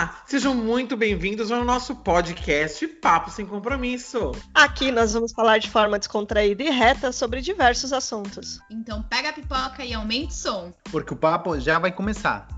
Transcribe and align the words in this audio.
Olá, 0.00 0.22
sejam 0.24 0.54
muito 0.54 0.96
bem-vindos 0.96 1.52
ao 1.52 1.62
nosso 1.62 1.94
podcast 1.94 2.88
Papo 2.88 3.30
Sem 3.30 3.44
Compromisso. 3.44 4.32
Aqui 4.54 4.90
nós 4.90 5.12
vamos 5.12 5.30
falar 5.30 5.58
de 5.58 5.68
forma 5.68 5.98
descontraída 5.98 6.62
e 6.62 6.70
reta 6.70 7.12
sobre 7.12 7.42
diversos 7.42 7.92
assuntos. 7.92 8.58
Então 8.70 9.02
pega 9.02 9.28
a 9.28 9.32
pipoca 9.34 9.84
e 9.84 9.92
aumente 9.92 10.28
o 10.28 10.34
som. 10.34 10.72
Porque 10.90 11.12
o 11.12 11.16
papo 11.18 11.60
já 11.60 11.78
vai 11.78 11.92
começar. 11.92 12.48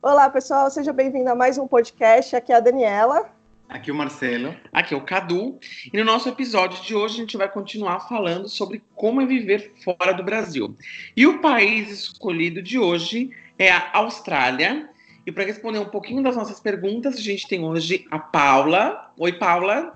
Olá, 0.00 0.30
pessoal, 0.30 0.70
seja 0.70 0.94
bem-vindo 0.94 1.28
a 1.28 1.34
mais 1.34 1.58
um 1.58 1.68
podcast. 1.68 2.34
Aqui 2.34 2.54
é 2.54 2.56
a 2.56 2.60
Daniela. 2.60 3.37
Aqui 3.68 3.90
o 3.90 3.94
Marcelo. 3.94 4.56
Aqui 4.72 4.94
é 4.94 4.96
o 4.96 5.02
Cadu. 5.02 5.58
E 5.92 5.96
no 5.96 6.04
nosso 6.04 6.26
episódio 6.26 6.82
de 6.82 6.94
hoje 6.94 7.16
a 7.16 7.18
gente 7.18 7.36
vai 7.36 7.50
continuar 7.50 8.00
falando 8.08 8.48
sobre 8.48 8.82
como 8.94 9.20
é 9.20 9.26
viver 9.26 9.74
fora 9.84 10.12
do 10.12 10.22
Brasil. 10.22 10.74
E 11.14 11.26
o 11.26 11.40
país 11.40 11.90
escolhido 11.90 12.62
de 12.62 12.78
hoje 12.78 13.30
é 13.58 13.70
a 13.70 13.90
Austrália. 13.92 14.88
E 15.26 15.30
para 15.30 15.44
responder 15.44 15.78
um 15.78 15.84
pouquinho 15.84 16.22
das 16.22 16.34
nossas 16.34 16.58
perguntas, 16.58 17.16
a 17.16 17.20
gente 17.20 17.46
tem 17.46 17.62
hoje 17.62 18.06
a 18.10 18.18
Paula. 18.18 19.12
Oi, 19.18 19.34
Paula. 19.34 19.92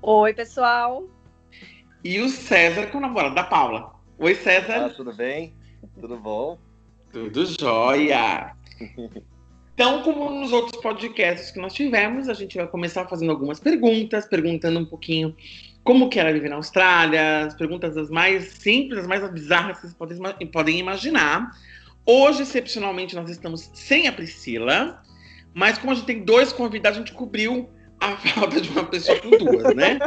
Oi, 0.00 0.32
pessoal. 0.32 1.08
E 2.04 2.20
o 2.20 2.28
César, 2.28 2.86
que 2.86 2.94
é 2.94 2.98
o 2.98 3.02
namorado 3.02 3.34
da 3.34 3.42
Paula. 3.42 3.92
Oi, 4.18 4.36
César. 4.36 4.86
Ah, 4.86 4.88
tudo 4.88 5.12
bem? 5.12 5.52
Tudo 6.00 6.16
bom? 6.16 6.56
Tudo 7.12 7.44
jóia. 7.44 8.54
Então, 9.80 10.02
como 10.02 10.28
nos 10.28 10.52
outros 10.52 10.78
podcasts 10.82 11.50
que 11.50 11.58
nós 11.58 11.72
tivemos, 11.72 12.28
a 12.28 12.34
gente 12.34 12.54
vai 12.54 12.66
começar 12.66 13.06
fazendo 13.06 13.30
algumas 13.30 13.58
perguntas, 13.58 14.26
perguntando 14.26 14.78
um 14.78 14.84
pouquinho 14.84 15.34
como 15.82 16.10
que 16.10 16.20
era 16.20 16.30
viver 16.30 16.50
na 16.50 16.56
Austrália, 16.56 17.46
as 17.46 17.54
perguntas 17.54 17.96
as 17.96 18.10
mais 18.10 18.44
simples, 18.48 18.98
as 18.98 19.06
mais 19.06 19.26
bizarras 19.32 19.78
que 19.78 19.88
vocês 19.88 20.20
podem, 20.52 20.78
imaginar. 20.80 21.50
Hoje, 22.04 22.42
excepcionalmente, 22.42 23.16
nós 23.16 23.30
estamos 23.30 23.70
sem 23.72 24.06
a 24.06 24.12
Priscila, 24.12 25.02
mas 25.54 25.78
como 25.78 25.92
a 25.92 25.94
gente 25.94 26.04
tem 26.04 26.24
dois 26.26 26.52
convidados, 26.52 26.98
a 26.98 27.00
gente 27.00 27.14
cobriu 27.14 27.70
a 27.98 28.18
falta 28.36 28.60
de 28.60 28.68
uma 28.68 28.84
pessoa 28.84 29.18
com 29.18 29.30
duas, 29.30 29.74
né? 29.74 29.98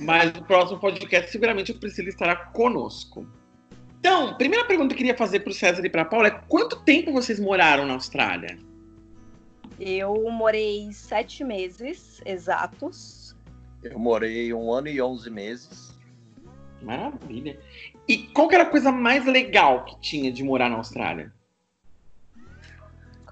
Mas 0.00 0.32
no 0.32 0.44
próximo 0.44 0.80
podcast, 0.80 1.30
seguramente 1.30 1.70
a 1.70 1.76
Priscila 1.76 2.08
estará 2.08 2.34
conosco. 2.34 3.24
Então, 4.00 4.36
primeira 4.36 4.64
pergunta 4.64 4.88
que 4.88 4.94
eu 4.94 5.06
queria 5.06 5.16
fazer 5.16 5.38
para 5.38 5.50
o 5.52 5.54
César 5.54 5.86
e 5.86 5.88
para 5.88 6.02
a 6.02 6.06
Paula 6.06 6.26
é 6.26 6.40
quanto 6.48 6.82
tempo 6.82 7.12
vocês 7.12 7.38
moraram 7.38 7.86
na 7.86 7.92
Austrália? 7.92 8.68
Eu 9.80 10.30
morei 10.30 10.92
sete 10.92 11.42
meses 11.42 12.20
exatos. 12.26 13.34
Eu 13.82 13.98
morei 13.98 14.52
um 14.52 14.70
ano 14.70 14.88
e 14.88 15.00
onze 15.00 15.30
meses. 15.30 15.98
Maravilha. 16.82 17.58
E 18.06 18.18
qual 18.18 18.46
que 18.46 18.54
era 18.54 18.64
a 18.64 18.70
coisa 18.70 18.92
mais 18.92 19.24
legal 19.24 19.86
que 19.86 19.98
tinha 19.98 20.30
de 20.30 20.44
morar 20.44 20.68
na 20.68 20.76
Austrália? 20.76 21.32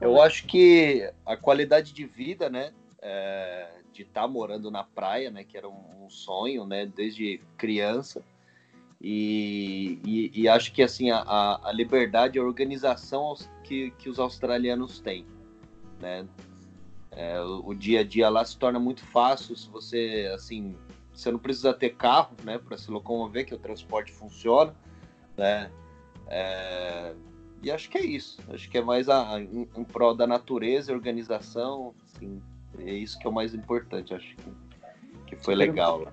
Eu 0.01 0.23
acho 0.23 0.47
que 0.47 1.13
a 1.27 1.37
qualidade 1.37 1.93
de 1.93 2.07
vida, 2.07 2.49
né? 2.49 2.73
É, 3.03 3.69
de 3.93 4.03
estar 4.03 4.23
tá 4.23 4.29
morando 4.29 4.71
na 4.71 4.83
praia, 4.83 5.31
né? 5.31 5.45
Que 5.45 5.59
era 5.59 5.69
um, 5.69 6.07
um 6.07 6.09
sonho, 6.09 6.65
né? 6.65 6.87
Desde 6.87 7.43
criança. 7.59 8.25
E, 8.99 10.01
e, 10.03 10.43
e 10.43 10.49
acho 10.49 10.73
que 10.73 10.83
assim 10.83 11.11
a, 11.11 11.61
a 11.63 11.71
liberdade, 11.73 12.39
a 12.39 12.43
organização 12.43 13.35
que, 13.63 13.91
que 13.93 14.09
os 14.09 14.19
australianos 14.19 14.99
têm 14.99 15.27
né? 16.01 16.27
É, 17.13 17.41
o, 17.41 17.69
o, 17.69 17.75
dia 17.75 18.01
a 18.01 18.05
dia 18.05 18.29
lá 18.29 18.45
se 18.45 18.57
torna 18.57 18.79
muito 18.79 19.05
fácil 19.07 19.57
se 19.57 19.69
você, 19.69 20.31
assim, 20.35 20.77
você 21.13 21.33
não 21.33 21.39
precisa 21.39 21.75
ter 21.75 21.91
carro, 21.97 22.37
né, 22.45 22.59
para 22.59 22.77
se 22.77 22.91
locomover, 22.91 23.45
que 23.45 23.55
o 23.55 23.59
transporte 23.59 24.13
funciona, 24.13 24.75
né? 25.37 25.71
É, 26.29 27.15
e 27.63 27.71
acho 27.71 27.89
que 27.91 27.99
é 27.99 28.05
isso. 28.05 28.41
Acho 28.53 28.71
que 28.71 28.79
é 28.79 28.83
mais 28.83 29.09
a, 29.09 29.41
em, 29.41 29.69
em 29.75 29.85
prol 29.85 30.15
da 30.15 30.27
natureza, 30.27 30.93
organização, 30.93 31.95
assim, 32.05 32.41
é 32.79 32.93
isso 32.93 33.19
que 33.19 33.27
é 33.27 33.31
o 33.31 33.33
mais 33.33 33.55
importante. 33.55 34.15
Acho 34.15 34.37
que, 34.37 34.53
que 35.27 35.37
foi 35.37 35.55
legal 35.55 36.03
lá. 36.03 36.13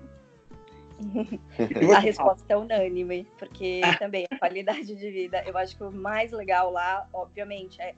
a 1.94 1.98
resposta 1.98 2.44
é 2.48 2.56
unânime, 2.56 3.26
porque 3.38 3.82
também 3.98 4.26
a 4.30 4.38
qualidade 4.38 4.94
de 4.94 5.10
vida, 5.10 5.42
eu 5.46 5.56
acho 5.56 5.76
que 5.76 5.84
o 5.84 5.92
mais 5.92 6.32
legal 6.32 6.72
lá, 6.72 7.06
obviamente, 7.12 7.80
é 7.80 7.94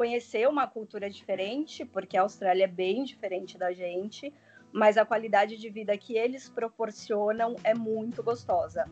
conhecer 0.00 0.48
uma 0.48 0.66
cultura 0.66 1.10
diferente, 1.10 1.84
porque 1.84 2.16
a 2.16 2.22
Austrália 2.22 2.64
é 2.64 2.66
bem 2.66 3.04
diferente 3.04 3.58
da 3.58 3.70
gente, 3.70 4.32
mas 4.72 4.96
a 4.96 5.04
qualidade 5.04 5.58
de 5.58 5.68
vida 5.68 5.94
que 5.98 6.16
eles 6.16 6.48
proporcionam 6.48 7.54
é 7.62 7.74
muito 7.74 8.22
gostosa. 8.22 8.86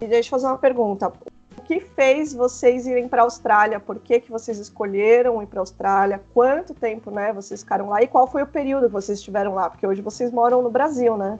E 0.00 0.06
deixa 0.06 0.28
eu 0.28 0.30
fazer 0.30 0.46
uma 0.46 0.56
pergunta. 0.56 1.12
O 1.58 1.60
que 1.60 1.80
fez 1.80 2.32
vocês 2.32 2.86
irem 2.86 3.06
para 3.06 3.20
a 3.20 3.24
Austrália? 3.26 3.78
Por 3.78 4.00
que, 4.00 4.18
que 4.18 4.30
vocês 4.30 4.56
escolheram 4.56 5.42
ir 5.42 5.46
para 5.46 5.58
a 5.58 5.60
Austrália? 5.60 6.24
Quanto 6.32 6.72
tempo 6.72 7.10
né, 7.10 7.34
vocês 7.34 7.60
ficaram 7.60 7.90
lá? 7.90 8.02
E 8.02 8.08
qual 8.08 8.26
foi 8.26 8.42
o 8.42 8.46
período 8.46 8.86
que 8.86 8.92
vocês 8.94 9.18
estiveram 9.18 9.54
lá? 9.54 9.68
Porque 9.68 9.86
hoje 9.86 10.00
vocês 10.00 10.32
moram 10.32 10.62
no 10.62 10.70
Brasil, 10.70 11.18
né? 11.18 11.38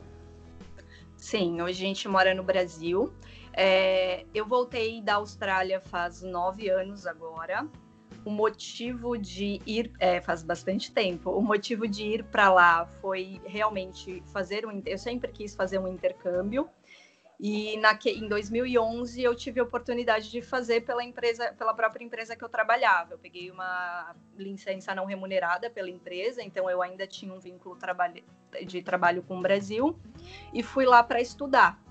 Sim, 1.17 1.63
hoje 1.63 1.83
a 1.83 1.87
gente 1.87 2.07
mora 2.07 2.35
no 2.35 2.43
Brasil. 2.43 3.11
É, 3.55 4.27
eu 4.35 4.45
voltei 4.45 5.01
da 5.01 5.15
Austrália 5.15 5.81
faz 5.81 6.21
nove 6.21 6.69
anos 6.69 7.07
agora 7.07 7.67
o 8.25 8.31
motivo 8.31 9.17
de 9.17 9.61
ir 9.67 9.93
é, 9.99 10.21
faz 10.21 10.43
bastante 10.43 10.93
tempo. 10.93 11.31
O 11.31 11.43
motivo 11.43 11.89
de 11.89 12.05
ir 12.05 12.25
para 12.25 12.53
lá 12.53 12.87
foi 13.01 13.41
realmente 13.45 14.23
fazer 14.33 14.67
um. 14.67 14.83
Eu 14.85 14.99
sempre 14.99 15.33
quis 15.33 15.55
fazer 15.55 15.79
um 15.79 15.89
intercâmbio. 15.89 16.69
E 17.43 17.79
na, 17.79 17.99
em 18.05 18.29
2011 18.29 19.23
eu 19.23 19.35
tive 19.35 19.61
a 19.61 19.63
oportunidade 19.63 20.31
de 20.31 20.43
fazer 20.43 20.83
pela 20.83 21.03
empresa, 21.03 21.55
pela 21.55 21.73
própria 21.73 22.05
empresa 22.05 22.37
que 22.37 22.45
eu 22.45 22.51
trabalhava. 22.51 23.15
Eu 23.15 23.19
peguei 23.19 23.51
uma 23.51 24.15
licença 24.37 24.95
não 24.95 25.07
remunerada 25.07 25.71
pela 25.71 25.89
empresa, 25.89 26.43
então 26.43 26.69
eu 26.69 26.83
ainda 26.83 27.07
tinha 27.07 27.33
um 27.33 27.41
vínculo 27.41 27.79
de 28.67 28.83
trabalho 28.83 29.23
com 29.23 29.39
o 29.39 29.41
Brasil 29.41 29.99
e 30.53 30.63
fui 30.63 30.85
lá 30.85 31.03
para 31.03 31.19
estudar. 31.19 31.83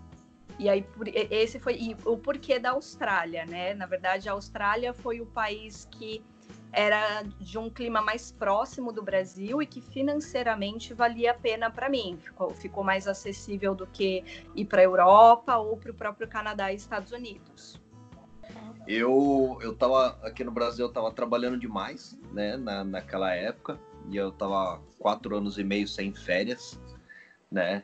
E 0.59 0.67
aí, 0.67 0.85
esse 1.31 1.57
foi 1.57 1.95
o 2.05 2.17
porquê 2.17 2.59
da 2.59 2.71
Austrália, 2.71 3.45
né? 3.45 3.73
Na 3.73 3.85
verdade, 3.85 4.27
a 4.27 4.33
Austrália 4.33 4.93
foi 4.93 5.21
o 5.21 5.25
país 5.25 5.87
que 5.89 6.21
era 6.71 7.23
de 7.39 7.57
um 7.57 7.69
clima 7.69 8.01
mais 8.01 8.31
próximo 8.31 8.91
do 8.91 9.01
Brasil 9.01 9.61
e 9.61 9.65
que 9.65 9.81
financeiramente 9.81 10.93
valia 10.93 11.31
a 11.31 11.33
pena 11.33 11.71
para 11.71 11.89
mim. 11.89 12.19
Ficou, 12.21 12.53
ficou, 12.53 12.83
mais 12.83 13.07
acessível 13.07 13.73
do 13.73 13.87
que 13.87 14.23
ir 14.53 14.65
para 14.65 14.81
a 14.81 14.83
Europa 14.83 15.57
ou 15.57 15.77
para 15.77 15.91
o 15.91 15.93
próprio 15.93 16.27
Canadá 16.27 16.71
e 16.73 16.75
Estados 16.75 17.13
Unidos. 17.13 17.79
Eu 18.85 19.57
eu 19.61 19.71
estava 19.71 20.19
aqui 20.23 20.43
no 20.43 20.51
Brasil, 20.51 20.85
eu 20.85 20.89
estava 20.89 21.11
trabalhando 21.11 21.57
demais, 21.57 22.17
né, 22.33 22.57
na, 22.57 22.83
naquela 22.83 23.33
época, 23.33 23.79
e 24.09 24.17
eu 24.17 24.29
estava 24.29 24.81
quatro 24.97 25.37
anos 25.37 25.57
e 25.57 25.63
meio 25.63 25.87
sem 25.87 26.13
férias, 26.13 26.79
né, 27.51 27.83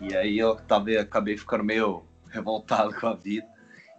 e 0.00 0.14
aí 0.16 0.38
eu 0.38 0.56
tava, 0.56 0.90
acabei 1.00 1.36
ficando 1.36 1.64
meio 1.64 2.02
revoltado 2.28 2.94
com 2.94 3.06
a 3.06 3.14
vida. 3.14 3.46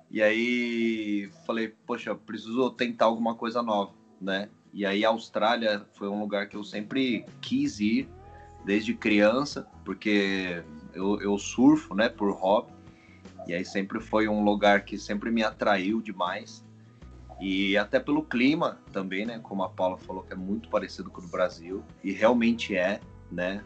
E 0.10 0.22
aí 0.22 1.30
falei, 1.46 1.74
poxa, 1.86 2.16
preciso 2.16 2.70
tentar 2.72 3.06
alguma 3.06 3.36
coisa 3.36 3.62
nova, 3.62 3.94
né? 4.22 4.50
E 4.74 4.86
aí 4.86 5.04
a 5.04 5.10
Austrália 5.10 5.86
foi 5.94 6.08
um 6.08 6.20
lugar 6.20 6.48
que 6.48 6.56
eu 6.56 6.64
sempre 6.64 7.26
quis 7.42 7.80
ir 7.80 8.08
desde 8.64 8.94
criança, 8.94 9.68
porque 9.84 10.64
eu, 10.94 11.20
eu 11.22 11.38
surfo, 11.38 11.96
né, 11.96 12.10
por 12.10 12.32
hobby. 12.32 12.72
E 13.48 13.54
aí 13.54 13.64
sempre 13.64 14.00
foi 14.00 14.28
um 14.28 14.44
lugar 14.44 14.84
que 14.84 14.98
sempre 14.98 15.32
me 15.32 15.44
atraiu 15.44 16.02
demais. 16.02 16.66
E 17.40 17.78
até 17.78 18.00
pelo 18.00 18.24
clima 18.24 18.80
também, 18.92 19.26
né? 19.26 19.40
Como 19.40 19.64
a 19.64 19.70
Paula 19.70 19.98
falou, 19.98 20.24
que 20.24 20.34
é 20.34 20.36
muito 20.36 20.70
parecido 20.70 21.10
com 21.10 21.22
o 21.22 21.24
do 21.24 21.30
Brasil. 21.30 21.84
E 22.04 22.12
realmente 22.12 22.76
é, 22.76 23.00
né? 23.32 23.64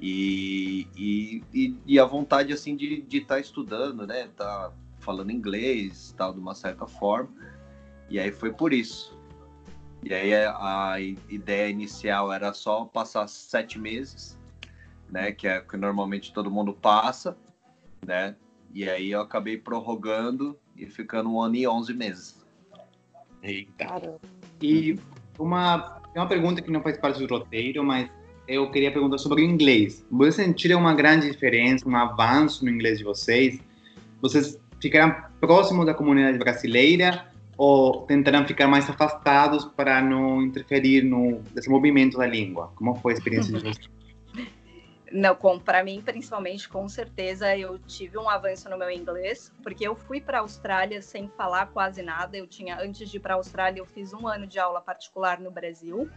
E, 0.00 0.86
e, 0.96 1.42
e, 1.52 1.76
e, 1.84 1.98
a 1.98 2.04
vontade 2.04 2.52
assim 2.52 2.76
de 2.76 3.04
estar 3.10 3.34
tá 3.34 3.40
estudando, 3.40 4.06
né? 4.06 4.28
Tá 4.36 4.72
falando 5.00 5.32
inglês, 5.32 6.14
tal, 6.16 6.32
de 6.32 6.38
uma 6.38 6.54
certa 6.54 6.86
forma. 6.86 7.30
E 8.08 8.18
aí 8.18 8.30
foi 8.30 8.52
por 8.52 8.72
isso. 8.72 9.18
E 10.04 10.14
aí 10.14 10.32
a, 10.32 10.92
a 10.92 11.00
ideia 11.00 11.68
inicial 11.68 12.32
era 12.32 12.52
só 12.52 12.84
passar 12.84 13.26
sete 13.26 13.78
meses, 13.78 14.38
né? 15.10 15.32
Que 15.32 15.48
é 15.48 15.60
que 15.60 15.76
normalmente 15.76 16.32
todo 16.32 16.50
mundo 16.50 16.72
passa, 16.72 17.36
né? 18.06 18.36
E 18.72 18.88
aí 18.88 19.10
eu 19.10 19.20
acabei 19.20 19.56
prorrogando 19.56 20.56
e 20.76 20.86
ficando 20.86 21.28
um 21.32 21.40
ano 21.40 21.56
e 21.56 21.66
onze 21.66 21.92
meses. 21.92 22.46
Eita. 23.42 24.20
E 24.62 24.98
uma, 25.38 26.00
uma 26.14 26.28
pergunta 26.28 26.62
que 26.62 26.70
não 26.70 26.82
faz 26.82 26.98
parte 26.98 27.24
do 27.24 27.34
roteiro, 27.34 27.82
mas 27.82 28.10
eu 28.48 28.70
queria 28.70 28.90
perguntar 28.90 29.18
sobre 29.18 29.42
o 29.42 29.44
inglês. 29.44 30.04
Vocês 30.10 30.36
sentiram 30.36 30.80
uma 30.80 30.94
grande 30.94 31.30
diferença, 31.30 31.86
um 31.86 31.94
avanço 31.94 32.64
no 32.64 32.70
inglês 32.70 32.98
de 32.98 33.04
vocês? 33.04 33.60
Vocês 34.22 34.58
ficaram 34.80 35.14
próximos 35.38 35.84
da 35.84 35.92
comunidade 35.92 36.38
brasileira 36.38 37.26
ou 37.56 38.06
tentaram 38.06 38.46
ficar 38.46 38.66
mais 38.66 38.88
afastados 38.88 39.66
para 39.66 40.00
não 40.00 40.42
interferir 40.42 41.02
no 41.02 41.42
desenvolvimento 41.54 42.16
da 42.16 42.26
língua? 42.26 42.72
Como 42.74 42.94
foi 42.96 43.12
a 43.12 43.16
experiência 43.16 43.52
de 43.52 43.60
vocês? 43.60 43.78
Não, 45.10 45.34
para 45.60 45.82
mim, 45.82 46.02
principalmente, 46.04 46.68
com 46.68 46.86
certeza, 46.86 47.56
eu 47.56 47.78
tive 47.78 48.18
um 48.18 48.28
avanço 48.28 48.68
no 48.68 48.76
meu 48.76 48.90
inglês, 48.90 49.50
porque 49.62 49.86
eu 49.86 49.94
fui 49.94 50.20
para 50.20 50.36
a 50.36 50.40
Austrália 50.42 51.00
sem 51.00 51.28
falar 51.28 51.66
quase 51.68 52.02
nada. 52.02 52.36
Eu 52.36 52.46
tinha, 52.46 52.78
antes 52.78 53.10
de 53.10 53.16
ir 53.16 53.20
para 53.20 53.32
a 53.32 53.36
Austrália, 53.38 53.80
eu 53.80 53.86
fiz 53.86 54.12
um 54.12 54.28
ano 54.28 54.46
de 54.46 54.58
aula 54.58 54.82
particular 54.82 55.40
no 55.40 55.50
Brasil. 55.50 56.10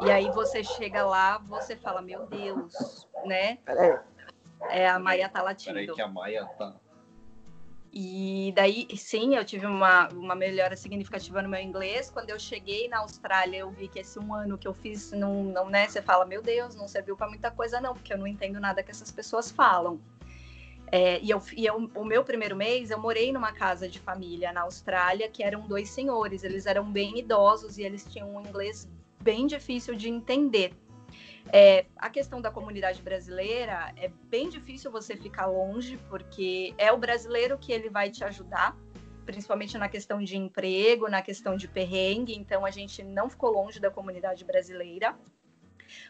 E 0.00 0.10
aí 0.10 0.30
você 0.30 0.62
chega 0.62 1.04
lá, 1.04 1.38
você 1.38 1.76
fala, 1.76 2.00
meu 2.00 2.26
Deus, 2.26 3.06
né? 3.24 3.56
Peraí. 3.64 3.98
É, 4.70 4.88
a 4.88 4.98
Maia 4.98 5.28
tá 5.28 5.42
latindo. 5.42 5.74
Peraí 5.74 5.92
que 5.92 6.00
a 6.00 6.08
Maia 6.08 6.46
tá... 6.58 6.76
E 7.92 8.52
daí, 8.54 8.86
sim, 8.96 9.34
eu 9.34 9.44
tive 9.44 9.66
uma, 9.66 10.08
uma 10.10 10.34
melhora 10.34 10.76
significativa 10.76 11.40
no 11.40 11.48
meu 11.48 11.60
inglês. 11.60 12.10
Quando 12.10 12.30
eu 12.30 12.38
cheguei 12.38 12.86
na 12.86 12.98
Austrália, 12.98 13.58
eu 13.58 13.70
vi 13.70 13.88
que 13.88 13.98
esse 13.98 14.18
um 14.18 14.34
ano 14.34 14.58
que 14.58 14.68
eu 14.68 14.74
fiz, 14.74 15.10
não, 15.12 15.42
não 15.42 15.70
né? 15.70 15.88
Você 15.88 16.02
fala, 16.02 16.24
meu 16.26 16.42
Deus, 16.42 16.74
não 16.74 16.86
serviu 16.86 17.16
para 17.16 17.28
muita 17.28 17.50
coisa, 17.50 17.80
não, 17.80 17.94
porque 17.94 18.12
eu 18.12 18.18
não 18.18 18.26
entendo 18.26 18.60
nada 18.60 18.82
que 18.82 18.90
essas 18.90 19.10
pessoas 19.10 19.50
falam. 19.50 19.98
É, 20.92 21.18
e 21.20 21.30
eu, 21.30 21.42
e 21.56 21.66
eu, 21.66 21.90
o 21.94 22.04
meu 22.04 22.22
primeiro 22.24 22.54
mês, 22.54 22.90
eu 22.90 22.98
morei 22.98 23.32
numa 23.32 23.52
casa 23.52 23.88
de 23.88 23.98
família 23.98 24.52
na 24.52 24.62
Austrália, 24.62 25.28
que 25.28 25.42
eram 25.42 25.66
dois 25.66 25.90
senhores. 25.90 26.44
Eles 26.44 26.66
eram 26.66 26.84
bem 26.84 27.18
idosos 27.18 27.78
e 27.78 27.82
eles 27.82 28.04
tinham 28.04 28.34
um 28.34 28.40
inglês 28.40 28.88
bem 29.28 29.46
difícil 29.46 29.94
de 29.94 30.08
entender. 30.08 30.72
É, 31.52 31.84
a 31.96 32.08
questão 32.08 32.40
da 32.40 32.50
comunidade 32.50 33.02
brasileira 33.02 33.92
é 33.94 34.08
bem 34.08 34.48
difícil 34.48 34.90
você 34.90 35.14
ficar 35.18 35.44
longe, 35.44 35.98
porque 36.08 36.74
é 36.78 36.90
o 36.90 36.96
brasileiro 36.96 37.58
que 37.58 37.70
ele 37.70 37.90
vai 37.90 38.10
te 38.10 38.24
ajudar, 38.24 38.74
principalmente 39.26 39.76
na 39.76 39.86
questão 39.86 40.24
de 40.24 40.34
emprego, 40.38 41.10
na 41.10 41.20
questão 41.20 41.58
de 41.58 41.68
perrengue. 41.68 42.34
Então 42.34 42.64
a 42.64 42.70
gente 42.70 43.02
não 43.02 43.28
ficou 43.28 43.50
longe 43.50 43.78
da 43.78 43.90
comunidade 43.90 44.46
brasileira, 44.46 45.14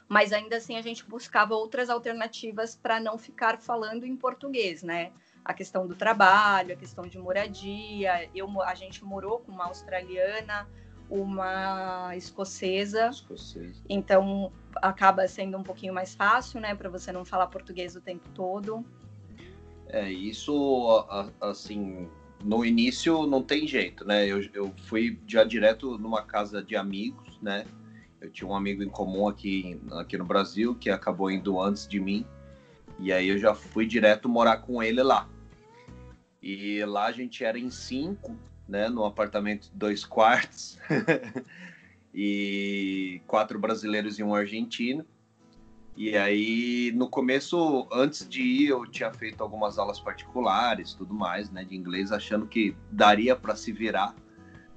mas 0.08 0.32
ainda 0.32 0.56
assim 0.58 0.76
a 0.76 0.82
gente 0.82 1.04
buscava 1.04 1.56
outras 1.56 1.90
alternativas 1.90 2.76
para 2.76 3.00
não 3.00 3.18
ficar 3.18 3.58
falando 3.58 4.06
em 4.06 4.16
português, 4.16 4.84
né? 4.84 5.10
A 5.44 5.52
questão 5.52 5.88
do 5.88 5.96
trabalho, 5.96 6.72
a 6.72 6.76
questão 6.76 7.04
de 7.04 7.18
moradia. 7.18 8.30
Eu, 8.32 8.62
a 8.62 8.76
gente 8.76 9.04
morou 9.04 9.40
com 9.40 9.50
uma 9.50 9.66
australiana, 9.66 10.68
uma 11.10 12.14
escocesa. 12.16 13.08
Escocesa. 13.08 13.82
Então 13.88 14.52
acaba 14.76 15.26
sendo 15.26 15.56
um 15.56 15.62
pouquinho 15.62 15.92
mais 15.92 16.14
fácil, 16.14 16.60
né, 16.60 16.74
para 16.74 16.88
você 16.88 17.10
não 17.10 17.24
falar 17.24 17.46
português 17.48 17.96
o 17.96 18.00
tempo 18.00 18.28
todo. 18.34 18.84
É, 19.88 20.10
isso 20.10 21.06
assim, 21.40 22.08
no 22.44 22.64
início 22.64 23.26
não 23.26 23.42
tem 23.42 23.66
jeito, 23.66 24.04
né? 24.04 24.26
Eu, 24.26 24.42
eu 24.52 24.74
fui 24.84 25.18
já 25.26 25.44
direto 25.44 25.96
numa 25.98 26.22
casa 26.22 26.62
de 26.62 26.76
amigos, 26.76 27.38
né? 27.40 27.64
Eu 28.20 28.30
tinha 28.30 28.48
um 28.48 28.54
amigo 28.54 28.82
em 28.82 28.88
comum 28.88 29.28
aqui, 29.28 29.80
aqui 29.92 30.18
no 30.18 30.24
Brasil 30.24 30.74
que 30.74 30.90
acabou 30.90 31.30
indo 31.30 31.60
antes 31.60 31.86
de 31.86 31.98
mim. 31.98 32.26
E 32.98 33.12
aí 33.12 33.28
eu 33.28 33.38
já 33.38 33.54
fui 33.54 33.86
direto 33.86 34.28
morar 34.28 34.58
com 34.58 34.82
ele 34.82 35.02
lá. 35.02 35.28
E 36.42 36.84
lá 36.84 37.06
a 37.06 37.12
gente 37.12 37.44
era 37.44 37.58
em 37.58 37.70
cinco, 37.70 38.36
né, 38.68 38.88
no 38.88 39.04
apartamento 39.04 39.70
de 39.70 39.76
dois 39.76 40.04
quartos, 40.04 40.78
e 42.14 43.20
quatro 43.26 43.58
brasileiros 43.58 44.18
e 44.18 44.22
um 44.22 44.34
argentino. 44.34 45.04
E 45.96 46.16
aí, 46.16 46.92
no 46.94 47.08
começo, 47.08 47.88
antes 47.90 48.28
de 48.28 48.40
ir, 48.40 48.68
eu 48.68 48.86
tinha 48.86 49.12
feito 49.12 49.42
algumas 49.42 49.78
aulas 49.78 49.98
particulares, 49.98 50.94
tudo 50.94 51.12
mais, 51.12 51.50
né, 51.50 51.64
de 51.64 51.74
inglês, 51.74 52.12
achando 52.12 52.46
que 52.46 52.76
daria 52.90 53.34
para 53.34 53.56
se 53.56 53.72
virar. 53.72 54.14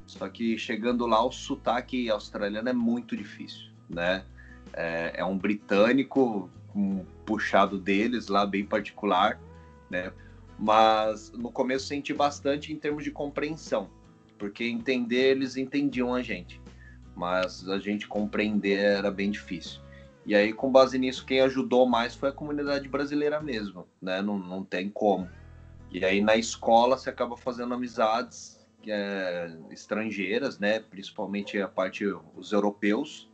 Só 0.08 0.28
que 0.28 0.58
chegando 0.58 1.06
lá, 1.06 1.24
o 1.24 1.32
sotaque 1.32 2.10
australiano 2.10 2.70
é 2.70 2.74
muito 2.74 3.16
difícil, 3.16 3.70
né? 3.88 4.26
É, 4.74 5.14
é 5.18 5.26
um 5.26 5.38
britânico, 5.38 6.50
um 6.76 7.06
puxado 7.26 7.78
deles 7.78 8.28
lá, 8.28 8.46
bem 8.46 8.66
particular, 8.66 9.40
né? 9.90 10.12
Mas 10.62 11.32
no 11.32 11.52
começo 11.52 11.88
senti 11.88 12.14
bastante 12.14 12.72
em 12.72 12.76
termos 12.76 13.04
de 13.04 13.10
compreensão, 13.10 13.90
porque 14.38 14.64
entender 14.64 15.32
eles 15.32 15.58
entendiam 15.58 16.14
a 16.14 16.22
gente, 16.22 16.62
mas 17.16 17.68
a 17.68 17.80
gente 17.80 18.08
compreender 18.08 18.78
era 18.78 19.10
bem 19.10 19.32
difícil. 19.32 19.82
E 20.24 20.36
aí, 20.36 20.54
com 20.54 20.72
base 20.72 21.00
nisso, 21.00 21.26
quem 21.26 21.42
ajudou 21.42 21.90
mais 21.90 22.14
foi 22.14 22.30
a 22.30 22.32
comunidade 22.32 22.88
brasileira 22.88 23.42
mesmo, 23.42 23.88
né? 24.00 24.22
Não, 24.22 24.38
não 24.38 24.64
tem 24.64 24.88
como. 24.88 25.28
E 25.92 26.06
aí, 26.06 26.22
na 26.22 26.36
escola, 26.36 26.96
você 26.96 27.10
acaba 27.10 27.36
fazendo 27.36 27.74
amizades 27.74 28.64
é, 28.88 29.52
estrangeiras, 29.72 30.60
né? 30.60 30.80
Principalmente 30.80 31.60
a 31.60 31.68
parte 31.68 32.06
os 32.36 32.52
europeus. 32.52 33.28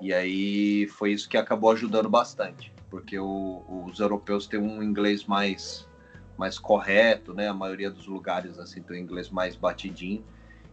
E 0.00 0.14
aí 0.14 0.86
foi 0.86 1.12
isso 1.12 1.28
que 1.28 1.36
acabou 1.36 1.72
ajudando 1.72 2.08
bastante, 2.08 2.72
porque 2.90 3.18
o, 3.18 3.64
os 3.88 3.98
europeus 3.98 4.46
têm 4.46 4.60
um 4.60 4.82
inglês 4.82 5.24
mais 5.24 5.88
mais 6.36 6.58
correto, 6.58 7.32
né? 7.32 7.48
A 7.48 7.54
maioria 7.54 7.90
dos 7.90 8.06
lugares 8.06 8.58
assim 8.58 8.82
tem 8.82 8.98
o 8.98 9.00
inglês 9.00 9.30
mais 9.30 9.56
batidinho 9.56 10.24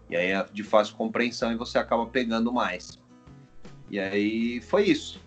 e 0.09 0.15
aí 0.15 0.31
é 0.31 0.45
de 0.51 0.63
fácil 0.63 0.95
compreensão 0.95 1.51
e 1.51 1.55
você 1.55 1.77
acaba 1.77 2.05
pegando 2.05 2.51
mais. 2.51 2.99
E 3.89 3.99
aí 3.99 4.61
foi 4.61 4.83
isso. 4.83 5.21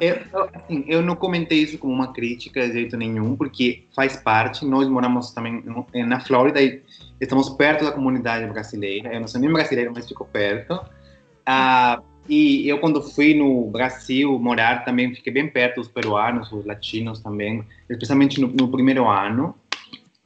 Eu, 0.00 0.48
assim, 0.54 0.84
eu 0.86 1.02
não 1.02 1.16
comentei 1.16 1.62
isso 1.62 1.78
como 1.78 1.92
uma 1.92 2.12
crítica 2.12 2.66
de 2.66 2.72
jeito 2.72 2.96
nenhum, 2.96 3.36
porque 3.36 3.84
faz 3.94 4.16
parte. 4.16 4.64
Nós 4.64 4.88
moramos 4.88 5.32
também 5.32 5.62
na 6.06 6.20
Flórida 6.20 6.60
e 6.62 6.82
estamos 7.20 7.48
perto 7.50 7.84
da 7.84 7.92
comunidade 7.92 8.46
brasileira. 8.46 9.12
Eu 9.12 9.20
não 9.20 9.28
sou 9.28 9.40
nem 9.40 9.52
brasileiro, 9.52 9.92
mas 9.94 10.06
fico 10.06 10.24
perto. 10.24 10.80
Ah, 11.44 12.00
e 12.30 12.68
eu, 12.68 12.78
quando 12.78 13.02
fui 13.02 13.34
no 13.34 13.66
Brasil 13.66 14.38
morar, 14.38 14.84
também 14.84 15.12
fiquei 15.12 15.32
bem 15.32 15.48
perto 15.48 15.80
dos 15.80 15.88
peruanos, 15.88 16.52
os 16.52 16.64
latinos 16.64 17.18
também, 17.18 17.64
especialmente 17.88 18.40
no, 18.40 18.46
no 18.46 18.68
primeiro 18.68 19.08
ano. 19.08 19.54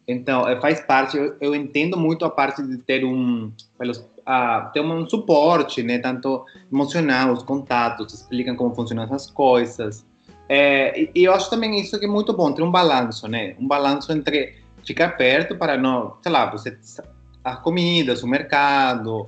Então, 0.07 0.47
eh, 0.47 0.61
faz 0.61 0.83
parte, 0.83 1.17
eu, 1.17 1.35
eu, 1.41 1.55
entendo 1.55 1.97
muito 1.97 2.27
a 2.27 2.31
parte 2.31 2.63
de 2.63 2.77
ter 2.77 3.07
um, 3.07 3.47
uh, 3.47 4.73
ter 4.75 4.81
um 4.81 5.09
suporte, 5.09 5.83
né, 5.83 5.99
tanto 5.99 6.45
emocional, 6.71 7.33
os 7.33 7.43
contatos, 7.43 8.13
explicam 8.13 8.55
como 8.55 8.75
funcionam 8.75 9.05
essas 9.05 9.31
coisas. 9.31 10.05
É, 10.47 11.01
e, 11.01 11.11
e, 11.15 11.25
eu 11.25 11.33
acho 11.33 11.49
também 11.49 11.81
isso 11.81 11.99
que 11.99 12.05
é 12.05 12.09
muito 12.09 12.35
bom, 12.35 12.53
ter 12.53 12.63
um 12.63 12.71
balanço, 12.71 13.27
né, 13.27 13.57
um 13.59 13.67
balanço 13.67 14.13
entre 14.13 14.57
ficar 14.85 15.17
perto 15.17 15.57
para 15.57 15.79
não, 15.79 16.19
sei 16.23 16.31
lá, 16.31 16.51
você, 16.51 16.77
as 17.43 17.59
comidas, 17.61 18.23
o 18.23 18.27
mercado, 18.27 19.25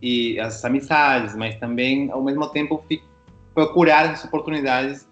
e 0.00 0.38
as 0.38 0.64
amizades, 0.64 1.34
mas 1.34 1.56
também, 1.56 2.10
ao 2.10 2.22
mesmo 2.22 2.48
tempo, 2.50 2.84
procurar 3.54 4.10
as 4.10 4.24
oportunidades 4.24 5.08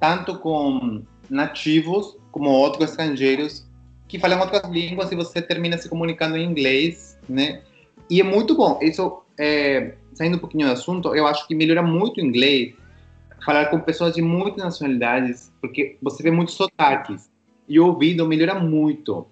tanto 0.00 0.38
com 0.38 1.02
nativos 1.28 2.16
como 2.30 2.50
outros 2.50 2.90
estrangeiros 2.90 3.66
que 4.06 4.18
falam 4.18 4.40
outras 4.40 4.68
línguas 4.70 5.10
e 5.12 5.16
você 5.16 5.40
termina 5.40 5.78
se 5.78 5.88
comunicando 5.88 6.36
em 6.36 6.44
inglês, 6.44 7.18
né? 7.28 7.62
E 8.10 8.20
é 8.20 8.24
muito 8.24 8.56
bom. 8.56 8.78
Isso, 8.82 9.22
é, 9.38 9.94
saindo 10.12 10.36
um 10.36 10.40
pouquinho 10.40 10.66
do 10.66 10.72
assunto, 10.72 11.14
eu 11.14 11.26
acho 11.26 11.46
que 11.46 11.54
melhora 11.54 11.82
muito 11.82 12.18
o 12.18 12.20
inglês 12.20 12.74
falar 13.44 13.66
com 13.66 13.80
pessoas 13.80 14.14
de 14.14 14.20
muitas 14.20 14.62
nacionalidades, 14.62 15.52
porque 15.60 15.96
você 16.02 16.22
vê 16.22 16.30
muitos 16.30 16.54
sotaques 16.54 17.30
e 17.68 17.78
o 17.78 17.86
ouvido 17.86 18.26
melhora 18.26 18.58
muito. 18.58 19.26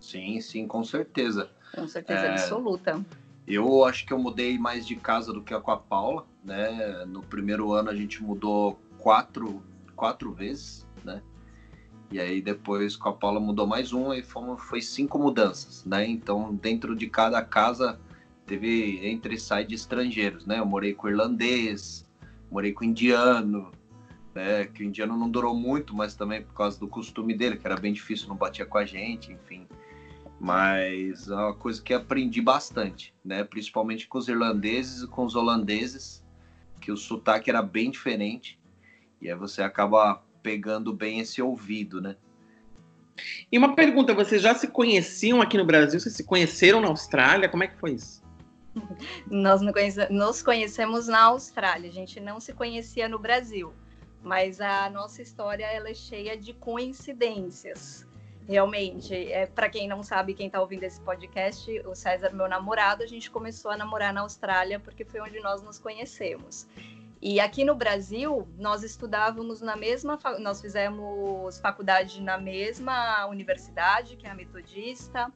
Sim, 0.00 0.40
sim, 0.40 0.66
com 0.66 0.82
certeza. 0.82 1.48
Com 1.74 1.86
certeza 1.86 2.20
é... 2.20 2.30
absoluta. 2.30 3.00
Eu 3.46 3.84
acho 3.84 4.06
que 4.06 4.12
eu 4.12 4.18
mudei 4.18 4.58
mais 4.58 4.86
de 4.86 4.96
casa 4.96 5.32
do 5.32 5.42
que 5.42 5.58
com 5.60 5.70
a 5.70 5.76
Paula, 5.76 6.26
né? 6.42 7.04
No 7.04 7.20
primeiro 7.20 7.72
ano 7.72 7.90
a 7.90 7.94
gente 7.94 8.22
mudou 8.22 8.80
quatro, 8.98 9.62
quatro 9.94 10.32
vezes, 10.32 10.86
né? 11.04 11.22
E 12.10 12.18
aí 12.18 12.40
depois 12.40 12.96
com 12.96 13.10
a 13.10 13.12
Paula 13.12 13.38
mudou 13.38 13.66
mais 13.66 13.92
uma 13.92 14.16
e 14.16 14.22
fomos, 14.22 14.62
foi 14.62 14.80
cinco 14.80 15.18
mudanças, 15.18 15.84
né? 15.84 16.06
Então 16.06 16.54
dentro 16.54 16.96
de 16.96 17.06
cada 17.06 17.42
casa 17.42 18.00
teve 18.46 19.06
entre 19.06 19.38
sai 19.38 19.66
de 19.66 19.74
estrangeiros, 19.74 20.46
né? 20.46 20.58
Eu 20.58 20.66
morei 20.66 20.94
com 20.94 21.08
irlandês, 21.08 22.08
morei 22.50 22.72
com 22.72 22.82
indiano, 22.82 23.70
né? 24.34 24.64
Que 24.64 24.82
o 24.82 24.86
indiano 24.86 25.18
não 25.18 25.28
durou 25.28 25.54
muito, 25.54 25.94
mas 25.94 26.14
também 26.14 26.42
por 26.42 26.54
causa 26.54 26.80
do 26.80 26.88
costume 26.88 27.34
dele, 27.34 27.58
que 27.58 27.66
era 27.66 27.76
bem 27.76 27.92
difícil, 27.92 28.26
não 28.26 28.36
batia 28.36 28.64
com 28.64 28.78
a 28.78 28.86
gente, 28.86 29.30
enfim 29.30 29.66
mas 30.40 31.28
é 31.28 31.34
uma 31.34 31.54
coisa 31.54 31.82
que 31.82 31.94
aprendi 31.94 32.40
bastante, 32.40 33.14
né? 33.24 33.44
Principalmente 33.44 34.06
com 34.06 34.18
os 34.18 34.28
irlandeses 34.28 35.02
e 35.02 35.06
com 35.06 35.24
os 35.24 35.34
holandeses, 35.34 36.24
que 36.80 36.92
o 36.92 36.96
sotaque 36.96 37.48
era 37.48 37.62
bem 37.62 37.90
diferente 37.90 38.58
e 39.24 39.30
aí 39.30 39.34
você 39.34 39.62
acaba 39.62 40.22
pegando 40.42 40.92
bem 40.92 41.20
esse 41.20 41.40
ouvido, 41.40 41.98
né? 42.00 42.14
E 43.50 43.56
uma 43.56 43.74
pergunta, 43.74 44.12
vocês 44.12 44.42
já 44.42 44.54
se 44.54 44.68
conheciam 44.68 45.40
aqui 45.40 45.56
no 45.56 45.64
Brasil? 45.64 45.98
Vocês 45.98 46.14
se 46.14 46.24
conheceram 46.24 46.80
na 46.80 46.88
Austrália? 46.88 47.48
Como 47.48 47.64
é 47.64 47.68
que 47.68 47.76
foi 47.76 47.92
isso? 47.92 48.22
Nós 49.30 49.62
nos 50.10 50.42
conhecemos 50.42 51.06
na 51.06 51.22
Austrália, 51.22 51.88
a 51.88 51.92
gente 51.92 52.20
não 52.20 52.40
se 52.40 52.52
conhecia 52.52 53.08
no 53.08 53.18
Brasil, 53.18 53.72
mas 54.22 54.60
a 54.60 54.90
nossa 54.90 55.22
história 55.22 55.64
ela 55.64 55.88
é 55.88 55.94
cheia 55.94 56.36
de 56.36 56.52
coincidências. 56.52 58.06
Realmente, 58.46 59.14
é, 59.14 59.46
para 59.46 59.70
quem 59.70 59.88
não 59.88 60.02
sabe, 60.02 60.34
quem 60.34 60.48
está 60.48 60.60
ouvindo 60.60 60.82
esse 60.82 61.00
podcast, 61.00 61.70
o 61.86 61.94
César, 61.94 62.30
meu 62.30 62.46
namorado, 62.46 63.02
a 63.02 63.06
gente 63.06 63.30
começou 63.30 63.70
a 63.70 63.76
namorar 63.76 64.12
na 64.12 64.20
Austrália 64.20 64.78
porque 64.78 65.04
foi 65.04 65.20
onde 65.20 65.40
nós 65.40 65.62
nos 65.62 65.78
conhecemos. 65.78 66.66
E 67.22 67.40
aqui 67.40 67.64
no 67.64 67.74
Brasil, 67.74 68.46
nós 68.58 68.82
estudávamos 68.82 69.62
na 69.62 69.76
mesma, 69.76 70.18
nós 70.40 70.60
fizemos 70.60 71.58
faculdade 71.58 72.20
na 72.20 72.36
mesma 72.36 73.24
universidade, 73.26 74.16
que 74.16 74.26
é 74.26 74.30
a 74.30 74.34
Metodista. 74.34 75.32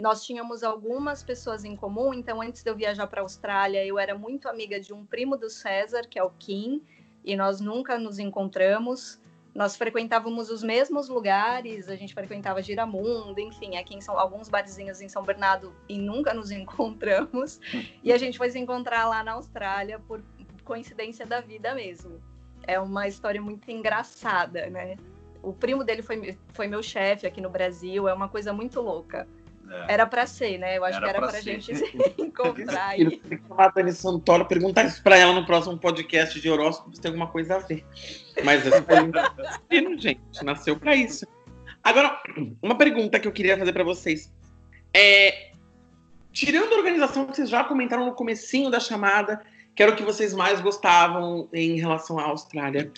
Nós 0.00 0.24
tínhamos 0.24 0.62
algumas 0.62 1.24
pessoas 1.24 1.64
em 1.64 1.74
comum, 1.74 2.14
então 2.14 2.40
antes 2.40 2.62
de 2.62 2.70
eu 2.70 2.76
viajar 2.76 3.08
para 3.08 3.20
a 3.20 3.24
Austrália, 3.24 3.84
eu 3.84 3.98
era 3.98 4.16
muito 4.16 4.48
amiga 4.48 4.78
de 4.78 4.92
um 4.92 5.04
primo 5.04 5.36
do 5.36 5.50
César, 5.50 6.02
que 6.08 6.16
é 6.16 6.22
o 6.22 6.30
Kim, 6.30 6.80
e 7.24 7.34
nós 7.34 7.60
nunca 7.60 7.98
nos 7.98 8.20
encontramos. 8.20 9.20
Nós 9.54 9.76
frequentávamos 9.76 10.50
os 10.50 10.62
mesmos 10.62 11.08
lugares, 11.08 11.88
a 11.88 11.94
gente 11.94 12.14
frequentava 12.14 12.62
Giramundo, 12.62 13.38
enfim, 13.38 13.76
aqui 13.76 13.94
em 13.94 14.00
São, 14.00 14.18
alguns 14.18 14.48
barzinhos 14.48 15.00
em 15.02 15.08
São 15.08 15.22
Bernardo 15.22 15.74
e 15.88 15.98
nunca 15.98 16.32
nos 16.32 16.50
encontramos. 16.52 17.60
E 18.02 18.12
a 18.12 18.18
gente 18.18 18.38
foi 18.38 18.50
se 18.50 18.58
encontrar 18.58 19.06
lá 19.06 19.22
na 19.22 19.32
Austrália 19.32 19.98
por 19.98 20.22
coincidência 20.64 21.26
da 21.26 21.40
vida 21.40 21.74
mesmo. 21.74 22.20
É 22.66 22.80
uma 22.80 23.06
história 23.06 23.42
muito 23.42 23.70
engraçada, 23.70 24.70
né? 24.70 24.96
O 25.42 25.52
primo 25.52 25.84
dele 25.84 26.02
foi, 26.02 26.38
foi 26.52 26.68
meu 26.68 26.82
chefe 26.82 27.26
aqui 27.26 27.40
no 27.40 27.50
Brasil, 27.50 28.08
é 28.08 28.14
uma 28.14 28.28
coisa 28.28 28.52
muito 28.52 28.80
louca. 28.80 29.26
É. 29.72 29.94
Era 29.94 30.06
para 30.06 30.26
ser, 30.26 30.58
né? 30.58 30.76
Eu 30.76 30.84
acho 30.84 30.98
era 30.98 31.06
que 31.06 31.10
era 31.16 31.26
para 31.26 31.38
a 31.38 31.40
gente 31.40 31.74
se 31.74 32.14
encontrar. 32.18 32.88
aí. 32.88 33.18
Tem 33.18 33.38
que 33.38 33.48
chamar 33.48 33.64
a 33.64 33.68
Dani 33.68 33.92
Santoro, 33.92 34.44
perguntar 34.46 34.84
isso 34.84 35.02
para 35.02 35.16
ela 35.16 35.32
no 35.32 35.46
próximo 35.46 35.78
podcast 35.78 36.40
de 36.40 36.50
horóscopo 36.50 36.94
se 36.94 37.00
tem 37.00 37.10
alguma 37.10 37.28
coisa 37.28 37.56
a 37.56 37.58
ver. 37.58 37.84
Mas 38.44 38.66
essa 38.66 38.82
pergunta 38.82 39.34
gente, 39.98 40.20
nasceu 40.42 40.78
para 40.78 40.94
isso. 40.94 41.26
Agora, 41.82 42.20
uma 42.62 42.76
pergunta 42.76 43.18
que 43.18 43.26
eu 43.26 43.32
queria 43.32 43.58
fazer 43.58 43.72
para 43.72 43.84
vocês. 43.84 44.32
É, 44.94 45.52
tirando 46.32 46.72
a 46.72 46.76
organização 46.76 47.26
que 47.26 47.34
vocês 47.34 47.48
já 47.48 47.64
comentaram 47.64 48.06
no 48.06 48.14
comecinho 48.14 48.70
da 48.70 48.78
chamada, 48.78 49.42
que 49.74 49.82
era 49.82 49.92
o 49.92 49.96
que 49.96 50.02
vocês 50.02 50.34
mais 50.34 50.60
gostavam 50.60 51.48
em 51.52 51.80
relação 51.80 52.18
à 52.18 52.24
Austrália. 52.24 52.92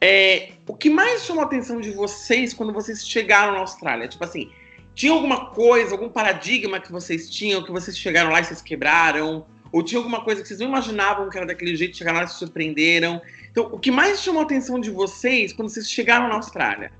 É, 0.00 0.52
o 0.66 0.74
que 0.74 0.90
mais 0.90 1.24
chamou 1.24 1.42
a 1.44 1.46
atenção 1.46 1.80
de 1.80 1.90
vocês 1.92 2.52
quando 2.52 2.72
vocês 2.72 3.06
chegaram 3.06 3.52
na 3.52 3.60
Austrália? 3.60 4.08
Tipo 4.08 4.24
assim, 4.24 4.50
tinha 4.94 5.12
alguma 5.12 5.46
coisa, 5.46 5.92
algum 5.92 6.08
paradigma 6.08 6.80
que 6.80 6.92
vocês 6.92 7.30
tinham, 7.30 7.62
que 7.62 7.70
vocês 7.70 7.96
chegaram 7.96 8.30
lá 8.30 8.40
e 8.40 8.44
vocês 8.44 8.62
quebraram? 8.62 9.46
Ou 9.72 9.82
tinha 9.82 9.98
alguma 9.98 10.22
coisa 10.22 10.42
que 10.42 10.48
vocês 10.48 10.60
não 10.60 10.68
imaginavam 10.68 11.30
que 11.30 11.36
era 11.36 11.46
daquele 11.46 11.74
jeito, 11.74 11.96
chegaram 11.96 12.18
lá 12.18 12.24
e 12.24 12.28
se 12.28 12.34
surpreenderam? 12.34 13.22
Então, 13.50 13.64
o 13.72 13.78
que 13.78 13.90
mais 13.90 14.20
chamou 14.20 14.42
a 14.42 14.44
atenção 14.44 14.78
de 14.78 14.90
vocês 14.90 15.52
quando 15.52 15.70
vocês 15.70 15.90
chegaram 15.90 16.28
na 16.28 16.34
Austrália? 16.34 16.92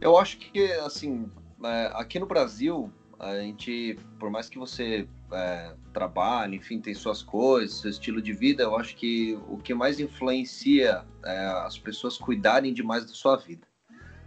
Eu 0.00 0.16
acho 0.16 0.38
que, 0.38 0.62
assim, 0.74 1.28
é, 1.64 1.90
aqui 1.94 2.20
no 2.20 2.26
Brasil, 2.26 2.92
a 3.18 3.40
gente, 3.40 3.98
por 4.18 4.30
mais 4.30 4.48
que 4.48 4.58
você 4.58 5.08
é, 5.32 5.72
trabalhe, 5.92 6.56
enfim, 6.56 6.80
tem 6.80 6.94
suas 6.94 7.22
coisas, 7.22 7.80
seu 7.80 7.90
estilo 7.90 8.22
de 8.22 8.32
vida, 8.32 8.62
eu 8.62 8.76
acho 8.76 8.94
que 8.94 9.36
o 9.48 9.56
que 9.56 9.74
mais 9.74 9.98
influencia 9.98 11.04
é 11.24 11.46
as 11.64 11.76
pessoas 11.78 12.16
cuidarem 12.16 12.72
demais 12.72 13.04
da 13.04 13.12
sua 13.12 13.36
vida, 13.36 13.66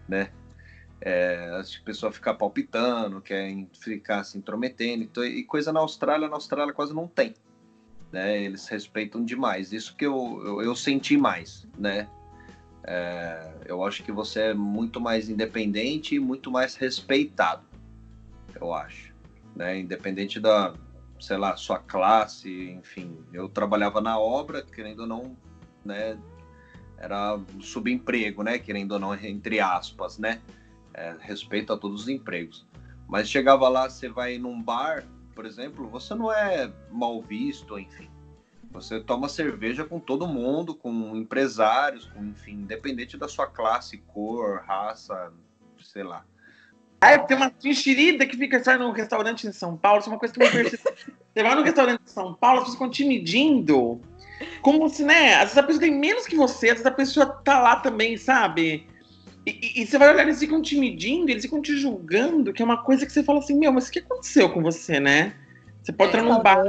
né? 0.08 0.32
É, 1.02 1.56
as 1.60 1.78
pessoas 1.78 2.16
ficar 2.16 2.34
palpitando, 2.34 3.22
querem 3.22 3.70
ficar 3.74 4.24
se 4.24 4.38
intrometendo, 4.38 5.04
então, 5.04 5.24
e 5.24 5.44
coisa 5.44 5.72
na 5.72 5.80
Austrália, 5.80 6.28
na 6.28 6.36
Austrália 6.36 6.74
quase 6.74 6.94
não 6.94 7.08
tem, 7.08 7.34
né? 8.12 8.44
Eles 8.44 8.68
respeitam 8.68 9.24
demais, 9.24 9.72
isso 9.72 9.96
que 9.96 10.06
eu, 10.06 10.42
eu, 10.46 10.62
eu 10.62 10.76
senti 10.76 11.16
mais, 11.16 11.66
né? 11.78 12.10
É, 12.84 13.54
eu 13.66 13.84
acho 13.84 14.04
que 14.04 14.12
você 14.12 14.42
é 14.42 14.54
muito 14.54 15.00
mais 15.00 15.30
independente 15.30 16.16
e 16.16 16.20
muito 16.20 16.52
mais 16.52 16.76
respeitado, 16.76 17.64
eu 18.60 18.74
acho, 18.74 19.14
né? 19.56 19.80
Independente 19.80 20.38
da, 20.38 20.74
sei 21.20 21.38
lá, 21.38 21.56
sua 21.56 21.80
classe, 21.80 22.72
enfim. 22.72 23.24
Eu 23.34 23.50
trabalhava 23.50 24.02
na 24.02 24.20
obra, 24.20 24.62
querendo 24.62 25.02
ou 25.02 25.08
não, 25.08 25.38
né? 25.84 26.18
Era 26.98 27.40
subemprego, 27.62 28.44
né? 28.44 28.60
Querendo 28.60 28.94
ou 28.94 29.00
não, 29.00 29.14
entre 29.16 29.60
aspas, 29.60 30.18
né? 30.18 30.42
É, 31.00 31.16
respeito 31.22 31.72
a 31.72 31.78
todos 31.78 32.04
os 32.04 32.10
empregos. 32.10 32.66
Mas 33.08 33.30
chegava 33.30 33.68
lá, 33.70 33.90
você 33.90 34.10
vai 34.10 34.38
num 34.38 34.62
bar, 34.62 35.06
por 35.34 35.46
exemplo, 35.46 35.88
você 35.88 36.14
não 36.14 36.32
é 36.32 36.70
mal 36.92 37.22
visto, 37.22 37.80
enfim. 37.80 38.10
Você 38.72 39.00
toma 39.00 39.28
cerveja 39.30 39.84
com 39.84 40.00
todo 40.00 40.28
mundo, 40.28 40.76
com 40.76 41.16
empresários, 41.16 42.06
com, 42.06 42.24
enfim, 42.24 42.52
independente 42.52 43.18
da 43.18 43.28
sua 43.28 43.48
classe, 43.48 43.98
cor, 43.98 44.62
raça, 44.68 45.34
sei 45.82 46.04
lá. 46.04 46.24
É, 47.02 47.18
tem 47.18 47.38
uma 47.38 47.52
enxerida 47.64 48.28
que 48.28 48.38
fica 48.38 48.62
só 48.62 48.78
num 48.78 48.92
restaurante 48.92 49.48
em 49.48 49.54
São 49.54 49.78
Paulo, 49.78 50.02
isso 50.02 50.10
é 50.10 50.12
uma 50.12 50.20
coisa 50.20 50.34
que 50.34 50.44
eu 50.44 50.52
percebo. 50.52 50.84
Você 51.34 51.44
vai 51.44 51.56
no 51.56 51.64
restaurante 51.64 52.02
em 52.04 52.10
São 52.10 52.34
Paulo, 52.34 52.58
as 52.58 52.66
pessoas 52.66 52.78
ficam 52.78 52.90
te 52.92 53.06
medindo. 53.06 54.02
Como 54.62 54.90
se, 54.90 55.04
né? 55.04 55.36
Às 55.36 55.44
vezes 55.44 55.58
a 55.58 55.64
pessoa 55.64 55.82
tem 55.82 55.98
menos 55.98 56.26
que 56.26 56.36
você, 56.36 56.68
às 56.68 56.74
vezes 56.74 56.86
a 56.86 56.92
pessoa 56.92 57.26
tá 57.26 57.60
lá 57.60 57.78
também, 57.78 58.18
sabe? 58.18 58.88
E, 59.50 59.82
e, 59.82 59.86
você 59.86 59.98
vai 59.98 60.14
olhar, 60.14 60.24
eles 60.24 60.40
ficam 60.40 60.62
te 60.62 60.78
medindo, 60.78 61.32
eles 61.32 61.44
ficam 61.44 61.62
te 61.62 61.76
julgando, 61.78 62.54
que 62.54 62.62
é 62.62 62.66
uma 62.66 62.84
coisa 62.84 63.06
que 63.06 63.12
você 63.12 63.24
fala 63.24 63.40
assim, 63.40 63.58
meu, 63.58 63.72
mas 63.72 63.88
o 63.88 63.92
que 63.92 64.00
aconteceu 64.00 64.50
com 64.50 64.62
você, 64.62 65.00
né? 65.00 65.36
Você 65.82 65.92
pode 65.92 66.16
é, 66.16 66.20
entrar 66.20 66.34
num 66.34 66.42
bar. 66.42 66.64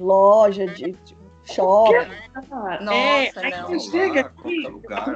loja, 0.00 0.66
de, 0.66 0.92
de 0.92 1.16
shopping. 1.44 2.06
Nossa, 2.80 2.94
é, 2.94 3.32
aí 3.36 3.50
não. 3.50 3.68
você 3.68 3.90
chega 3.90 4.20
aqui, 4.20 4.62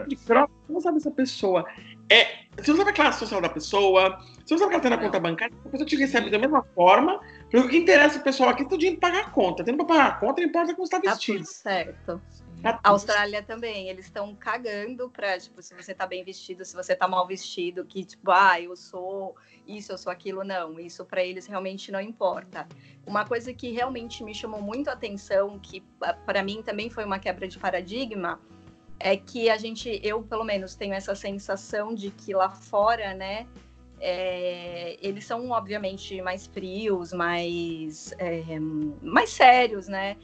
você 0.09 0.49
não 0.69 0.81
sabe 0.81 0.99
essa 0.99 1.11
pessoa. 1.11 1.64
É, 2.11 2.26
você 2.57 2.71
não 2.71 2.78
sabe 2.78 2.90
a 2.90 2.95
classe 2.95 3.19
social 3.19 3.40
da 3.40 3.49
pessoa, 3.49 4.19
você 4.45 4.55
não 4.55 4.59
sabe 4.59 4.71
que 4.71 4.75
ela 4.76 4.83
tem 4.83 4.90
na 4.90 4.99
conta 4.99 5.21
bancária, 5.21 5.55
a 5.64 5.69
pessoa 5.69 5.87
te 5.87 5.97
recebe 5.97 6.31
da 6.31 6.38
mesma 6.38 6.62
forma, 6.75 7.21
porque 7.43 7.59
o 7.59 7.69
que 7.69 7.76
interessa 7.76 8.19
o 8.19 8.23
pessoal 8.23 8.50
aqui 8.50 8.62
é 8.62 8.67
o 8.67 8.78
dinheiro 8.78 9.00
pagar 9.00 9.26
a 9.26 9.31
conta. 9.31 9.62
Tendo 9.62 9.76
pra 9.76 9.87
pagar 9.87 10.07
a 10.07 10.12
conta, 10.12 10.40
não 10.40 10.49
importa 10.49 10.75
como 10.75 10.87
você 10.87 11.00
tá 11.00 11.11
vestido. 11.11 11.38
Tá 11.38 11.45
tudo 11.45 11.52
certo. 11.52 12.23
A 12.65 12.91
Austrália 12.91 13.43
também, 13.43 13.88
eles 13.88 14.07
estão 14.07 14.35
cagando 14.35 15.09
pra, 15.11 15.38
tipo, 15.38 15.62
se 15.62 15.75
você 15.75 15.95
tá 15.95 16.07
bem 16.07 16.25
vestido, 16.25 16.65
se 16.65 16.75
você 16.75 16.95
tá 16.95 17.07
mal 17.07 17.27
vestido, 17.27 17.85
que, 17.85 18.05
tipo, 18.05 18.31
ah, 18.33 18.61
eu 18.61 18.75
sou 18.75 19.37
isso, 19.67 19.93
eu 19.93 19.99
sou 19.99 20.11
aquilo, 20.11 20.43
não. 20.43 20.79
Isso 20.81 21.05
para 21.05 21.23
eles 21.23 21.47
realmente 21.47 21.93
não 21.93 22.00
importa. 22.00 22.67
Uma 23.07 23.25
coisa 23.25 23.55
que 23.55 23.71
realmente 23.71 24.25
me 24.25 24.35
chamou 24.35 24.61
muito 24.61 24.88
a 24.91 24.95
atenção, 24.95 25.59
que 25.59 25.85
para 26.27 26.43
mim 26.43 26.62
também 26.62 26.91
foi 26.91 27.05
uma 27.05 27.19
quebra 27.19 27.47
de 27.47 27.59
paradigma, 27.59 28.41
é 28.99 29.17
que 29.17 29.49
a 29.49 29.57
gente, 29.57 30.00
eu 30.03 30.23
pelo 30.23 30.45
menos, 30.45 30.75
tenho 30.75 30.95
essa 30.95 31.15
sensação 31.15 31.95
de 31.95 32.11
que 32.11 32.35
lá 32.35 32.50
fora, 32.50 33.15
né, 33.15 33.47
é, 34.00 34.97
eles 35.00 35.25
são 35.25 35.50
obviamente 35.50 36.21
mais 36.23 36.47
frios, 36.47 37.12
mais, 37.12 38.12
é, 38.19 38.43
mais 39.00 39.31
sérios, 39.31 39.87
né? 39.87 40.17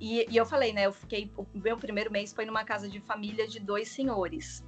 E, 0.00 0.26
e, 0.30 0.36
eu 0.36 0.46
falei, 0.46 0.72
né? 0.72 0.86
Eu 0.86 0.92
fiquei. 0.92 1.30
O 1.36 1.46
meu 1.54 1.76
primeiro 1.76 2.10
mês 2.10 2.32
foi 2.32 2.46
numa 2.46 2.64
casa 2.64 2.88
de 2.88 3.00
família 3.00 3.46
de 3.46 3.60
dois 3.60 3.88
senhores. 3.88 4.64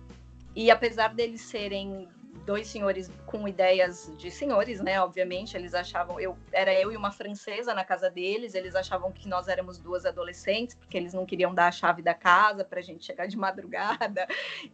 E 0.54 0.70
apesar 0.70 1.14
deles 1.14 1.40
serem 1.40 2.06
dois 2.44 2.66
senhores 2.66 3.10
com 3.24 3.46
ideias 3.48 4.12
de 4.18 4.30
senhores, 4.30 4.80
né? 4.80 5.00
Obviamente, 5.00 5.56
eles 5.56 5.72
achavam. 5.72 6.20
Eu 6.20 6.36
era 6.52 6.74
eu 6.74 6.92
e 6.92 6.96
uma 6.96 7.10
francesa 7.10 7.72
na 7.72 7.84
casa 7.84 8.10
deles. 8.10 8.54
Eles 8.54 8.74
achavam 8.74 9.10
que 9.10 9.26
nós 9.26 9.48
éramos 9.48 9.78
duas 9.78 10.04
adolescentes, 10.04 10.74
porque 10.74 10.98
eles 10.98 11.14
não 11.14 11.24
queriam 11.24 11.54
dar 11.54 11.68
a 11.68 11.72
chave 11.72 12.02
da 12.02 12.14
casa 12.14 12.62
para 12.62 12.80
a 12.80 12.82
gente 12.82 13.04
chegar 13.04 13.26
de 13.26 13.36
madrugada, 13.38 14.26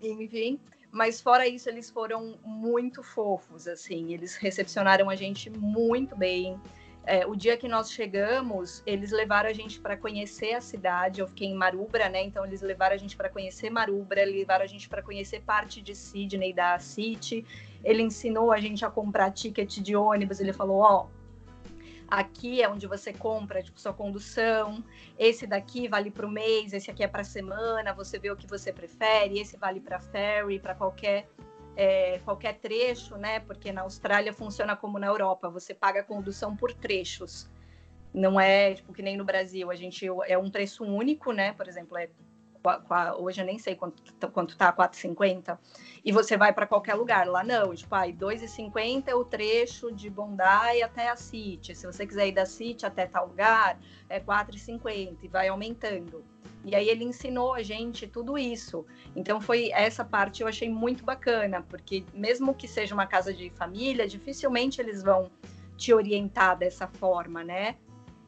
enfim. 0.02 0.58
Mas 0.90 1.20
fora 1.20 1.46
isso, 1.46 1.68
eles 1.68 1.90
foram 1.90 2.38
muito 2.42 3.02
fofos, 3.02 3.68
assim. 3.68 4.12
Eles 4.12 4.36
recepcionaram 4.36 5.08
a 5.08 5.14
gente 5.14 5.50
muito 5.50 6.16
bem. 6.16 6.58
É, 7.10 7.26
o 7.26 7.34
dia 7.34 7.56
que 7.56 7.66
nós 7.66 7.90
chegamos, 7.90 8.82
eles 8.84 9.12
levaram 9.12 9.48
a 9.48 9.52
gente 9.54 9.80
para 9.80 9.96
conhecer 9.96 10.52
a 10.52 10.60
cidade. 10.60 11.22
Eu 11.22 11.26
fiquei 11.26 11.48
em 11.48 11.54
Marubra, 11.54 12.06
né? 12.06 12.22
Então 12.22 12.44
eles 12.44 12.60
levaram 12.60 12.94
a 12.94 12.98
gente 12.98 13.16
para 13.16 13.30
conhecer 13.30 13.70
Marubra, 13.70 14.22
levaram 14.26 14.62
a 14.62 14.66
gente 14.66 14.90
para 14.90 15.02
conhecer 15.02 15.40
parte 15.40 15.80
de 15.80 15.94
Sydney 15.94 16.52
da 16.52 16.78
City. 16.78 17.46
Ele 17.82 18.02
ensinou 18.02 18.52
a 18.52 18.60
gente 18.60 18.84
a 18.84 18.90
comprar 18.90 19.30
ticket 19.30 19.78
de 19.78 19.96
ônibus. 19.96 20.38
Ele 20.38 20.52
falou: 20.52 20.80
ó, 20.80 21.06
aqui 22.06 22.60
é 22.60 22.68
onde 22.68 22.86
você 22.86 23.10
compra 23.10 23.62
tipo, 23.62 23.80
sua 23.80 23.94
condução, 23.94 24.84
esse 25.18 25.46
daqui 25.46 25.88
vale 25.88 26.10
para 26.10 26.26
o 26.26 26.30
mês, 26.30 26.74
esse 26.74 26.90
aqui 26.90 27.02
é 27.02 27.08
para 27.08 27.22
a 27.22 27.24
semana, 27.24 27.94
você 27.94 28.18
vê 28.18 28.30
o 28.30 28.36
que 28.36 28.46
você 28.46 28.70
prefere, 28.70 29.38
esse 29.38 29.56
vale 29.56 29.80
para 29.80 29.98
ferry, 29.98 30.58
para 30.58 30.74
qualquer 30.74 31.26
é, 31.78 32.18
qualquer 32.24 32.58
trecho, 32.58 33.16
né? 33.16 33.38
Porque 33.38 33.70
na 33.70 33.82
Austrália 33.82 34.32
funciona 34.32 34.74
como 34.74 34.98
na 34.98 35.06
Europa, 35.06 35.48
você 35.48 35.72
paga 35.72 36.00
a 36.00 36.04
condução 36.04 36.56
por 36.56 36.74
trechos. 36.74 37.48
Não 38.12 38.40
é 38.40 38.74
tipo 38.74 38.92
que 38.92 39.00
nem 39.00 39.16
no 39.16 39.24
Brasil, 39.24 39.70
a 39.70 39.76
gente 39.76 40.04
é 40.26 40.36
um 40.36 40.50
preço 40.50 40.82
único, 40.82 41.30
né? 41.32 41.52
Por 41.52 41.68
exemplo, 41.68 41.96
é 41.96 42.10
hoje 43.16 43.40
eu 43.40 43.46
nem 43.46 43.60
sei 43.60 43.76
quanto, 43.76 44.02
quanto 44.32 44.56
tá, 44.56 44.72
4,50, 44.72 45.56
e 46.04 46.10
você 46.10 46.36
vai 46.36 46.52
para 46.52 46.66
qualquer 46.66 46.94
lugar. 46.94 47.28
Lá 47.28 47.44
não, 47.44 47.72
tipo, 47.72 47.94
aí 47.94 48.12
2,50 48.12 49.04
é 49.06 49.14
o 49.14 49.24
trecho 49.24 49.92
de 49.92 50.10
Bondi 50.10 50.82
até 50.82 51.08
a 51.08 51.16
City. 51.16 51.76
Se 51.76 51.86
você 51.86 52.04
quiser 52.04 52.26
ir 52.26 52.32
da 52.32 52.44
City 52.44 52.84
até 52.84 53.06
tal 53.06 53.28
lugar, 53.28 53.78
é 54.08 54.18
4,50 54.18 55.16
e 55.22 55.28
vai 55.28 55.46
aumentando. 55.46 56.24
E 56.68 56.74
aí 56.74 56.90
ele 56.90 57.02
ensinou 57.02 57.54
a 57.54 57.62
gente 57.62 58.06
tudo 58.06 58.36
isso. 58.36 58.84
Então 59.16 59.40
foi 59.40 59.70
essa 59.72 60.04
parte 60.04 60.42
eu 60.42 60.48
achei 60.48 60.68
muito 60.68 61.02
bacana, 61.02 61.62
porque 61.62 62.04
mesmo 62.12 62.54
que 62.54 62.68
seja 62.68 62.94
uma 62.94 63.06
casa 63.06 63.32
de 63.32 63.48
família, 63.48 64.06
dificilmente 64.06 64.78
eles 64.78 65.02
vão 65.02 65.30
te 65.78 65.94
orientar 65.94 66.58
dessa 66.58 66.86
forma, 66.86 67.42
né? 67.42 67.76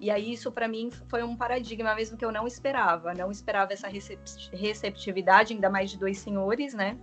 E 0.00 0.10
aí 0.10 0.32
isso 0.32 0.50
para 0.50 0.66
mim 0.66 0.90
foi 1.08 1.22
um 1.22 1.36
paradigma 1.36 1.94
mesmo 1.94 2.16
que 2.16 2.24
eu 2.24 2.32
não 2.32 2.46
esperava, 2.46 3.12
não 3.12 3.30
esperava 3.30 3.74
essa 3.74 3.88
receptividade, 4.52 5.52
ainda 5.52 5.68
mais 5.68 5.90
de 5.90 5.98
dois 5.98 6.16
senhores, 6.16 6.72
né? 6.72 6.98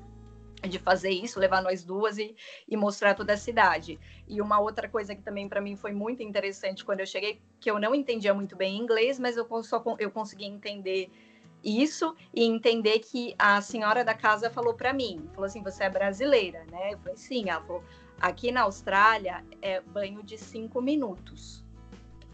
de 0.68 0.80
fazer 0.80 1.12
isso, 1.12 1.40
levar 1.40 1.62
nós 1.62 1.84
duas 1.84 2.18
e, 2.18 2.36
e, 2.68 2.76
mostrar 2.76 3.14
toda 3.14 3.34
a 3.34 3.38
cidade. 3.38 4.00
E 4.28 4.42
uma 4.42 4.60
outra 4.60 4.90
coisa 4.90 5.16
que 5.16 5.22
também 5.22 5.48
para 5.48 5.62
mim 5.62 5.76
foi 5.76 5.92
muito 5.92 6.24
interessante 6.24 6.84
quando 6.84 7.02
eu 7.02 7.06
cheguei, 7.06 7.40
que 7.60 7.70
eu 7.70 7.80
não 7.80 7.94
entendia 7.94 8.34
muito 8.34 8.56
bem 8.56 8.76
inglês, 8.76 9.20
mas 9.20 9.38
eu 9.38 9.48
só 9.64 9.84
eu 10.00 10.10
consegui 10.10 10.46
entender 10.46 11.12
isso 11.68 12.16
e 12.34 12.44
entender 12.44 13.00
que 13.00 13.36
a 13.38 13.62
senhora 13.62 14.04
da 14.04 14.14
casa 14.14 14.50
falou 14.50 14.74
para 14.74 14.94
mim, 14.94 15.30
falou 15.34 15.46
assim, 15.46 15.62
você 15.62 15.84
é 15.84 15.90
brasileira, 15.90 16.64
né? 16.72 16.94
Eu 16.94 16.98
falei, 17.00 17.18
sim. 17.18 17.50
Ela 17.50 17.62
falou, 17.62 17.84
aqui 18.22 18.52
na 18.52 18.62
Austrália 18.62 19.44
é 19.62 19.82
banho 19.82 20.24
de 20.24 20.38
cinco 20.38 20.82
minutos. 20.82 21.66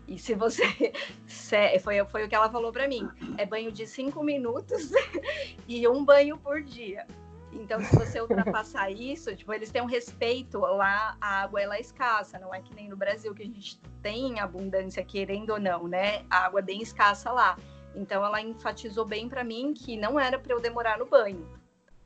E 0.08 0.20
se 0.20 0.36
você. 0.36 0.64
Foi, 1.82 2.06
foi 2.06 2.26
o 2.26 2.30
que 2.30 2.36
ela 2.36 2.50
falou 2.50 2.72
para 2.72 2.88
mim. 2.88 3.08
É 3.38 3.46
banho 3.46 3.72
de 3.72 3.88
cinco 3.88 4.24
minutos 4.24 4.92
e 5.68 5.88
um 5.88 6.04
banho 6.04 6.38
por 6.38 6.62
dia. 6.62 7.06
Então, 7.54 7.80
se 7.82 7.96
você 7.96 8.22
ultrapassar 8.22 8.90
isso, 8.92 9.36
tipo, 9.36 9.54
eles 9.54 9.72
têm 9.72 9.82
um 9.82 9.86
respeito 9.86 10.60
lá, 10.60 11.16
a 11.22 11.44
água 11.44 11.62
ela 11.62 11.78
é 11.78 11.82
escassa, 11.82 12.40
não 12.40 12.54
é 12.54 12.62
que 12.62 12.74
nem 12.74 12.90
no 12.90 12.98
Brasil 12.98 13.34
que 13.34 13.44
a 13.44 13.46
gente 13.46 13.80
tem 14.02 14.40
abundância, 14.40 15.04
querendo 15.04 15.52
ou 15.52 15.60
não, 15.60 15.88
né? 15.88 16.24
A 16.30 16.46
água 16.46 16.60
é 16.60 16.64
bem 16.64 16.82
escassa 16.82 17.32
lá. 17.32 17.58
Então, 17.96 18.26
ela 18.26 18.42
enfatizou 18.42 19.06
bem 19.06 19.30
para 19.30 19.44
mim 19.44 19.74
que 19.74 19.98
não 19.98 20.20
era 20.20 20.40
para 20.40 20.54
eu 20.54 20.60
demorar 20.60 20.98
no 20.98 21.06
banho, 21.06 21.48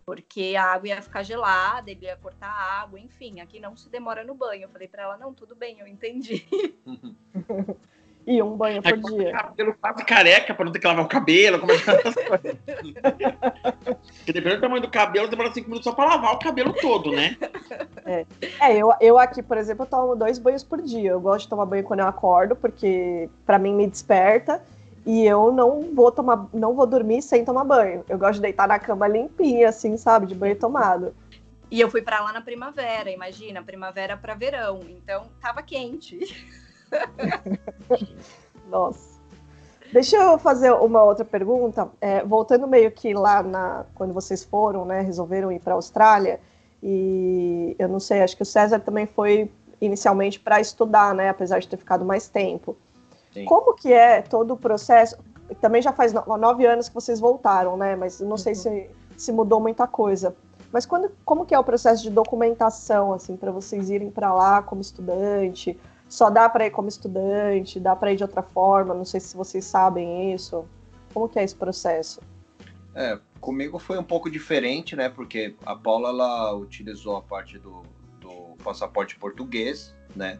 porque 0.05 0.55
a 0.57 0.63
água 0.63 0.89
ia 0.89 1.01
ficar 1.01 1.23
gelada, 1.23 1.91
ele 1.91 2.05
ia 2.05 2.17
cortar 2.17 2.47
a 2.47 2.81
água, 2.81 2.99
enfim, 2.99 3.39
aqui 3.39 3.59
não 3.59 3.75
se 3.75 3.89
demora 3.89 4.23
no 4.23 4.33
banho. 4.33 4.63
Eu 4.63 4.69
falei 4.69 4.87
para 4.87 5.03
ela, 5.03 5.17
não, 5.17 5.33
tudo 5.33 5.55
bem, 5.55 5.79
eu 5.79 5.87
entendi. 5.87 6.45
E 8.27 8.43
um 8.43 8.57
banho 8.57 8.83
por 8.83 8.97
dia. 8.97 9.31
cabelo 9.31 9.73
quase 9.79 10.03
careca 10.03 10.53
para 10.53 10.65
não 10.65 10.71
ter 10.73 10.79
que 10.79 10.87
lavar 10.87 11.05
o 11.05 11.07
cabelo. 11.07 11.61
Como 11.61 11.71
é 11.71 11.77
que 11.77 11.85
Porque 14.17 14.33
dependendo 14.33 14.57
do 14.57 14.61
tamanho 14.61 14.81
do 14.81 14.89
cabelo, 14.89 15.29
demora 15.29 15.53
cinco 15.53 15.69
minutos 15.69 15.85
só 15.85 15.93
para 15.93 16.09
lavar 16.09 16.33
o 16.33 16.39
cabelo 16.39 16.73
todo, 16.73 17.09
né? 17.09 17.37
É, 18.05 18.25
é 18.59 18.75
eu, 18.75 18.91
eu 18.99 19.17
aqui, 19.17 19.41
por 19.41 19.57
exemplo, 19.57 19.85
eu 19.85 19.89
tomo 19.89 20.13
dois 20.13 20.37
banhos 20.39 20.61
por 20.61 20.81
dia. 20.81 21.11
Eu 21.11 21.21
gosto 21.21 21.45
de 21.45 21.49
tomar 21.49 21.65
banho 21.65 21.85
quando 21.85 22.01
eu 22.01 22.07
acordo, 22.07 22.53
porque 22.53 23.29
para 23.45 23.57
mim 23.57 23.73
me 23.73 23.87
desperta. 23.87 24.61
E 25.07 25.25
eu 25.25 25.53
não 25.53 25.95
vou 25.95 26.11
tomar, 26.11 26.49
não 26.53 26.75
vou 26.75 26.85
dormir 26.85 27.21
sem 27.21 27.45
tomar 27.45 27.63
banho. 27.63 28.03
Eu 28.09 28.17
gosto 28.17 28.35
de 28.35 28.41
deitar 28.41 28.67
na 28.67 28.77
cama 28.77 29.07
limpinha, 29.07 29.69
assim, 29.69 29.95
sabe, 29.95 30.27
de 30.27 30.35
banho 30.35 30.59
tomado. 30.59 31.15
E 31.71 31.79
eu 31.79 31.89
fui 31.89 32.01
para 32.01 32.19
lá 32.19 32.33
na 32.33 32.41
primavera, 32.41 33.09
imagina, 33.09 33.63
primavera 33.63 34.17
para 34.17 34.35
verão, 34.35 34.81
então 34.89 35.27
tava 35.41 35.63
quente. 35.63 36.45
Nossa. 38.69 39.17
Deixa 39.93 40.17
eu 40.17 40.37
fazer 40.37 40.73
uma 40.73 41.01
outra 41.01 41.23
pergunta. 41.23 41.89
É, 42.01 42.21
voltando 42.25 42.67
meio 42.67 42.91
que 42.91 43.13
lá 43.13 43.41
na, 43.41 43.85
quando 43.95 44.13
vocês 44.13 44.43
foram, 44.43 44.83
né, 44.83 44.99
resolveram 44.99 45.53
ir 45.53 45.59
para 45.59 45.71
a 45.71 45.75
Austrália, 45.75 46.41
e 46.83 47.77
eu 47.79 47.87
não 47.87 48.01
sei, 48.01 48.21
acho 48.21 48.35
que 48.35 48.43
o 48.43 48.45
César 48.45 48.81
também 48.81 49.05
foi 49.05 49.49
inicialmente 49.79 50.37
para 50.37 50.59
estudar, 50.59 51.15
né, 51.15 51.29
apesar 51.29 51.59
de 51.59 51.67
ter 51.69 51.77
ficado 51.77 52.03
mais 52.03 52.27
tempo. 52.27 52.75
Sim. 53.39 53.45
Como 53.45 53.73
que 53.73 53.91
é 53.91 54.21
todo 54.21 54.53
o 54.53 54.57
processo? 54.57 55.17
Também 55.61 55.81
já 55.81 55.93
faz 55.93 56.13
nove 56.13 56.65
anos 56.65 56.89
que 56.89 56.95
vocês 56.95 57.19
voltaram, 57.19 57.77
né, 57.77 57.95
mas 57.95 58.19
não 58.19 58.31
uhum. 58.31 58.37
sei 58.37 58.55
se, 58.55 58.89
se 59.15 59.31
mudou 59.31 59.59
muita 59.59 59.87
coisa. 59.87 60.35
Mas 60.71 60.85
quando, 60.85 61.09
como 61.23 61.45
que 61.45 61.55
é 61.55 61.59
o 61.59 61.63
processo 61.63 62.03
de 62.03 62.09
documentação, 62.09 63.13
assim, 63.13 63.37
para 63.37 63.51
vocês 63.51 63.89
irem 63.89 64.11
para 64.11 64.33
lá 64.33 64.61
como 64.61 64.81
estudante? 64.81 65.79
só 66.09 66.29
dá 66.29 66.47
para 66.49 66.65
ir 66.65 66.71
como 66.71 66.87
estudante, 66.87 67.79
dá 67.79 67.95
para 67.95 68.11
ir 68.11 68.15
de 68.15 68.23
outra 68.23 68.41
forma, 68.41 68.93
não 68.93 69.05
sei 69.05 69.19
se 69.19 69.35
vocês 69.35 69.65
sabem 69.65 70.33
isso. 70.33 70.65
Como 71.13 71.27
que 71.27 71.39
é 71.39 71.43
esse 71.43 71.55
processo? 71.55 72.21
É, 72.95 73.19
comigo 73.39 73.77
foi 73.77 73.97
um 73.97 74.03
pouco 74.03 74.29
diferente, 74.29 74.95
né? 74.95 75.09
Porque 75.09 75.55
a 75.65 75.75
Paula 75.75 76.09
ela 76.09 76.55
utilizou 76.55 77.17
a 77.17 77.21
parte 77.21 77.57
do, 77.57 77.83
do 78.19 78.55
passaporte 78.63 79.17
português, 79.17 79.93
né? 80.15 80.39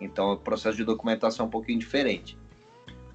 Então 0.00 0.32
o 0.32 0.36
processo 0.36 0.76
de 0.76 0.84
documentação 0.84 1.44
é 1.44 1.48
um 1.48 1.50
pouquinho 1.50 1.78
diferente. 1.78 2.36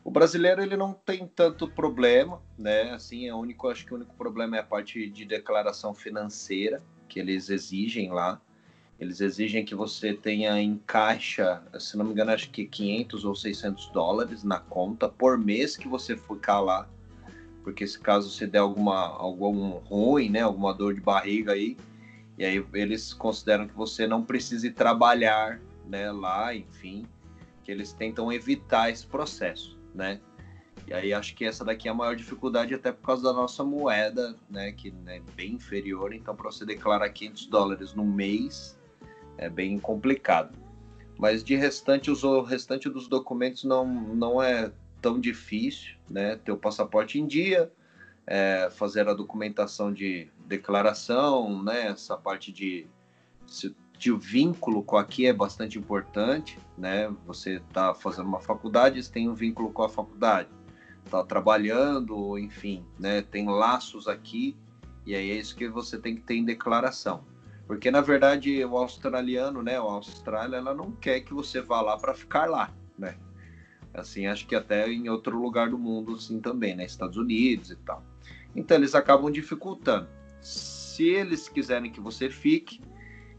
O 0.04 0.12
brasileiro 0.12 0.62
ele 0.62 0.78
não 0.78 0.94
tem 0.94 1.28
tanto 1.28 1.68
problema, 1.68 2.40
né? 2.56 2.92
Assim, 2.92 3.28
é 3.28 3.34
único, 3.34 3.68
acho 3.68 3.84
que 3.86 3.92
o 3.92 3.96
único 3.96 4.14
problema 4.16 4.56
é 4.56 4.60
a 4.60 4.64
parte 4.64 5.10
de 5.10 5.26
declaração 5.26 5.96
financeira 5.96 6.82
que 7.10 7.20
eles 7.20 7.50
exigem 7.50 8.12
lá. 8.12 8.40
Eles 9.00 9.20
exigem 9.20 9.66
que 9.66 9.74
você 9.74 10.14
tenha 10.14 10.62
em 10.62 10.78
caixa, 10.86 11.62
se 11.80 11.98
não 11.98 12.06
me 12.06 12.12
engano, 12.12 12.32
acho 12.32 12.50
que 12.52 12.66
500 12.66 13.26
ou 13.26 13.36
600 13.36 13.88
dólares 13.88 14.44
na 14.44 14.60
conta 14.60 15.10
por 15.10 15.38
mês 15.38 15.76
que 15.76 15.88
você 15.88 16.16
ficar 16.16 16.62
lá. 16.62 16.88
Porque 17.64 17.86
se 17.88 18.00
caso 18.00 18.30
você 18.30 18.46
der 18.46 18.60
alguma 18.60 19.08
algum 19.08 19.72
ruim, 19.80 20.30
né, 20.30 20.42
alguma 20.42 20.72
dor 20.72 20.94
de 20.94 21.02
barriga 21.02 21.54
aí, 21.54 21.76
e 22.38 22.46
aí 22.46 22.64
eles 22.74 23.12
consideram 23.12 23.68
que 23.68 23.74
você 23.74 24.06
não 24.06 24.24
precise 24.24 24.70
trabalhar, 24.70 25.60
né, 25.88 26.12
lá, 26.12 26.56
enfim, 26.56 27.06
que 27.64 27.72
eles 27.72 27.94
tentam 27.94 28.32
evitar 28.32 28.90
esse 28.90 29.06
processo, 29.06 29.78
né? 29.94 30.20
E 30.88 30.94
aí 30.94 31.14
acho 31.14 31.34
que 31.36 31.46
essa 31.46 31.66
daqui 31.66 31.88
é 31.88 31.92
a 31.92 31.96
maior 31.96 32.16
dificuldade 32.16 32.74
até 32.74 32.92
por 32.92 33.04
causa 33.04 33.24
da 33.24 33.34
nossa 33.34 33.64
moeda, 33.64 34.36
né, 34.50 34.72
que 34.72 34.94
é 35.08 35.20
bem 35.36 35.54
inferior. 35.54 36.14
Então, 36.14 36.36
para 36.36 36.52
você 36.52 36.64
declarar 36.64 37.10
500 37.10 37.48
dólares 37.48 37.94
no 37.96 38.06
mês, 38.06 38.78
é 39.38 39.50
bem 39.50 39.80
complicado. 39.80 40.56
Mas 41.18 41.44
de 41.44 41.56
restante, 41.56 42.12
o 42.12 42.42
restante 42.42 42.90
dos 42.90 43.08
documentos 43.08 43.64
não, 43.64 43.86
não 43.88 44.44
é 44.44 44.72
tão 45.02 45.20
difícil, 45.20 45.96
né? 46.10 46.36
Ter 46.36 46.52
o 46.52 46.58
passaporte 46.58 47.20
em 47.20 47.26
dia, 47.26 47.72
é, 48.28 48.70
fazer 48.72 49.08
a 49.08 49.14
documentação 49.14 49.94
de 49.94 50.30
declaração, 50.46 51.64
né? 51.64 51.88
Essa 51.88 52.18
parte 52.18 52.52
de, 52.52 52.86
de 53.98 54.12
vínculo 54.12 54.84
com 54.84 54.98
aqui 54.98 55.26
é 55.26 55.34
bastante 55.34 55.78
importante, 55.78 56.58
né? 56.78 57.14
Você 57.26 57.56
está 57.56 57.94
fazendo 57.94 58.28
uma 58.28 58.40
faculdade, 58.40 59.02
você 59.02 59.12
tem 59.12 59.30
um 59.30 59.34
vínculo 59.34 59.72
com 59.72 59.84
a 59.84 59.90
faculdade, 59.90 60.50
está 61.04 61.24
trabalhando, 61.24 62.38
enfim, 62.38 62.86
né? 63.00 63.22
Tem 63.22 63.48
laços 63.48 64.08
aqui 64.08 64.56
e 65.06 65.16
aí 65.16 65.32
é 65.32 65.36
isso 65.36 65.56
que 65.56 65.68
você 65.68 65.98
tem 65.98 66.16
que 66.16 66.22
ter 66.22 66.36
em 66.36 66.44
declaração. 66.44 67.24
Porque 67.68 67.90
na 67.90 68.02
verdade 68.02 68.64
o 68.64 68.78
australiano, 68.78 69.64
né, 69.64 69.76
a 69.76 69.82
Austrália, 69.82 70.58
ela 70.58 70.74
não 70.74 70.92
quer 70.92 71.22
que 71.22 71.34
você 71.34 71.62
vá 71.62 71.82
lá 71.82 71.98
para 71.98 72.14
ficar 72.14 72.46
lá, 72.50 72.74
né? 72.98 73.18
Assim, 73.94 74.28
acho 74.28 74.46
que 74.46 74.56
até 74.56 74.92
em 74.92 75.10
outro 75.10 75.40
lugar 75.40 75.70
do 75.70 75.78
mundo 75.78 76.16
assim 76.16 76.40
também, 76.40 76.76
né, 76.76 76.86
Estados 76.86 77.18
Unidos 77.18 77.72
e 77.72 77.76
tal. 77.78 78.04
Então 78.56 78.78
eles 78.78 78.94
acabam 78.94 79.32
dificultando. 79.32 80.08
Se 80.42 81.04
eles 81.04 81.50
quiserem 81.50 81.92
que 81.92 82.00
você 82.00 82.30
fique, 82.30 82.82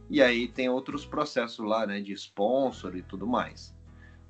e 0.08 0.22
aí 0.22 0.48
tem 0.48 0.68
outros 0.68 1.04
processos 1.04 1.64
lá, 1.64 1.86
né, 1.86 2.00
de 2.00 2.12
sponsor 2.12 2.96
e 2.96 3.02
tudo 3.02 3.26
mais. 3.26 3.74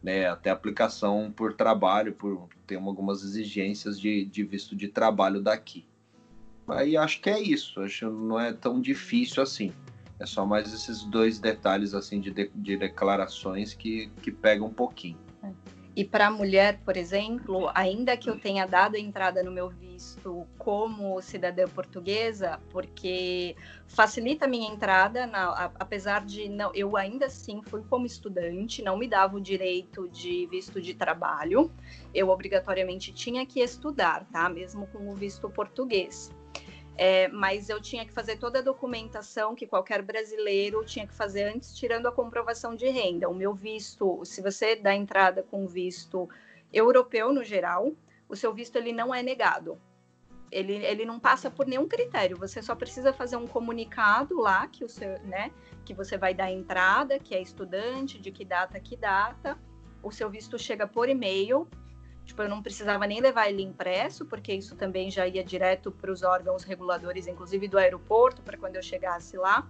Né, 0.02 0.28
até 0.28 0.50
aplicação 0.50 1.32
por 1.34 1.54
trabalho, 1.54 2.12
por 2.12 2.48
tem 2.66 2.78
algumas 2.78 3.22
exigências 3.22 3.98
de, 3.98 4.24
de 4.24 4.44
visto 4.44 4.76
de 4.76 4.88
trabalho 4.88 5.40
daqui. 5.40 5.86
Aí 6.68 6.96
acho 6.96 7.20
que 7.20 7.30
é 7.30 7.40
isso, 7.40 7.80
acho 7.80 8.06
que 8.06 8.12
não 8.12 8.38
é 8.38 8.52
tão 8.52 8.80
difícil 8.80 9.42
assim. 9.42 9.72
É 10.18 10.26
só 10.26 10.46
mais 10.46 10.72
esses 10.72 11.04
dois 11.04 11.38
detalhes 11.38 11.94
assim 11.94 12.20
de, 12.20 12.30
de, 12.30 12.50
de 12.54 12.76
declarações 12.76 13.74
que, 13.74 14.10
que 14.22 14.30
pegam 14.30 14.68
um 14.68 14.72
pouquinho. 14.72 15.18
E 15.96 16.04
para 16.04 16.26
a 16.26 16.30
mulher, 16.30 16.78
por 16.84 16.94
exemplo, 16.94 17.70
ainda 17.74 18.18
que 18.18 18.28
eu 18.28 18.38
tenha 18.38 18.66
dado 18.66 18.98
entrada 18.98 19.42
no 19.42 19.50
meu 19.50 19.70
visto 19.70 20.46
como 20.58 21.22
cidadã 21.22 21.66
portuguesa, 21.66 22.60
porque 22.68 23.56
facilita 23.86 24.44
a 24.44 24.48
minha 24.48 24.70
entrada, 24.70 25.26
na, 25.26 25.72
apesar 25.80 26.22
de 26.26 26.50
não, 26.50 26.70
eu 26.74 26.98
ainda 26.98 27.24
assim 27.24 27.62
fui 27.62 27.82
como 27.88 28.04
estudante, 28.04 28.82
não 28.82 28.98
me 28.98 29.08
dava 29.08 29.38
o 29.38 29.40
direito 29.40 30.06
de 30.10 30.46
visto 30.48 30.82
de 30.82 30.92
trabalho, 30.92 31.72
eu 32.12 32.28
obrigatoriamente 32.28 33.10
tinha 33.10 33.46
que 33.46 33.60
estudar, 33.60 34.26
tá? 34.30 34.50
Mesmo 34.50 34.86
com 34.88 35.08
o 35.10 35.14
visto 35.14 35.48
português. 35.48 36.30
É, 36.98 37.28
mas 37.28 37.68
eu 37.68 37.80
tinha 37.80 38.06
que 38.06 38.12
fazer 38.12 38.38
toda 38.38 38.60
a 38.60 38.62
documentação 38.62 39.54
que 39.54 39.66
qualquer 39.66 40.00
brasileiro 40.00 40.82
tinha 40.84 41.06
que 41.06 41.12
fazer 41.12 41.44
antes, 41.44 41.76
tirando 41.76 42.06
a 42.06 42.12
comprovação 42.12 42.74
de 42.74 42.88
renda. 42.88 43.28
O 43.28 43.34
meu 43.34 43.52
visto, 43.52 44.24
se 44.24 44.40
você 44.40 44.74
dá 44.74 44.94
entrada 44.94 45.42
com 45.42 45.66
visto 45.66 46.28
europeu 46.72 47.32
no 47.34 47.44
geral, 47.44 47.92
o 48.28 48.34
seu 48.34 48.52
visto 48.52 48.76
ele 48.76 48.92
não 48.92 49.14
é 49.14 49.22
negado. 49.22 49.78
Ele, 50.50 50.74
ele 50.74 51.04
não 51.04 51.20
passa 51.20 51.50
por 51.50 51.66
nenhum 51.66 51.86
critério. 51.86 52.38
Você 52.38 52.62
só 52.62 52.74
precisa 52.74 53.12
fazer 53.12 53.36
um 53.36 53.46
comunicado 53.46 54.40
lá 54.40 54.66
que 54.66 54.82
o 54.82 54.88
seu, 54.88 55.20
né, 55.22 55.50
que 55.84 55.92
você 55.92 56.16
vai 56.16 56.32
dar 56.32 56.50
entrada, 56.50 57.18
que 57.18 57.34
é 57.34 57.42
estudante, 57.42 58.18
de 58.18 58.30
que 58.30 58.44
data, 58.44 58.80
que 58.80 58.96
data. 58.96 59.58
O 60.02 60.10
seu 60.10 60.30
visto 60.30 60.58
chega 60.58 60.86
por 60.86 61.08
e-mail 61.08 61.68
Tipo, 62.26 62.42
eu 62.42 62.48
não 62.48 62.60
precisava 62.60 63.06
nem 63.06 63.20
levar 63.20 63.48
ele 63.48 63.62
impresso, 63.62 64.26
porque 64.26 64.52
isso 64.52 64.74
também 64.74 65.10
já 65.10 65.26
ia 65.26 65.44
direto 65.44 65.92
para 65.92 66.10
os 66.10 66.22
órgãos 66.22 66.64
reguladores, 66.64 67.28
inclusive 67.28 67.68
do 67.68 67.78
aeroporto, 67.78 68.42
para 68.42 68.58
quando 68.58 68.76
eu 68.76 68.82
chegasse 68.82 69.36
lá. 69.36 69.66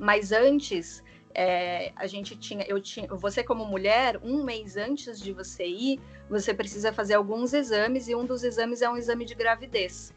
Mas 0.00 0.32
antes, 0.32 1.04
é, 1.34 1.92
a 1.94 2.06
gente 2.06 2.36
tinha, 2.36 2.64
eu 2.66 2.80
tinha, 2.80 3.06
você 3.06 3.44
como 3.44 3.66
mulher, 3.66 4.18
um 4.22 4.42
mês 4.42 4.78
antes 4.78 5.20
de 5.20 5.32
você 5.32 5.66
ir, 5.66 6.00
você 6.28 6.54
precisa 6.54 6.90
fazer 6.90 7.14
alguns 7.14 7.52
exames 7.52 8.08
e 8.08 8.14
um 8.14 8.24
dos 8.24 8.42
exames 8.42 8.80
é 8.80 8.88
um 8.88 8.96
exame 8.96 9.26
de 9.26 9.34
gravidez. 9.34 10.12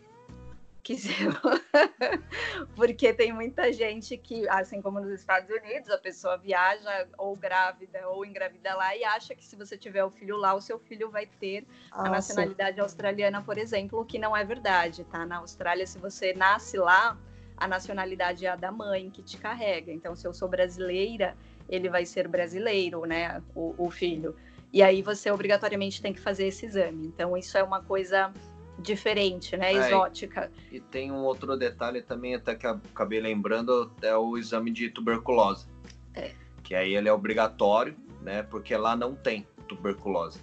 Que, 0.86 0.98
porque 2.78 3.12
tem 3.12 3.34
muita 3.34 3.74
gente 3.74 4.16
que, 4.18 4.48
assim 4.48 4.84
como 4.84 5.00
nos 5.00 5.20
Estados 5.20 5.50
Unidos, 5.50 5.90
a 5.90 5.98
pessoa 5.98 6.38
viaja 6.38 7.08
ou 7.18 7.36
grávida 7.36 8.08
ou 8.10 8.24
engravida 8.24 8.76
lá 8.76 8.96
e 8.96 9.04
acha 9.04 9.34
que 9.34 9.44
se 9.44 9.56
você 9.56 9.76
tiver 9.76 10.04
o 10.04 10.12
filho 10.12 10.38
lá, 10.38 10.54
o 10.54 10.62
seu 10.62 10.78
filho 10.78 11.10
vai 11.10 11.26
ter 11.26 11.66
ah, 11.92 12.06
a 12.06 12.10
nacionalidade 12.12 12.76
sim. 12.76 12.82
australiana, 12.82 13.42
por 13.42 13.58
exemplo, 13.58 14.00
o 14.00 14.06
que 14.06 14.20
não 14.20 14.38
é 14.38 14.44
verdade, 14.44 15.04
tá? 15.06 15.26
Na 15.26 15.38
Austrália, 15.38 15.88
se 15.88 15.98
você 15.98 16.36
nasce 16.36 16.78
lá, 16.78 17.18
a 17.58 17.68
nacionalidade 17.68 18.46
é 18.46 18.50
a 18.50 18.56
da 18.56 18.72
mãe 18.72 19.10
que 19.10 19.24
te 19.24 19.40
carrega. 19.40 19.92
Então, 19.92 20.16
se 20.16 20.28
eu 20.28 20.36
sou 20.36 20.48
brasileira, 20.48 21.36
ele 21.68 21.90
vai 21.90 22.06
ser 22.06 22.28
brasileiro, 22.28 23.06
né? 23.06 23.42
O, 23.56 23.74
o 23.76 23.90
filho. 23.90 24.36
E 24.72 24.84
aí 24.84 25.02
você 25.02 25.32
obrigatoriamente 25.32 26.00
tem 26.00 26.14
que 26.14 26.20
fazer 26.20 26.46
esse 26.46 26.68
exame. 26.68 27.08
Então, 27.08 27.36
isso 27.36 27.58
é 27.58 27.64
uma 27.64 27.82
coisa 27.82 28.32
diferente, 28.80 29.56
né? 29.56 29.74
É, 29.74 29.88
Exótica. 29.88 30.52
E, 30.72 30.78
e, 30.78 30.80
tem 30.80 31.12
um 31.12 31.24
outro 31.24 31.58
detalhe 31.58 32.02
também, 32.02 32.36
até 32.36 32.56
que 32.56 32.68
acabei 32.68 33.20
lembrando, 33.20 33.92
é 34.02 34.16
o 34.16 34.38
exame 34.38 34.72
de 34.72 34.90
tuberculose. 34.90 35.68
É. 36.14 36.32
Que 36.64 36.76
aí 36.76 36.96
ele 36.96 37.08
é 37.08 37.14
obrigatório, 37.14 37.96
né? 38.22 38.44
Porque 38.44 38.76
lá 38.76 38.96
não 38.96 39.16
tem 39.16 39.48
tuberculose 39.68 40.40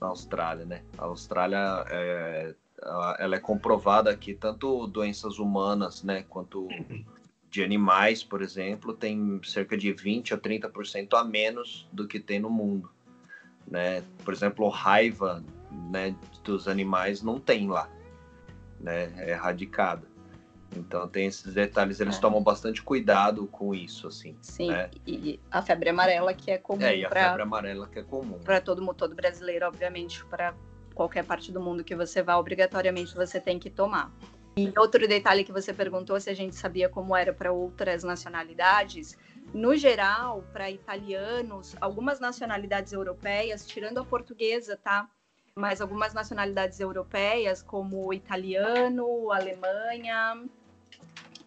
na 0.00 0.08
Austrália, 0.08 0.64
né? 0.64 0.82
A 0.98 1.04
Austrália 1.04 1.84
é, 1.88 2.54
ela 3.18 3.36
é 3.36 3.40
comprovada 3.40 4.16
que 4.16 4.34
tanto 4.34 4.86
doenças 4.86 5.38
humanas, 5.38 6.02
né, 6.02 6.24
quanto 6.28 6.68
de 7.50 7.62
animais, 7.62 8.22
por 8.22 8.42
exemplo, 8.42 8.92
tem 8.92 9.40
cerca 9.44 9.76
de 9.76 9.92
20 9.92 10.34
a 10.34 10.38
30% 10.38 11.14
a 11.14 11.24
menos 11.24 11.88
do 11.92 12.06
que 12.06 12.18
tem 12.18 12.40
no 12.40 12.50
mundo, 12.50 12.90
né? 13.66 14.02
Por 14.24 14.34
exemplo, 14.34 14.68
raiva, 14.68 15.42
né, 15.90 16.14
dos 16.42 16.68
animais 16.68 17.22
não 17.22 17.38
tem 17.38 17.68
lá, 17.68 17.88
né? 18.80 19.12
É 19.18 19.30
erradicada. 19.30 20.06
Então 20.76 21.08
tem 21.08 21.26
esses 21.26 21.54
detalhes, 21.54 22.00
eles 22.00 22.16
é. 22.16 22.20
tomam 22.20 22.42
bastante 22.42 22.82
cuidado 22.82 23.46
com 23.46 23.74
isso, 23.74 24.08
assim. 24.08 24.36
Sim, 24.42 24.70
né? 24.70 24.90
e 25.06 25.38
a 25.50 25.62
febre 25.62 25.90
amarela 25.90 26.34
que 26.34 26.50
é 26.50 26.58
comum. 26.58 26.82
É, 26.82 26.96
e 26.96 27.04
a 27.04 27.08
pra, 27.08 27.28
febre 27.28 27.42
amarela 27.42 27.86
que 27.86 27.98
é 27.98 28.02
comum. 28.02 28.38
Para 28.38 28.60
todo 28.60 28.84
todo 28.94 29.14
brasileiro, 29.14 29.66
obviamente, 29.66 30.24
para 30.26 30.54
qualquer 30.94 31.24
parte 31.24 31.52
do 31.52 31.60
mundo 31.60 31.84
que 31.84 31.94
você 31.94 32.22
vá, 32.22 32.36
obrigatoriamente 32.36 33.14
você 33.14 33.40
tem 33.40 33.58
que 33.58 33.70
tomar. 33.70 34.12
E 34.56 34.72
outro 34.78 35.06
detalhe 35.08 35.42
que 35.42 35.50
você 35.50 35.72
perguntou 35.72 36.20
se 36.20 36.30
a 36.30 36.34
gente 36.34 36.54
sabia 36.54 36.88
como 36.88 37.16
era 37.16 37.32
para 37.32 37.50
outras 37.52 38.04
nacionalidades, 38.04 39.18
no 39.52 39.76
geral, 39.76 40.44
para 40.52 40.70
italianos, 40.70 41.74
algumas 41.80 42.20
nacionalidades 42.20 42.92
europeias, 42.92 43.66
tirando 43.66 43.98
a 43.98 44.04
portuguesa, 44.04 44.76
tá? 44.76 45.08
Mas 45.56 45.80
algumas 45.80 46.12
nacionalidades 46.12 46.80
europeias, 46.80 47.62
como 47.62 48.12
italiano, 48.12 49.30
Alemanha, 49.30 50.44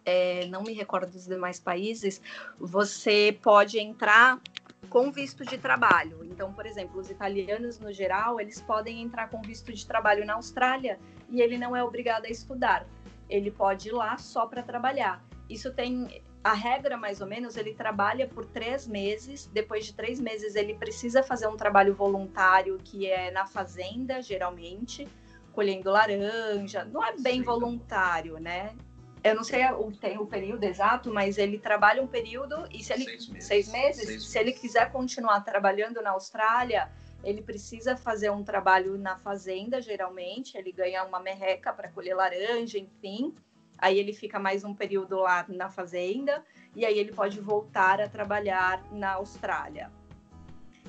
é, 0.02 0.46
não 0.46 0.62
me 0.62 0.72
recordo 0.72 1.12
dos 1.12 1.26
demais 1.26 1.60
países, 1.60 2.18
você 2.58 3.38
pode 3.42 3.78
entrar 3.78 4.40
com 4.88 5.12
visto 5.12 5.44
de 5.44 5.58
trabalho. 5.58 6.24
Então, 6.24 6.54
por 6.54 6.64
exemplo, 6.64 6.98
os 6.98 7.10
italianos, 7.10 7.78
no 7.78 7.92
geral, 7.92 8.40
eles 8.40 8.62
podem 8.62 9.02
entrar 9.02 9.28
com 9.28 9.42
visto 9.42 9.70
de 9.74 9.86
trabalho 9.86 10.24
na 10.24 10.34
Austrália 10.36 10.98
e 11.28 11.42
ele 11.42 11.58
não 11.58 11.76
é 11.76 11.84
obrigado 11.84 12.24
a 12.24 12.30
estudar. 12.30 12.86
Ele 13.28 13.50
pode 13.50 13.88
ir 13.88 13.92
lá 13.92 14.16
só 14.16 14.46
para 14.46 14.62
trabalhar. 14.62 15.22
Isso 15.50 15.70
tem 15.70 16.22
a 16.42 16.52
regra, 16.52 16.96
mais 16.96 17.20
ou 17.20 17.26
menos, 17.26 17.56
ele 17.56 17.74
trabalha 17.74 18.26
por 18.26 18.46
três 18.46 18.86
meses. 18.86 19.46
Depois 19.52 19.86
de 19.86 19.94
três 19.94 20.20
meses, 20.20 20.54
ele 20.54 20.74
precisa 20.74 21.22
fazer 21.22 21.46
um 21.46 21.56
trabalho 21.56 21.94
voluntário, 21.94 22.78
que 22.82 23.06
é 23.06 23.30
na 23.30 23.46
fazenda, 23.46 24.22
geralmente, 24.22 25.06
colhendo 25.52 25.90
laranja. 25.90 26.84
Não 26.84 27.04
é 27.04 27.16
bem 27.16 27.42
voluntário, 27.42 28.38
né? 28.38 28.74
eu 29.22 29.34
não 29.34 29.44
sei 29.44 29.64
o, 29.66 29.90
tem 29.92 30.18
o 30.18 30.26
período 30.26 30.64
exato, 30.64 31.12
mas 31.12 31.38
ele 31.38 31.58
trabalha 31.58 32.02
um 32.02 32.06
período 32.06 32.66
e 32.70 32.82
se 32.82 32.92
ele 32.92 33.04
seis 33.04 33.28
meses, 33.28 33.46
seis 33.46 33.68
meses 33.68 33.96
seis 33.96 34.08
se 34.08 34.12
meses. 34.12 34.36
ele 34.36 34.52
quiser 34.52 34.92
continuar 34.92 35.40
trabalhando 35.40 36.00
na 36.00 36.10
Austrália, 36.10 36.90
ele 37.24 37.42
precisa 37.42 37.96
fazer 37.96 38.30
um 38.30 38.44
trabalho 38.44 38.96
na 38.96 39.16
fazenda, 39.16 39.82
geralmente, 39.82 40.56
ele 40.56 40.70
ganha 40.70 41.04
uma 41.04 41.18
merreca 41.18 41.72
para 41.72 41.88
colher 41.88 42.14
laranja, 42.14 42.78
enfim. 42.78 43.34
Aí 43.78 43.98
ele 43.98 44.12
fica 44.12 44.38
mais 44.38 44.64
um 44.64 44.74
período 44.74 45.20
lá 45.20 45.44
na 45.48 45.70
fazenda 45.70 46.44
e 46.74 46.84
aí 46.84 46.98
ele 46.98 47.12
pode 47.12 47.40
voltar 47.40 48.00
a 48.00 48.08
trabalhar 48.08 48.82
na 48.90 49.14
Austrália. 49.14 49.90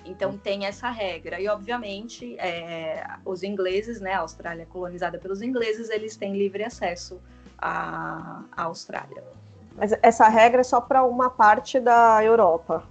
Então 0.06 0.38
tem 0.38 0.66
essa 0.66 0.90
regra. 0.90 1.40
E 1.40 1.48
obviamente 1.48 2.38
é, 2.40 3.06
os 3.24 3.44
ingleses, 3.44 4.02
né, 4.02 4.14
a 4.14 4.20
Austrália 4.20 4.64
é 4.64 4.66
colonizada 4.66 5.20
pelos 5.20 5.42
ingleses, 5.42 5.90
eles 5.90 6.16
têm 6.18 6.36
livre 6.36 6.64
acesso 6.64 7.22
a, 7.58 8.44
a 8.52 8.64
Austrália. 8.64 9.24
Mas 9.76 9.94
essa 10.02 10.28
regra 10.28 10.62
é 10.62 10.64
só 10.64 10.82
para 10.82 11.04
uma 11.04 11.30
parte 11.30 11.80
da 11.80 12.24
Europa? 12.24 12.84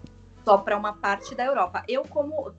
Só 0.45 0.57
para 0.59 0.77
uma 0.77 0.93
parte 0.93 1.35
da 1.35 1.45
Europa. 1.45 1.83
Eu, 1.87 2.03
como, 2.05 2.53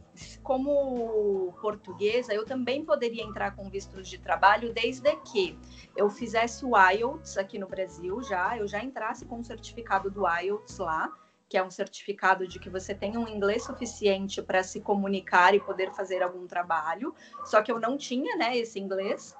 como 0.43 1.53
portuguesa, 1.62 2.34
eu 2.34 2.45
também 2.45 2.84
poderia 2.84 3.23
entrar 3.23 3.55
com 3.55 3.69
vistos 3.69 4.08
de 4.08 4.17
trabalho 4.17 4.73
desde 4.73 5.15
que 5.17 5.58
eu 5.95 6.10
fizesse 6.10 6.65
o 6.65 6.71
IELTS 6.77 7.38
aqui 7.38 7.58
no 7.60 7.67
Brasil 7.67 8.21
já, 8.23 8.58
eu 8.58 8.67
já 8.67 8.84
entrasse 8.84 9.25
com 9.25 9.39
o 9.39 9.43
certificado 9.43 10.10
do 10.10 10.23
IELTS 10.27 10.77
lá, 10.77 11.12
que 11.49 11.58
é 11.58 11.63
um 11.63 11.71
certificado 11.71 12.47
de 12.47 12.60
que 12.60 12.69
você 12.69 12.93
tem 12.93 13.17
um 13.17 13.27
inglês 13.27 13.63
suficiente 13.63 14.41
para 14.41 14.62
se 14.62 14.79
comunicar 14.79 15.55
e 15.55 15.60
poder 15.60 15.91
fazer 15.91 16.21
algum 16.21 16.45
trabalho. 16.45 17.13
Só 17.43 17.62
que 17.63 17.71
eu 17.71 17.79
não 17.79 17.97
tinha, 17.97 18.36
né, 18.38 18.55
esse 18.55 18.79
inglês. 18.79 19.36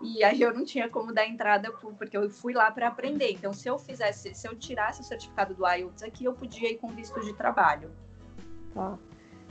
E 0.00 0.24
aí 0.24 0.42
eu 0.42 0.52
não 0.52 0.64
tinha 0.64 0.88
como 0.88 1.14
dar 1.14 1.24
entrada 1.24 1.70
porque 1.70 2.16
eu 2.16 2.28
fui 2.28 2.52
lá 2.52 2.68
para 2.72 2.88
aprender. 2.88 3.30
Então, 3.30 3.52
se 3.52 3.68
eu 3.68 3.78
fizesse, 3.78 4.34
se 4.34 4.48
eu 4.48 4.56
tirasse 4.56 5.02
o 5.02 5.04
certificado 5.04 5.54
do 5.54 5.64
IELTS 5.64 6.02
aqui, 6.02 6.24
eu 6.24 6.34
podia 6.34 6.72
ir 6.72 6.78
com 6.78 6.88
visto 6.88 7.20
de 7.20 7.32
trabalho. 7.32 7.92
Tá. 8.74 8.98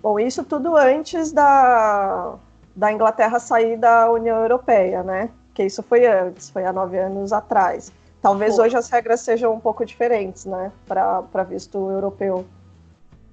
Bom, 0.01 0.19
isso 0.19 0.43
tudo 0.43 0.75
antes 0.75 1.31
da, 1.31 2.35
da 2.75 2.91
Inglaterra 2.91 3.39
sair 3.39 3.77
da 3.77 4.09
União 4.11 4.41
Europeia, 4.41 5.03
né? 5.03 5.29
Que 5.53 5.63
isso 5.63 5.83
foi 5.83 6.07
antes, 6.07 6.49
foi 6.49 6.65
há 6.65 6.73
nove 6.73 6.97
anos 6.97 7.31
atrás. 7.31 7.91
Talvez 8.21 8.55
Pô. 8.55 8.63
hoje 8.63 8.75
as 8.77 8.89
regras 8.89 9.21
sejam 9.21 9.53
um 9.53 9.59
pouco 9.59 9.85
diferentes, 9.85 10.45
né? 10.45 10.71
Para 10.87 11.43
visto 11.43 11.77
europeu. 11.91 12.45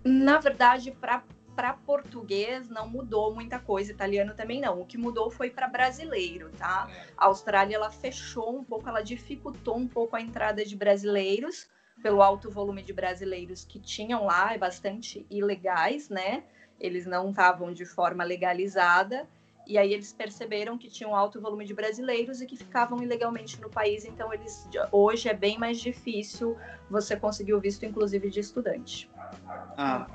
Na 0.04 0.38
verdade, 0.38 0.90
para 0.90 1.72
português 1.86 2.68
não 2.68 2.88
mudou 2.88 3.34
muita 3.34 3.58
coisa, 3.58 3.90
italiano 3.90 4.34
também 4.34 4.60
não. 4.60 4.80
O 4.80 4.86
que 4.86 4.98
mudou 4.98 5.30
foi 5.30 5.50
para 5.50 5.68
brasileiro, 5.68 6.50
tá? 6.58 6.88
A 7.16 7.26
Austrália 7.26 7.76
ela 7.76 7.90
fechou 7.90 8.56
um 8.56 8.64
pouco, 8.64 8.88
ela 8.88 9.02
dificultou 9.02 9.76
um 9.76 9.88
pouco 9.88 10.16
a 10.16 10.20
entrada 10.20 10.64
de 10.64 10.76
brasileiros 10.76 11.66
pelo 12.02 12.22
alto 12.22 12.50
volume 12.50 12.82
de 12.82 12.92
brasileiros 12.92 13.64
que 13.64 13.80
tinham 13.80 14.24
lá, 14.24 14.54
é 14.54 14.58
bastante 14.58 15.26
ilegais, 15.30 16.08
né? 16.08 16.44
Eles 16.80 17.06
não 17.06 17.30
estavam 17.30 17.72
de 17.72 17.84
forma 17.84 18.24
legalizada. 18.24 19.26
E 19.66 19.76
aí 19.76 19.92
eles 19.92 20.12
perceberam 20.12 20.78
que 20.78 20.88
tinha 20.88 21.08
um 21.08 21.14
alto 21.14 21.40
volume 21.40 21.66
de 21.66 21.74
brasileiros 21.74 22.40
e 22.40 22.46
que 22.46 22.56
ficavam 22.56 23.02
ilegalmente 23.02 23.60
no 23.60 23.68
país, 23.68 24.06
então 24.06 24.32
eles 24.32 24.66
hoje 24.90 25.28
é 25.28 25.34
bem 25.34 25.58
mais 25.58 25.78
difícil 25.78 26.56
você 26.90 27.14
conseguir 27.14 27.52
o 27.52 27.60
visto, 27.60 27.84
inclusive 27.84 28.30
de 28.30 28.40
estudante. 28.40 29.10
Ah, 29.76 30.06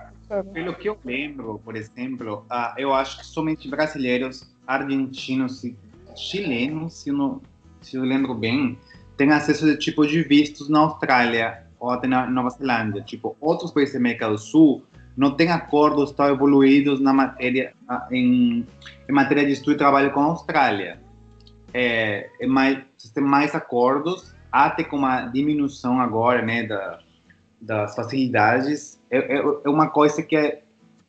pelo 0.51 0.73
que 0.73 0.89
eu 0.89 0.97
lembro, 1.05 1.61
por 1.63 1.75
exemplo, 1.75 2.47
uh, 2.51 2.73
eu 2.77 2.93
acho 2.93 3.19
que 3.19 3.25
somente 3.27 3.69
brasileiros, 3.69 4.51
argentinos 4.65 5.63
e 5.63 5.77
chilenos, 6.15 6.95
se 6.95 7.09
eu, 7.09 7.13
não, 7.13 7.41
se 7.79 7.95
eu 7.95 8.03
lembro 8.03 8.33
bem, 8.33 8.79
têm 9.17 9.31
acesso 9.31 9.67
a 9.67 9.77
tipo 9.77 10.07
de 10.07 10.23
vistos 10.23 10.67
na 10.67 10.79
Austrália 10.79 11.67
ou 11.79 11.91
até 11.91 12.07
na 12.07 12.25
Nova 12.25 12.49
Zelândia. 12.49 13.03
Tipo, 13.03 13.35
outros 13.39 13.71
países 13.71 13.93
da 13.93 13.99
América 13.99 14.29
do 14.29 14.37
Sul 14.37 14.83
não 15.15 15.31
têm 15.35 15.51
acordos 15.51 16.11
tão 16.11 16.27
evoluídos 16.27 16.99
na 16.99 17.13
matéria, 17.13 17.73
em, 18.11 18.65
em 19.07 19.11
matéria 19.11 19.45
de 19.45 19.51
estudo 19.51 19.73
e 19.73 19.77
trabalho 19.77 20.11
com 20.11 20.19
a 20.21 20.25
Austrália. 20.25 20.99
É, 21.73 22.29
é 22.39 22.47
mais, 22.47 22.79
tem 23.13 23.23
mais 23.23 23.55
acordos, 23.55 24.33
até 24.51 24.83
com 24.83 24.97
uma 24.97 25.25
diminuição 25.25 25.99
agora, 25.99 26.41
né, 26.41 26.63
da, 26.63 26.99
das 27.59 27.95
facilidades 27.95 28.99
é, 29.13 29.37
é, 29.37 29.43
é 29.63 29.69
uma 29.69 29.89
coisa 29.89 30.23
que 30.23 30.35
é, 30.35 30.63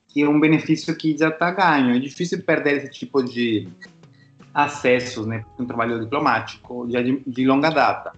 que 0.08 0.22
é 0.22 0.28
um 0.28 0.38
benefício 0.38 0.94
que 0.94 1.16
já 1.16 1.28
está 1.28 1.50
ganho. 1.50 1.96
É 1.96 1.98
difícil 1.98 2.42
perder 2.42 2.76
esse 2.76 2.90
tipo 2.90 3.22
de 3.22 3.66
acessos, 4.52 5.26
né, 5.26 5.44
um 5.58 5.64
trabalho 5.64 5.98
diplomático 6.00 6.86
já 6.90 7.02
de, 7.02 7.22
de 7.26 7.46
longa 7.46 7.70
data. 7.70 8.12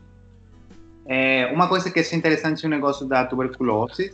É, 1.07 1.47
uma 1.55 1.69
coisa 1.69 1.89
que 1.89 2.01
é 2.01 2.17
interessante 2.17 2.65
no 2.65 2.71
negócio 2.71 3.07
da 3.07 3.25
tuberculose, 3.25 4.13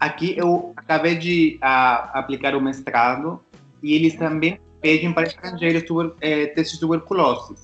aqui 0.00 0.34
eu 0.36 0.72
acabei 0.76 1.14
de 1.14 1.58
a, 1.60 2.18
aplicar 2.18 2.56
o 2.56 2.60
mestrado 2.60 3.38
e 3.82 3.94
eles 3.94 4.16
também 4.16 4.58
pedem 4.80 5.12
para 5.12 5.26
estrangeiros 5.26 5.82
tuber, 5.82 6.12
é, 6.20 6.46
testes 6.46 6.74
de 6.74 6.80
tuberculose. 6.80 7.54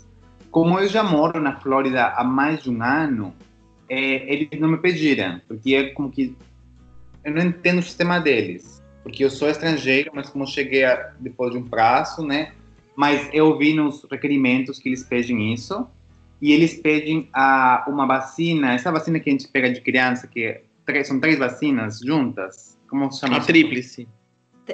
Como 0.50 0.78
eu 0.78 0.86
já 0.86 1.02
moro 1.02 1.40
na 1.40 1.58
Flórida 1.58 2.08
há 2.08 2.22
mais 2.22 2.62
de 2.62 2.70
um 2.70 2.82
ano, 2.82 3.34
é, 3.88 4.32
eles 4.32 4.48
não 4.60 4.68
me 4.68 4.78
pediram, 4.78 5.40
porque 5.48 5.74
é 5.74 5.90
como 5.90 6.10
que 6.10 6.36
eu 7.24 7.32
não 7.32 7.42
entendo 7.42 7.78
o 7.78 7.82
sistema 7.82 8.20
deles, 8.20 8.82
porque 9.02 9.24
eu 9.24 9.30
sou 9.30 9.48
estrangeiro, 9.48 10.10
mas 10.14 10.28
como 10.28 10.46
cheguei 10.46 10.84
a, 10.84 11.12
depois 11.18 11.52
de 11.52 11.58
um 11.58 11.62
prazo, 11.62 12.24
né? 12.24 12.52
Mas 12.94 13.28
eu 13.32 13.56
vi 13.58 13.74
nos 13.74 14.06
requerimentos 14.10 14.78
que 14.78 14.88
eles 14.88 15.02
pedem 15.02 15.52
isso, 15.52 15.86
e 16.40 16.52
eles 16.52 16.74
pedem 16.74 17.28
a, 17.32 17.84
uma 17.88 18.06
vacina, 18.06 18.74
essa 18.74 18.92
vacina 18.92 19.18
que 19.18 19.28
a 19.28 19.32
gente 19.32 19.48
pega 19.48 19.70
de 19.70 19.80
criança, 19.80 20.26
que 20.26 20.44
é, 20.44 20.62
três, 20.86 21.08
são 21.08 21.20
três 21.20 21.38
vacinas 21.38 21.98
juntas, 22.00 22.78
como 22.88 23.10
se 23.12 23.20
chama? 23.20 23.36
A 23.36 23.40
tríplice. 23.40 24.08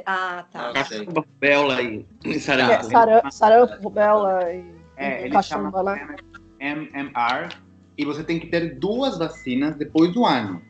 Ah, 0.06 0.44
tá. 0.50 0.84
Sei. 0.84 1.04
Rubéola 1.06 1.82
e, 1.82 2.06
e 2.24 2.30
É, 2.34 2.38
sarampo. 2.38 2.84
saram- 2.84 3.30
Sarampo, 3.30 3.82
rubéola 3.82 4.52
e, 4.52 4.74
É, 4.96 5.26
e 5.26 5.30
cachumba, 5.30 5.82
né? 5.82 6.16
MMR, 6.60 7.48
e 7.98 8.04
você 8.04 8.22
tem 8.24 8.38
que 8.38 8.46
ter 8.46 8.78
duas 8.78 9.18
vacinas 9.18 9.74
depois 9.76 10.12
do 10.14 10.24
ano. 10.24 10.62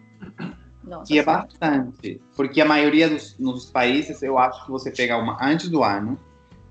Nossa, 0.82 1.06
que 1.12 1.18
é 1.18 1.22
bastante, 1.22 2.20
porque 2.34 2.60
a 2.60 2.64
maioria 2.64 3.08
dos 3.08 3.38
nos 3.38 3.70
países 3.70 4.20
eu 4.22 4.36
acho 4.38 4.64
que 4.64 4.70
você 4.72 4.90
pega 4.90 5.16
uma 5.16 5.38
antes 5.40 5.68
do 5.68 5.84
ano, 5.84 6.18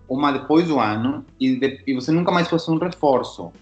uma 0.09 0.33
depois 0.33 0.67
do 0.67 0.77
ano 0.79 1.25
e, 1.39 1.55
de- 1.55 1.81
e 1.87 1.93
você 1.93 2.11
nunca 2.11 2.29
mais 2.31 2.49
faz 2.49 2.67
um 2.67 2.77
reforço. 2.77 3.53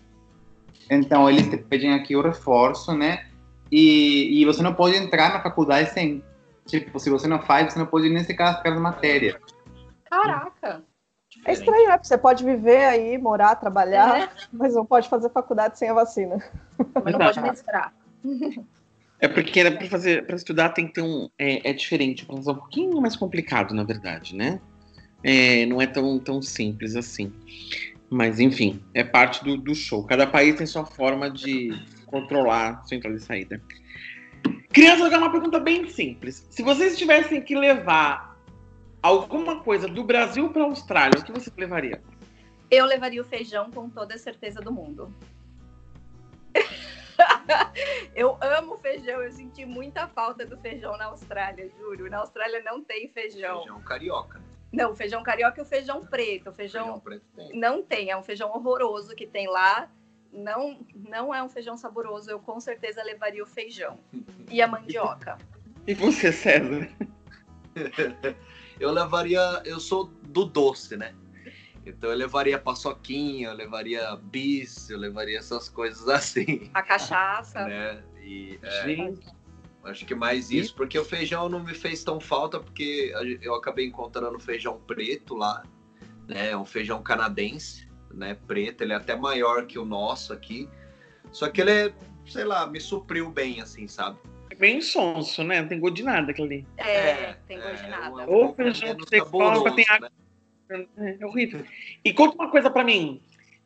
Então 0.90 1.30
eles 1.30 1.48
te 1.48 1.58
pedem 1.58 1.94
aqui 1.94 2.16
o 2.16 2.22
reforço, 2.24 2.94
né? 2.98 3.29
E, 3.72 4.42
e 4.42 4.46
você 4.46 4.64
não 4.64 4.74
pode 4.74 4.96
entrar 4.96 5.34
na 5.34 5.42
faculdade 5.42 5.92
sem, 5.92 6.24
tipo, 6.66 7.00
se 7.00 7.10
você 7.10 7.28
não 7.28 7.42
faz, 7.42 7.74
você 7.74 7.80
não 7.80 7.86
pode 7.86 8.10
nem 8.10 8.24
sequer 8.24 8.62
as 8.64 8.80
matérias. 8.80 9.36
Caraca. 10.10 10.84
É 11.46 11.54
estranho, 11.54 11.88
né? 11.88 11.94
Porque 11.94 12.08
Você 12.08 12.18
pode 12.18 12.44
viver 12.44 12.86
aí, 12.86 13.18
morar, 13.18 13.56
trabalhar, 13.56 14.34
mas 14.52 14.74
não 14.74 14.86
pode 14.86 15.08
fazer 15.08 15.30
faculdade 15.30 15.78
sem 15.78 15.90
a 15.90 15.94
vacina. 15.94 16.44
Mas 17.04 17.14
não 17.14 17.20
pode 17.20 17.42
mestrar. 17.42 17.94
É 19.22 19.28
porque 19.28 19.70
para 19.70 19.86
fazer, 19.88 20.26
para 20.26 20.36
estudar 20.36 20.70
tem 20.70 20.88
que 20.88 20.94
ter 20.94 21.02
um, 21.02 21.30
é, 21.38 21.70
é 21.70 21.74
diferente, 21.74 22.26
é 22.28 22.34
um 22.34 22.42
pouquinho 22.42 23.02
mais 23.02 23.16
complicado, 23.16 23.74
na 23.74 23.84
verdade, 23.84 24.36
né? 24.36 24.62
É, 25.22 25.66
não 25.66 25.82
é 25.82 25.86
tão, 25.86 26.18
tão 26.20 26.42
simples 26.42 26.96
assim. 26.96 27.32
Mas 28.10 28.40
enfim, 28.40 28.82
é 28.94 29.04
parte 29.04 29.44
do, 29.44 29.58
do 29.58 29.76
show. 29.76 30.04
Cada 30.06 30.26
país 30.26 30.56
tem 30.56 30.66
sua 30.66 30.86
forma 30.86 31.30
de 31.30 31.70
controlar 32.10 32.84
sua 32.86 32.98
entrada 32.98 33.16
e 33.16 33.20
saída. 33.20 33.62
Criança, 34.72 35.06
agora 35.06 35.22
uma 35.22 35.32
pergunta 35.32 35.60
bem 35.60 35.88
simples. 35.90 36.46
Se 36.50 36.62
vocês 36.64 36.98
tivessem 36.98 37.42
que 37.42 37.56
levar 37.56 38.38
alguma 39.02 39.62
coisa 39.62 39.88
do 39.88 40.04
Brasil 40.04 40.50
para 40.50 40.64
a 40.64 40.66
Austrália, 40.66 41.20
o 41.20 41.24
que 41.24 41.32
vocês 41.32 41.56
levariam? 41.58 42.00
Eu 42.70 42.86
levaria 42.86 43.22
o 43.22 43.26
feijão 43.26 43.72
com 43.72 43.90
toda 43.90 44.16
a 44.16 44.18
certeza 44.18 44.62
do 44.62 44.72
mundo. 44.72 45.14
eu 48.16 48.38
amo 48.42 48.78
feijão, 48.78 49.22
eu 49.22 49.32
senti 49.32 49.66
muita 49.66 50.08
falta 50.08 50.46
do 50.46 50.58
feijão 50.58 50.96
na 50.98 51.06
Austrália, 51.06 51.70
juro. 51.78 52.10
Na 52.10 52.20
Austrália 52.20 52.62
não 52.64 52.84
tem 52.84 53.10
feijão. 53.10 53.60
Feijão 53.60 53.82
carioca. 53.82 54.40
né? 54.40 54.46
Não, 54.72 54.92
o 54.92 54.96
feijão 54.96 55.24
carioca 55.24 55.60
e 55.60 55.64
o 55.64 55.66
feijão 55.66 56.06
preto. 56.06 56.52
O 56.52 56.54
Feijão 56.54 56.84
feijão 56.84 57.00
preto 57.00 57.24
tem. 57.36 57.60
não 57.60 57.82
tem, 57.84 58.12
é 58.12 58.18
um 58.18 58.22
feijão 58.22 58.50
horroroso 58.52 59.16
que 59.16 59.26
tem 59.26 59.48
lá. 59.48 59.90
Não, 60.32 60.80
não 60.96 61.34
é 61.34 61.42
um 61.44 61.50
feijão 61.50 61.76
saboroso. 61.76 62.30
Eu 62.30 62.40
com 62.40 62.60
certeza 62.60 63.04
levaria 63.04 63.44
o 63.44 63.48
feijão 63.48 64.00
e 64.50 64.62
a 64.62 64.68
mandioca. 64.68 65.38
E 65.88 65.94
você, 65.94 66.32
César? 66.32 66.90
Eu 68.80 68.92
levaria. 68.92 69.62
Eu 69.66 69.80
sou 69.80 70.06
do 70.24 70.46
doce, 70.46 70.96
né? 70.96 71.14
Então 71.86 72.10
eu 72.12 72.16
levaria 72.16 72.60
paçoquinha, 72.60 73.50
eu 73.50 73.54
levaria 73.54 74.16
bis, 74.16 74.90
eu 74.90 74.98
levaria 75.00 75.40
essas 75.40 75.68
coisas 75.70 76.08
assim, 76.10 76.70
A 76.74 76.82
cachaça. 76.84 77.66
né? 77.66 78.04
E 78.22 78.60
é, 78.62 78.84
Gente, 78.84 79.26
acho 79.84 80.06
que 80.06 80.14
mais 80.14 80.52
isso, 80.52 80.76
porque 80.76 81.00
o 81.00 81.04
feijão 81.06 81.50
não 81.50 81.64
me 81.64 81.74
fez 81.74 82.04
tão 82.04 82.20
falta, 82.20 82.60
porque 82.60 83.12
eu 83.42 83.56
acabei 83.56 83.88
encontrando 83.88 84.40
feijão 84.40 84.80
preto 84.86 85.36
lá, 85.36 85.64
né? 86.28 86.56
Um 86.56 86.66
feijão 86.66 87.02
canadense, 87.02 87.88
né? 88.14 88.38
Preto, 88.48 88.82
ele 88.82 88.94
é 88.94 88.96
até 88.96 89.16
maior 89.16 89.66
que 89.66 89.78
o 89.78 89.86
nosso 89.86 90.34
aqui. 90.34 90.70
Só 91.32 91.50
que 91.50 91.62
ele 91.62 91.72
é, 91.72 91.94
sei 92.28 92.44
lá, 92.44 92.66
me 92.68 92.80
supriu 92.80 93.30
bem, 93.30 93.62
assim, 93.62 93.88
sabe? 93.88 94.18
é 94.50 94.56
bem 94.56 94.82
sonso, 94.82 95.44
né? 95.44 95.62
Não 95.62 95.68
tem 95.68 95.80
gosto 95.80 95.96
de 95.96 96.04
nada 96.04 96.32
aquilo 96.32 96.48
ali. 96.48 96.68
É, 96.78 97.36
tem 97.48 97.60
gosto 97.60 97.84
de 97.84 97.90
nada. 97.90 98.10
um 98.10 98.34
Ou 98.34 98.54
feijão 98.54 98.96
que 98.96 99.06
você 99.06 99.22
coloca, 99.22 99.72
tem 99.76 99.86
água. 99.88 100.12
né? 100.70 100.86
É 101.20 101.26
horrível. 101.26 101.64
E 102.04 102.14
conta 102.14 102.36
uma 102.36 102.50
coisa 102.50 102.70
pra 102.70 102.84
mim. 102.84 103.22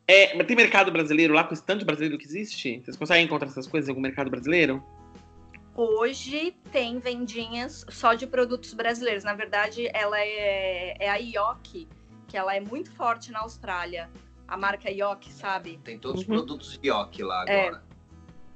É, 0.06 0.42
tem 0.44 0.56
mercado 0.56 0.92
brasileiro 0.92 1.32
lá 1.32 1.44
com 1.44 1.54
esse 1.54 1.64
tanto 1.64 1.80
de 1.80 1.84
brasileiro 1.86 2.18
que 2.18 2.26
existe? 2.26 2.80
Vocês 2.84 2.96
conseguem 2.96 3.24
encontrar 3.24 3.48
essas 3.48 3.66
coisas 3.66 3.88
em 3.88 3.92
algum 3.92 4.02
mercado 4.02 4.30
brasileiro? 4.30 4.84
Hoje 5.74 6.54
tem 6.70 6.98
vendinhas 6.98 7.84
só 7.88 8.14
de 8.14 8.26
produtos 8.26 8.74
brasileiros. 8.74 9.24
Na 9.24 9.34
verdade, 9.34 9.88
ela 9.92 10.20
é, 10.20 10.96
é 11.00 11.10
a 11.10 11.16
Yoki, 11.16 11.88
que 12.28 12.36
ela 12.36 12.54
é 12.54 12.60
muito 12.60 12.92
forte 12.92 13.32
na 13.32 13.40
Austrália. 13.40 14.10
A 14.46 14.56
marca 14.56 14.90
Yoki, 14.90 15.32
sabe? 15.32 15.78
Tem 15.84 15.98
todos 15.98 16.22
os 16.22 16.28
Uhum. 16.28 16.34
produtos 16.34 16.78
de 16.78 16.88
Yoki 16.90 17.22
lá 17.22 17.44
É, 17.48 17.68
agora. 17.68 17.84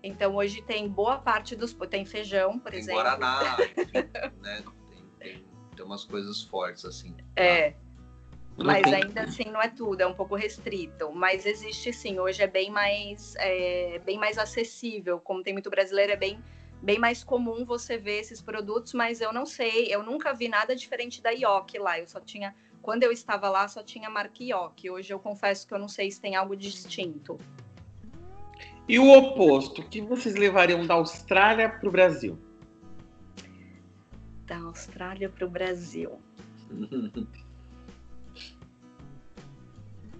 Então 0.02 0.36
hoje 0.36 0.62
tem 0.62 0.88
boa 0.88 1.18
parte 1.18 1.56
dos. 1.56 1.72
Tem 1.90 2.04
feijão, 2.04 2.58
por 2.58 2.70
tem 2.70 2.80
exemplo. 2.80 3.02
Guaraná, 3.02 3.56
enfim, 3.76 3.92
né? 4.40 4.62
Tem, 4.90 5.04
tem, 5.18 5.44
tem 5.74 5.84
umas 5.84 6.04
coisas 6.04 6.42
fortes, 6.42 6.84
assim. 6.84 7.16
É. 7.34 7.74
Mas 8.56 8.92
ainda 8.92 9.22
assim 9.22 9.44
não 9.44 9.62
é 9.62 9.68
tudo, 9.68 10.00
é 10.00 10.06
um 10.06 10.14
pouco 10.14 10.34
restrito. 10.34 11.12
Mas 11.12 11.46
existe 11.46 11.92
sim, 11.92 12.18
hoje 12.18 12.42
é 12.42 12.46
bem 12.46 12.70
mais, 12.70 13.34
é, 13.38 14.00
bem 14.04 14.18
mais 14.18 14.36
acessível. 14.36 15.20
Como 15.20 15.42
tem 15.44 15.52
muito 15.52 15.70
brasileiro, 15.70 16.12
é 16.12 16.16
bem, 16.16 16.42
bem 16.82 16.98
mais 16.98 17.22
comum 17.22 17.64
você 17.64 17.96
ver 17.96 18.18
esses 18.18 18.42
produtos, 18.42 18.92
mas 18.94 19.20
eu 19.20 19.32
não 19.32 19.46
sei, 19.46 19.86
eu 19.94 20.02
nunca 20.02 20.32
vi 20.34 20.48
nada 20.48 20.74
diferente 20.74 21.22
da 21.22 21.30
Yoki 21.30 21.78
lá. 21.78 22.00
Eu 22.00 22.08
só 22.08 22.18
tinha, 22.20 22.52
quando 22.82 23.02
eu 23.02 23.12
estava 23.12 23.48
lá, 23.48 23.68
só 23.68 23.82
tinha 23.82 24.08
marca 24.08 24.42
Yoki. 24.42 24.90
Hoje 24.90 25.12
eu 25.12 25.18
confesso 25.18 25.66
que 25.66 25.74
eu 25.74 25.78
não 25.78 25.88
sei 25.88 26.10
se 26.10 26.20
tem 26.20 26.36
algo 26.36 26.56
distinto. 26.56 27.38
E 28.88 28.98
o 28.98 29.10
oposto, 29.10 29.82
o 29.82 29.84
que 29.84 30.00
vocês 30.00 30.34
levariam 30.34 30.86
da 30.86 30.94
Austrália 30.94 31.68
pro 31.68 31.90
Brasil? 31.90 32.38
Da 34.46 34.58
Austrália 34.58 35.28
para 35.28 35.46
o 35.46 35.50
Brasil. 35.50 36.18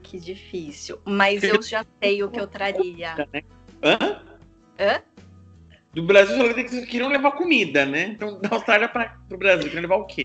Que 0.02 0.18
difícil. 0.18 0.98
Mas 1.04 1.42
eu 1.42 1.60
já 1.60 1.84
sei 2.02 2.22
o 2.22 2.30
que 2.30 2.40
eu 2.40 2.46
traria. 2.46 3.28
Hã? 3.82 4.22
Hã? 4.80 5.02
Do 5.92 6.02
Brasil, 6.02 6.34
falei 6.34 6.64
que 6.64 6.86
queriam 6.86 7.10
levar 7.10 7.32
comida, 7.32 7.84
né? 7.84 8.04
Então, 8.04 8.40
da 8.40 8.48
Austrália 8.52 8.88
para 8.88 9.18
o 9.30 9.36
Brasil, 9.36 9.64
queriam 9.64 9.82
levar 9.82 9.96
o 9.96 10.06
quê? 10.06 10.24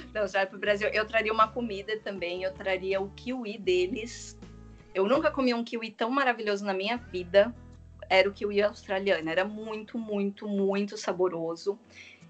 Não, 0.14 0.26
já 0.26 0.46
para 0.46 0.56
o 0.56 0.60
Brasil. 0.60 0.88
Eu 0.88 1.06
traria 1.06 1.32
uma 1.32 1.48
comida 1.48 1.98
também. 2.00 2.42
Eu 2.42 2.52
traria 2.52 3.00
o 3.00 3.10
kiwi 3.10 3.58
deles. 3.58 4.36
Eu 4.94 5.06
nunca 5.06 5.30
comi 5.30 5.54
um 5.54 5.64
kiwi 5.64 5.90
tão 5.90 6.10
maravilhoso 6.10 6.64
na 6.64 6.74
minha 6.74 6.96
vida. 6.96 7.54
Era 8.08 8.28
o 8.28 8.32
kiwi 8.32 8.62
australiano. 8.62 9.28
Era 9.30 9.44
muito, 9.44 9.96
muito, 9.98 10.46
muito 10.46 10.96
saboroso. 10.98 11.78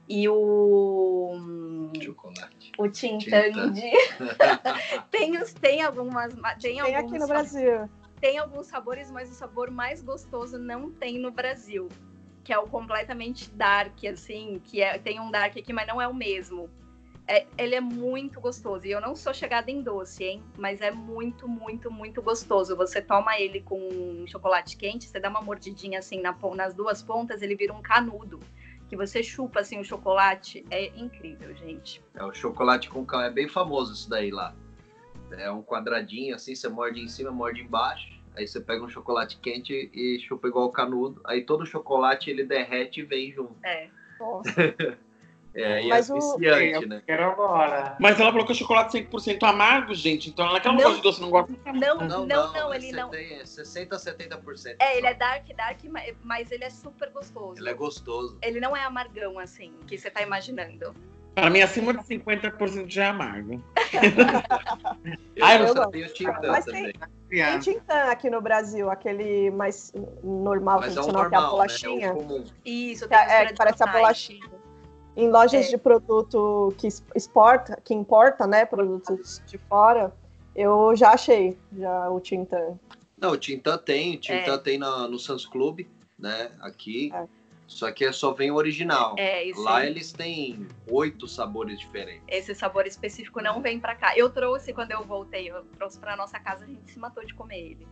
E 0.09 0.29
o 0.29 1.91
Chocolate. 2.01 2.73
o 2.79 2.89
Tintang. 2.89 3.55
tem, 5.11 5.39
os- 5.41 5.53
tem 5.55 5.83
algumas. 5.83 6.33
Tem, 6.61 6.61
Tem 6.61 6.81
alguns 6.81 7.13
aqui 7.13 7.19
no 7.19 7.27
Brasil. 7.27 7.89
tem 8.21 8.39
alguns 8.39 8.67
sabores, 8.67 9.11
mas 9.11 9.31
o 9.31 9.35
sabor 9.35 9.71
mais 9.71 10.03
gostoso 10.03 10.59
não 10.59 10.91
tem 10.91 11.19
no 11.19 11.31
Brasil. 11.31 11.89
Que 12.45 12.53
é 12.53 12.59
o 12.59 12.67
completamente 12.67 13.49
dark, 13.51 14.05
assim, 14.05 14.61
que 14.65 14.83
é, 14.83 14.99
tem 14.99 15.21
um 15.21 15.31
dark 15.31 15.57
aqui, 15.57 15.73
mas 15.73 15.87
não 15.87 16.01
é 16.01 16.09
o 16.09 16.15
mesmo. 16.15 16.69
É- 17.33 17.47
ele 17.57 17.75
é 17.75 17.81
muito 17.81 18.43
gostoso. 18.43 18.87
E 18.87 18.91
eu 18.91 19.01
não 19.01 19.17
sou 19.17 19.33
chegada 19.33 19.71
em 19.71 19.81
doce, 19.81 20.23
hein? 20.23 20.43
Mas 20.59 20.83
é 20.83 20.91
muito, 20.91 21.49
muito, 21.49 21.91
muito 21.91 22.21
gostoso. 22.21 22.77
Você 22.77 23.01
toma 23.01 23.41
ele 23.41 23.63
com 23.63 24.23
chocolate 24.27 24.77
quente, 24.77 25.07
você 25.07 25.19
dá 25.19 25.31
uma 25.31 25.41
mordidinha 25.41 25.99
assim 25.99 26.21
na 26.21 26.37
nas 26.55 26.75
duas 26.75 27.03
pontas, 27.03 27.41
ele 27.41 27.57
vira 27.57 27.73
um 27.73 27.81
canudo. 27.81 28.39
Que 28.87 28.95
você 28.95 29.23
chupa 29.23 29.61
assim 29.61 29.81
o 29.81 29.85
chocolate. 29.85 30.63
É 30.71 30.89
incrível, 30.89 31.55
gente. 31.57 32.03
É 32.15 32.23
o 32.23 32.35
chocolate 32.35 32.91
com 32.91 33.03
cão. 33.03 33.23
É 33.23 33.31
bem 33.31 33.49
famoso 33.49 33.95
isso 33.95 34.11
daí 34.11 34.31
lá. 34.31 34.55
É 35.31 35.51
um 35.51 35.63
quadradinho 35.63 36.35
assim, 36.35 36.55
você 36.55 36.69
morde 36.69 37.01
em 37.01 37.09
cima, 37.09 37.31
morde 37.31 37.63
embaixo. 37.63 38.13
Aí 38.37 38.47
você 38.47 38.61
pega 38.61 38.85
um 38.85 38.91
chocolate 38.91 39.39
quente 39.39 39.91
e 39.95 40.19
chupa 40.21 40.49
igual 40.49 40.71
canudo. 40.71 41.23
Aí 41.25 41.43
todo 41.43 41.63
o 41.63 41.67
chocolate 41.67 42.29
ele 42.29 42.45
derrete 42.45 43.01
e 43.01 43.05
vem 43.05 43.33
junto. 43.33 43.57
É. 43.65 43.89
Nossa. 44.21 44.51
É, 45.55 45.83
e 45.85 45.89
Mas 45.89 46.09
é 46.09 46.15
o- 46.15 46.89
né? 46.89 47.03
Quero 47.07 47.25
agora. 47.25 47.97
Mas 48.01 48.19
ela 48.19 48.31
é 48.53 48.55
chocolate 48.55 48.93
100% 48.93 49.43
amargo, 49.45 49.95
gente. 49.95 50.31
Então 50.31 50.47
ela 50.47 50.59
que 50.61 50.67
ela 50.67 50.77
não 50.77 50.83
Não. 50.83 50.91
gosta 50.91 51.03
de 51.03 51.09
doce, 51.09 51.21
não 51.21 51.31
gosta. 51.31 51.53
Não, 51.75 52.27
não, 52.27 52.27
não, 52.53 52.75
ele 52.75 52.87
esse 52.87 52.97
não. 52.97 53.11
Tem 53.11 53.35
é 53.41 53.45
60 53.45 53.97
a 53.97 53.99
70%. 53.99 54.77
É, 54.81 54.97
ele 54.97 55.03
só. 55.03 55.09
é 55.09 55.15
dark, 55.15 55.47
dark, 55.55 55.85
ma- 55.85 56.01
mas 56.23 56.51
ele 56.51 56.65
é 56.65 56.71
super 56.71 57.11
gostoso. 57.11 57.61
Ele 57.61 57.69
é 57.69 57.75
gostoso. 57.75 58.39
Ele 58.43 58.61
não 58.61 58.75
é 58.77 58.83
amargão, 58.85 59.39
assim, 59.39 59.75
que 59.87 59.99
você 59.99 60.11
tá 60.11 60.23
imaginando. 60.23 60.95
Para 61.35 61.49
mim, 61.49 61.63
acima 61.63 61.95
de 61.95 62.03
50% 62.05 62.91
já 62.91 63.05
é 63.05 63.09
amargo. 63.09 63.63
Eu, 65.35 65.45
Ai, 65.47 65.63
eu 65.63 65.69
sabia 65.75 66.07
o 66.07 66.13
Tintã 66.13 66.39
Mas 66.51 66.65
também. 66.67 66.93
Tem 66.93 66.95
Criança. 67.29 67.59
Tintan 67.61 68.05
aqui 68.11 68.29
no 68.29 68.41
Brasil, 68.43 68.91
aquele 68.91 69.51
mais 69.51 69.93
normal, 70.23 70.81
Mas 70.81 70.95
é 70.97 71.01
o 71.01 71.05
tradicional, 71.05 71.29
que 71.31 71.35
é 71.35 71.39
a 71.39 71.41
normal, 71.41 71.59
né? 71.59 71.65
É 71.65 71.69
bolachinha. 71.69 72.13
o 72.13 72.17
comum. 72.17 72.45
Isso, 72.65 73.09
Que, 73.09 73.15
é- 73.15 73.25
tem 73.27 73.35
é, 73.37 73.47
que 73.47 73.55
parece 73.55 73.83
a 73.83 73.87
bolachinha. 73.87 74.47
Em 75.17 75.31
lojas 75.31 75.67
é. 75.67 75.69
de 75.69 75.79
produto 75.79 76.75
que 76.79 76.89
exporta, 77.15 77.79
que 77.85 77.93
importa, 77.93 78.47
né, 78.47 78.65
produtos 78.65 79.43
de 79.47 79.59
fora, 79.59 80.13
eu 80.55 80.95
já 80.97 81.11
achei 81.11 81.59
já 81.77 82.09
o 82.11 82.19
Tintan. 82.19 82.79
Não, 83.19 83.33
o 83.33 83.37
Tintan 83.37 83.79
tem, 83.79 84.17
o 84.17 84.19
Tintan 84.19 84.55
é. 84.55 84.59
tem 84.59 84.79
na, 84.79 85.07
no 85.07 85.19
Sans 85.19 85.47
Club, 85.47 85.87
né, 86.19 86.51
aqui. 86.61 87.13
É. 87.15 87.27
Só 87.67 87.91
que 87.91 88.05
é 88.05 88.13
só 88.13 88.33
vem 88.33 88.51
o 88.51 88.57
original. 88.57 89.15
É, 89.17 89.45
isso 89.45 89.63
Lá 89.63 89.87
eles 89.87 90.13
têm 90.13 90.67
oito 90.91 91.27
sabores 91.27 91.79
diferentes. 91.79 92.23
Esse 92.29 92.55
sabor 92.55 92.87
específico 92.87 93.41
não 93.41 93.63
vem 93.63 93.81
para 93.81 93.95
cá. 93.95 94.17
Eu 94.17 94.29
trouxe 94.29 94.75
quando 94.75 94.91
eu 94.91 95.03
voltei, 95.05 95.51
eu 95.51 95.65
trouxe 95.79 95.99
para 95.99 96.15
nossa 96.15 96.39
casa, 96.39 96.65
a 96.65 96.67
gente 96.67 96.91
se 96.91 96.99
matou 96.99 97.25
de 97.25 97.33
comer 97.33 97.59
ele. 97.59 97.87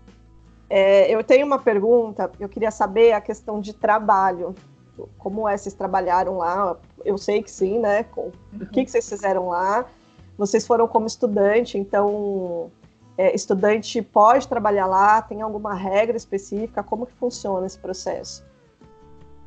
É, 0.69 1.13
eu 1.13 1.25
tenho 1.25 1.47
uma 1.47 1.59
pergunta, 1.59 2.31
eu 2.39 2.49
queria 2.49 2.71
saber 2.71 3.13
a 3.13 3.21
questão 3.21 3.61
de 3.61 3.73
trabalho. 3.73 4.55
Como 5.19 5.49
é, 5.49 5.57
vocês 5.57 5.75
trabalharam 5.75 6.39
lá? 6.39 6.77
Eu 7.05 7.17
sei 7.17 7.43
que 7.43 7.51
sim, 7.51 7.79
né? 7.79 8.05
Com, 8.05 8.33
O 8.53 8.67
que, 8.67 8.85
que 8.85 8.91
vocês 8.91 9.09
fizeram 9.09 9.49
lá? 9.49 9.87
Vocês 10.37 10.67
foram 10.67 10.89
como 10.89 11.07
estudante, 11.07 11.77
então 11.77 12.71
é, 13.17 13.35
estudante 13.35 14.01
pode 14.01 14.49
trabalhar 14.49 14.87
lá? 14.87 15.21
Tem 15.21 15.43
alguma 15.43 15.75
regra 15.75 16.17
específica? 16.17 16.83
Como 16.83 17.07
que 17.07 17.13
funciona 17.13 17.67
esse 17.67 17.79
processo? 17.79 18.45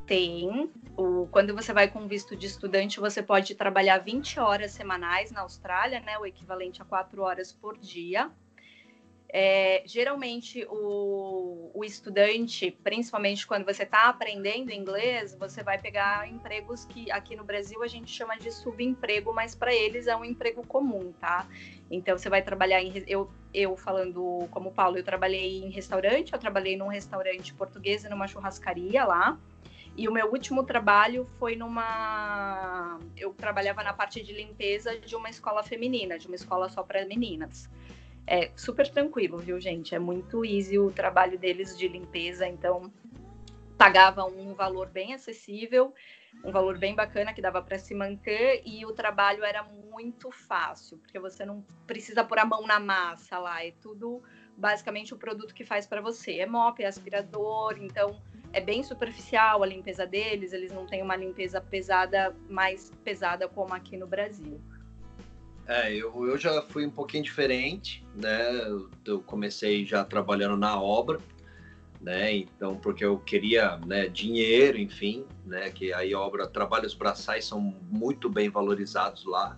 Tem. 0.06 0.70
O, 0.96 1.28
quando 1.32 1.56
você 1.56 1.74
vai 1.74 1.88
com 1.88 2.08
visto 2.08 2.36
de 2.36 2.46
estudante, 2.46 3.00
você 3.00 3.24
pode 3.24 3.56
trabalhar 3.56 3.98
20 3.98 4.40
horas 4.40 4.72
semanais 4.72 5.32
na 5.32 5.42
Austrália, 5.42 6.00
né? 6.02 6.18
O 6.20 6.26
equivalente 6.26 6.82
a 6.82 6.86
4 6.86 7.22
horas 7.22 7.52
por 7.52 7.78
dia. 7.78 8.30
É, 9.36 9.82
geralmente, 9.88 10.64
o, 10.70 11.72
o, 11.74 11.84
estudante, 11.84 12.70
principalmente 12.84 13.48
quando 13.48 13.66
você 13.66 13.82
está 13.82 14.08
aprendendo 14.08 14.72
inglês, 14.72 15.34
você 15.34 15.64
vai 15.64 15.80
pegar 15.80 16.30
empregos 16.30 16.86
que 16.86 17.10
aqui 17.10 17.36
no 17.36 17.44
Brasil 17.44 17.82
a 17.82 17.88
gente 17.88 18.12
chama 18.12 18.38
de 18.38 18.52
subemprego, 18.52 19.34
mas 19.34 19.56
para 19.56 19.74
eles 19.74 20.06
é 20.06 20.16
um 20.16 20.24
emprego 20.24 20.64
comum, 20.68 21.12
tá? 21.14 21.48
Então, 21.90 22.16
você 22.16 22.30
vai 22.30 22.44
trabalhar 22.44 22.80
em. 22.80 22.94
Eu, 23.08 23.28
eu 23.52 23.76
falando 23.76 24.48
como 24.52 24.72
Paulo, 24.72 25.00
eu 25.00 25.04
trabalhei 25.04 25.64
em 25.64 25.72
restaurante, 25.72 26.32
eu 26.32 26.38
trabalhei 26.38 26.78
num 26.78 26.88
restaurante 26.88 27.56
português 27.56 28.04
e 28.04 28.10
numa 28.10 28.28
churrascaria 28.28 29.04
lá. 29.04 29.40
E 29.98 30.08
o 30.08 30.12
meu 30.12 30.28
último 30.28 30.64
trabalho 30.64 31.26
foi 31.40 31.56
numa. 31.56 33.00
Eu 33.18 33.34
trabalhava 33.34 33.82
na 33.82 33.94
parte 33.94 34.22
de 34.22 34.32
limpeza 34.32 34.96
de 35.00 35.16
uma 35.16 35.30
escola 35.32 35.64
feminina, 35.64 36.20
de 36.20 36.28
uma 36.28 36.36
escola 36.36 36.70
só 36.70 36.84
para 36.84 37.04
meninas. 37.08 37.68
É 38.26 38.52
super 38.56 38.90
tranquilo, 38.90 39.38
viu, 39.38 39.60
gente? 39.60 39.94
É 39.94 40.00
muito 40.00 40.46
easy 40.46 40.80
o 40.80 40.92
trabalho 40.92 41.38
deles 41.38 41.78
de 41.78 41.88
limpeza, 41.88 42.48
então 42.48 42.92
pagava 43.78 44.24
um 44.24 44.54
valor 44.54 44.88
bem 44.88 45.14
acessível, 45.14 45.94
um 46.44 46.52
valor 46.52 46.78
bem 46.78 46.96
bacana 46.96 47.34
que 47.34 47.42
dava 47.42 47.62
para 47.62 47.78
se 47.78 47.94
manter 47.94 48.62
e 48.66 48.86
o 48.86 48.94
trabalho 48.94 49.44
era 49.44 49.64
muito 49.64 50.32
fácil, 50.32 50.98
porque 51.00 51.20
você 51.20 51.46
não 51.46 51.66
precisa 51.86 52.24
pôr 52.24 52.40
a 52.40 52.46
mão 52.46 52.66
na 52.66 52.80
massa 52.80 53.38
lá, 53.38 53.64
é 53.64 53.72
tudo 53.82 54.24
basicamente 54.56 55.14
o 55.14 55.18
produto 55.18 55.54
que 55.54 55.66
faz 55.66 55.86
para 55.86 56.00
você. 56.02 56.40
É 56.40 56.46
mop, 56.46 56.82
é 56.82 56.88
aspirador, 56.88 57.76
então 57.78 58.22
é 58.54 58.62
bem 58.62 58.84
superficial 58.84 59.64
a 59.64 59.66
limpeza 59.66 60.06
deles, 60.06 60.54
eles 60.54 60.72
não 60.72 60.86
têm 60.86 61.02
uma 61.02 61.16
limpeza 61.16 61.60
pesada, 61.60 62.36
mais 62.48 62.92
pesada 63.04 63.48
como 63.48 63.74
aqui 63.74 63.98
no 63.98 64.08
Brasil. 64.08 64.62
É, 65.68 65.94
eu, 65.94 66.26
eu 66.28 66.38
já 66.38 66.62
fui 66.62 66.86
um 66.86 66.92
pouquinho 66.92 67.24
diferente, 67.24 68.06
né? 68.16 68.50
Eu 69.06 69.22
comecei 69.22 69.86
já 69.86 70.04
trabalhando 70.04 70.58
na 70.58 70.80
obra, 70.80 71.20
né? 72.02 72.36
Então, 72.36 72.76
porque 72.76 73.06
eu 73.06 73.18
queria 73.20 73.78
né, 73.78 74.08
dinheiro, 74.08 74.78
enfim, 74.78 75.26
né? 75.46 75.70
Que 75.70 75.94
aí 75.94 76.14
obra, 76.14 76.48
trabalhos 76.48 76.94
braçais 76.94 77.46
são 77.46 77.62
muito 77.62 78.30
bem 78.30 78.50
valorizados 78.50 79.24
lá. 79.26 79.58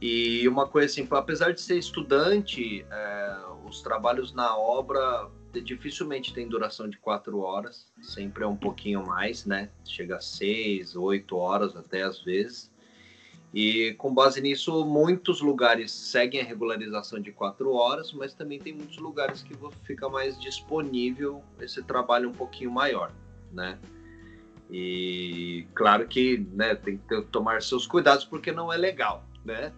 E 0.00 0.46
uma 0.48 0.66
coisa 0.66 0.86
assim, 0.86 1.06
apesar 1.10 1.52
de 1.52 1.60
ser 1.60 1.78
estudante, 1.78 2.84
é, 2.90 3.36
os 3.64 3.82
trabalhos 3.82 4.32
na 4.32 4.56
obra 4.56 5.30
dificilmente 5.64 6.32
tem 6.32 6.46
duração 6.46 6.88
de 6.88 6.98
quatro 6.98 7.40
horas, 7.40 7.86
sempre 8.00 8.44
é 8.44 8.46
um 8.46 8.56
pouquinho 8.56 9.04
mais, 9.04 9.44
né? 9.44 9.70
Chega 9.84 10.16
a 10.16 10.20
seis, 10.20 10.94
oito 10.94 11.36
horas 11.36 11.74
até 11.76 12.02
às 12.02 12.20
vezes. 12.20 12.70
E 13.52 13.94
com 13.94 14.12
base 14.12 14.40
nisso, 14.40 14.84
muitos 14.84 15.40
lugares 15.40 15.90
seguem 15.90 16.40
a 16.40 16.44
regularização 16.44 17.18
de 17.18 17.32
quatro 17.32 17.72
horas, 17.72 18.12
mas 18.12 18.34
também 18.34 18.58
tem 18.58 18.74
muitos 18.74 18.98
lugares 18.98 19.42
que 19.42 19.56
fica 19.84 20.08
mais 20.08 20.38
disponível 20.38 21.42
esse 21.60 21.82
trabalho 21.82 22.28
um 22.28 22.32
pouquinho 22.32 22.70
maior, 22.70 23.10
né? 23.52 23.78
E 24.70 25.66
claro 25.74 26.06
que 26.06 26.46
né, 26.52 26.74
tem 26.74 26.98
que 26.98 27.22
tomar 27.22 27.62
seus 27.62 27.86
cuidados 27.86 28.24
porque 28.24 28.52
não 28.52 28.70
é 28.70 28.76
legal, 28.76 29.24
né? 29.42 29.72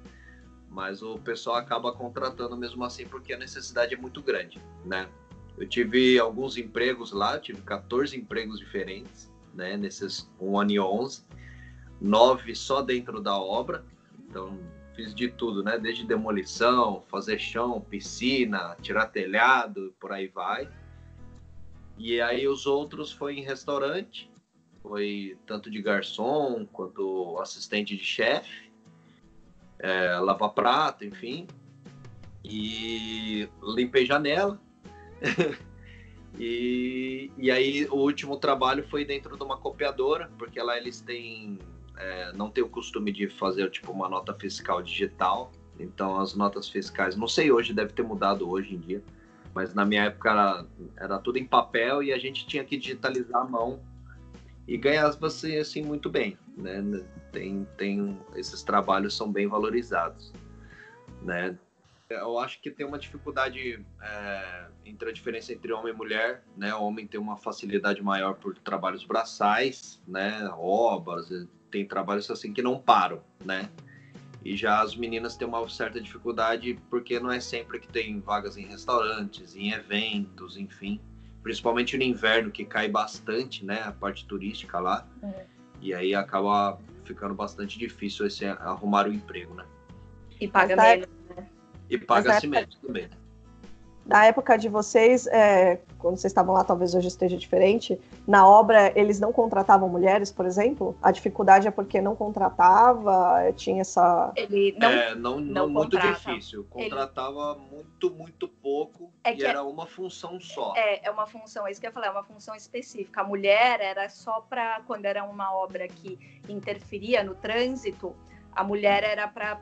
Mas 0.68 1.00
o 1.00 1.16
pessoal 1.18 1.56
acaba 1.56 1.92
contratando 1.92 2.56
mesmo 2.56 2.84
assim 2.84 3.06
porque 3.06 3.32
a 3.32 3.38
necessidade 3.38 3.94
é 3.94 3.96
muito 3.96 4.20
grande, 4.20 4.60
né? 4.84 5.08
Eu 5.56 5.68
tive 5.68 6.18
alguns 6.18 6.56
empregos 6.56 7.12
lá, 7.12 7.38
tive 7.38 7.60
14 7.62 8.16
empregos 8.16 8.58
diferentes, 8.58 9.30
né? 9.54 9.76
Nesses 9.76 10.28
um 10.40 10.58
ano 10.58 10.72
e 10.72 10.80
11 10.80 11.22
nove 12.00 12.54
só 12.54 12.80
dentro 12.82 13.20
da 13.20 13.38
obra. 13.38 13.84
Então, 14.28 14.58
fiz 14.94 15.14
de 15.14 15.28
tudo, 15.28 15.62
né? 15.62 15.78
Desde 15.78 16.06
demolição, 16.06 17.02
fazer 17.08 17.38
chão, 17.38 17.80
piscina, 17.80 18.76
tirar 18.80 19.06
telhado, 19.06 19.94
por 20.00 20.12
aí 20.12 20.28
vai. 20.28 20.68
E 21.98 22.20
aí 22.20 22.48
os 22.48 22.66
outros 22.66 23.12
foi 23.12 23.34
em 23.36 23.42
restaurante, 23.42 24.30
foi 24.82 25.36
tanto 25.46 25.70
de 25.70 25.82
garçom 25.82 26.66
quanto 26.72 27.38
assistente 27.40 27.96
de 27.96 28.04
chefe, 28.04 28.70
é, 29.78 30.18
lavar 30.18 30.50
prato, 30.50 31.04
enfim. 31.04 31.46
E 32.42 33.48
limpei 33.62 34.06
janela. 34.06 34.58
e, 36.38 37.30
e 37.36 37.50
aí 37.50 37.86
o 37.90 37.96
último 37.96 38.38
trabalho 38.38 38.86
foi 38.88 39.04
dentro 39.04 39.36
de 39.36 39.42
uma 39.42 39.58
copiadora, 39.58 40.30
porque 40.38 40.60
lá 40.62 40.78
eles 40.78 41.02
têm 41.02 41.58
é, 42.00 42.32
não 42.32 42.50
tem 42.50 42.64
o 42.64 42.68
costume 42.68 43.12
de 43.12 43.28
fazer 43.28 43.70
tipo 43.70 43.92
uma 43.92 44.08
nota 44.08 44.34
fiscal 44.34 44.82
digital. 44.82 45.52
Então 45.78 46.18
as 46.18 46.34
notas 46.34 46.68
fiscais, 46.68 47.14
não 47.14 47.28
sei 47.28 47.52
hoje, 47.52 47.74
deve 47.74 47.92
ter 47.92 48.02
mudado 48.02 48.48
hoje 48.48 48.74
em 48.74 48.78
dia, 48.78 49.02
mas 49.54 49.74
na 49.74 49.84
minha 49.84 50.04
época 50.04 50.30
era, 50.30 50.66
era 50.96 51.18
tudo 51.18 51.38
em 51.38 51.46
papel 51.46 52.02
e 52.02 52.12
a 52.12 52.18
gente 52.18 52.46
tinha 52.46 52.64
que 52.64 52.76
digitalizar 52.76 53.42
a 53.42 53.44
mão 53.44 53.80
e 54.66 54.76
ganhava 54.76 55.26
assim, 55.26 55.56
assim 55.56 55.82
muito 55.82 56.08
bem, 56.08 56.38
né? 56.56 56.82
Tem, 57.32 57.66
tem 57.76 58.18
esses 58.34 58.62
trabalhos 58.62 59.16
são 59.16 59.30
bem 59.30 59.46
valorizados, 59.46 60.32
né? 61.22 61.58
Eu 62.08 62.38
acho 62.38 62.60
que 62.60 62.70
tem 62.70 62.84
uma 62.84 62.98
dificuldade 62.98 63.84
é, 64.02 64.66
entre 64.84 65.10
a 65.10 65.12
diferença 65.12 65.52
entre 65.52 65.72
homem 65.72 65.92
e 65.92 65.96
mulher, 65.96 66.42
né? 66.56 66.74
O 66.74 66.82
homem 66.82 67.06
tem 67.06 67.20
uma 67.20 67.36
facilidade 67.36 68.02
maior 68.02 68.34
por 68.34 68.56
trabalhos 68.58 69.04
braçais, 69.04 70.02
né? 70.06 70.48
Obras, 70.58 71.30
tem 71.70 71.86
trabalhos 71.86 72.30
assim 72.30 72.52
que 72.52 72.62
não 72.62 72.78
param, 72.78 73.22
né? 73.44 73.70
E 74.44 74.56
já 74.56 74.80
as 74.80 74.96
meninas 74.96 75.36
têm 75.36 75.46
uma 75.46 75.68
certa 75.68 76.00
dificuldade 76.00 76.78
porque 76.88 77.20
não 77.20 77.30
é 77.30 77.40
sempre 77.40 77.78
que 77.78 77.88
tem 77.88 78.20
vagas 78.20 78.56
em 78.56 78.66
restaurantes, 78.66 79.54
em 79.54 79.72
eventos, 79.72 80.56
enfim. 80.56 81.00
Principalmente 81.42 81.96
no 81.96 82.02
inverno, 82.02 82.50
que 82.50 82.64
cai 82.64 82.88
bastante, 82.88 83.64
né? 83.64 83.82
A 83.82 83.92
parte 83.92 84.26
turística 84.26 84.78
lá. 84.78 85.06
É. 85.22 85.44
E 85.80 85.94
aí 85.94 86.14
acaba 86.14 86.78
ficando 87.04 87.34
bastante 87.34 87.78
difícil 87.78 88.26
esse 88.26 88.44
arrumar 88.44 89.06
o 89.06 89.12
emprego, 89.12 89.54
né? 89.54 89.64
E 90.40 90.48
paga 90.48 90.76
menos, 90.76 91.08
né? 91.36 91.48
E 91.88 91.98
paga-se 91.98 92.46
menos 92.46 92.76
também. 92.76 93.08
Né? 93.08 93.19
Na 94.10 94.26
época 94.26 94.58
de 94.58 94.68
vocês, 94.68 95.28
é, 95.28 95.78
quando 95.96 96.16
vocês 96.16 96.32
estavam 96.32 96.52
lá, 96.52 96.64
talvez 96.64 96.96
hoje 96.96 97.06
esteja 97.06 97.36
diferente, 97.36 97.96
na 98.26 98.44
obra 98.44 98.92
eles 98.98 99.20
não 99.20 99.32
contratavam 99.32 99.88
mulheres, 99.88 100.32
por 100.32 100.46
exemplo? 100.46 100.98
A 101.00 101.12
dificuldade 101.12 101.68
é 101.68 101.70
porque 101.70 102.00
não 102.00 102.16
contratava, 102.16 103.40
é, 103.40 103.52
tinha 103.52 103.82
essa... 103.82 104.32
Ele 104.34 104.74
não, 104.76 104.88
é, 104.88 105.14
não, 105.14 105.38
não, 105.38 105.40
não 105.40 105.68
muito 105.68 105.96
difícil, 105.96 106.66
contratava 106.68 107.56
Ele... 107.56 107.76
muito, 107.76 108.10
muito 108.10 108.48
pouco 108.48 109.12
é 109.22 109.32
e 109.32 109.44
era 109.44 109.60
é... 109.60 109.62
uma 109.62 109.86
função 109.86 110.40
só. 110.40 110.74
É, 110.76 111.06
é 111.06 111.10
uma 111.12 111.28
função, 111.28 111.64
é 111.64 111.70
isso 111.70 111.80
que 111.80 111.86
eu 111.86 111.90
ia 111.90 111.94
falar, 111.94 112.08
é 112.08 112.10
uma 112.10 112.24
função 112.24 112.56
específica. 112.56 113.20
A 113.20 113.24
mulher 113.24 113.80
era 113.80 114.08
só 114.08 114.40
para, 114.40 114.80
quando 114.88 115.04
era 115.04 115.22
uma 115.22 115.54
obra 115.54 115.86
que 115.86 116.18
interferia 116.48 117.22
no 117.22 117.36
trânsito, 117.36 118.12
a 118.56 118.64
mulher 118.64 119.04
era 119.04 119.28
para 119.28 119.60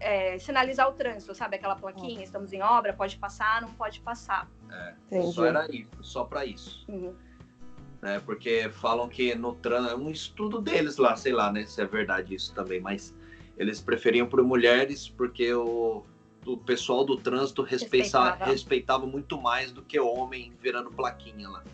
é, 0.00 0.38
sinalizar 0.38 0.88
o 0.88 0.92
trânsito, 0.92 1.34
sabe? 1.34 1.56
Aquela 1.56 1.76
plaquinha, 1.76 2.22
estamos 2.22 2.52
em 2.52 2.62
obra, 2.62 2.92
pode 2.92 3.16
passar, 3.16 3.62
não 3.62 3.72
pode 3.74 4.00
passar. 4.00 4.48
É, 5.10 5.22
só 5.22 5.44
era 5.44 5.66
isso, 5.74 5.88
só 6.02 6.24
para 6.24 6.44
isso. 6.44 6.84
Uhum. 6.88 7.14
É, 8.02 8.20
porque 8.20 8.68
falam 8.70 9.08
que 9.08 9.34
no 9.34 9.54
trânsito, 9.54 9.94
é 9.94 9.96
um 9.96 10.10
estudo 10.10 10.60
deles 10.60 10.98
lá, 10.98 11.16
sei 11.16 11.32
lá, 11.32 11.50
né, 11.50 11.64
se 11.64 11.80
é 11.80 11.86
verdade 11.86 12.34
isso 12.34 12.52
também, 12.54 12.80
mas 12.80 13.14
eles 13.56 13.80
preferiam 13.80 14.26
por 14.26 14.42
mulheres 14.42 15.08
porque 15.08 15.54
o, 15.54 16.04
o 16.44 16.56
pessoal 16.58 17.04
do 17.04 17.16
trânsito 17.16 17.62
respeitava. 17.62 18.44
respeitava 18.44 19.06
muito 19.06 19.40
mais 19.40 19.72
do 19.72 19.82
que 19.82 19.98
homem 19.98 20.52
virando 20.60 20.90
plaquinha 20.90 21.48
lá. 21.48 21.64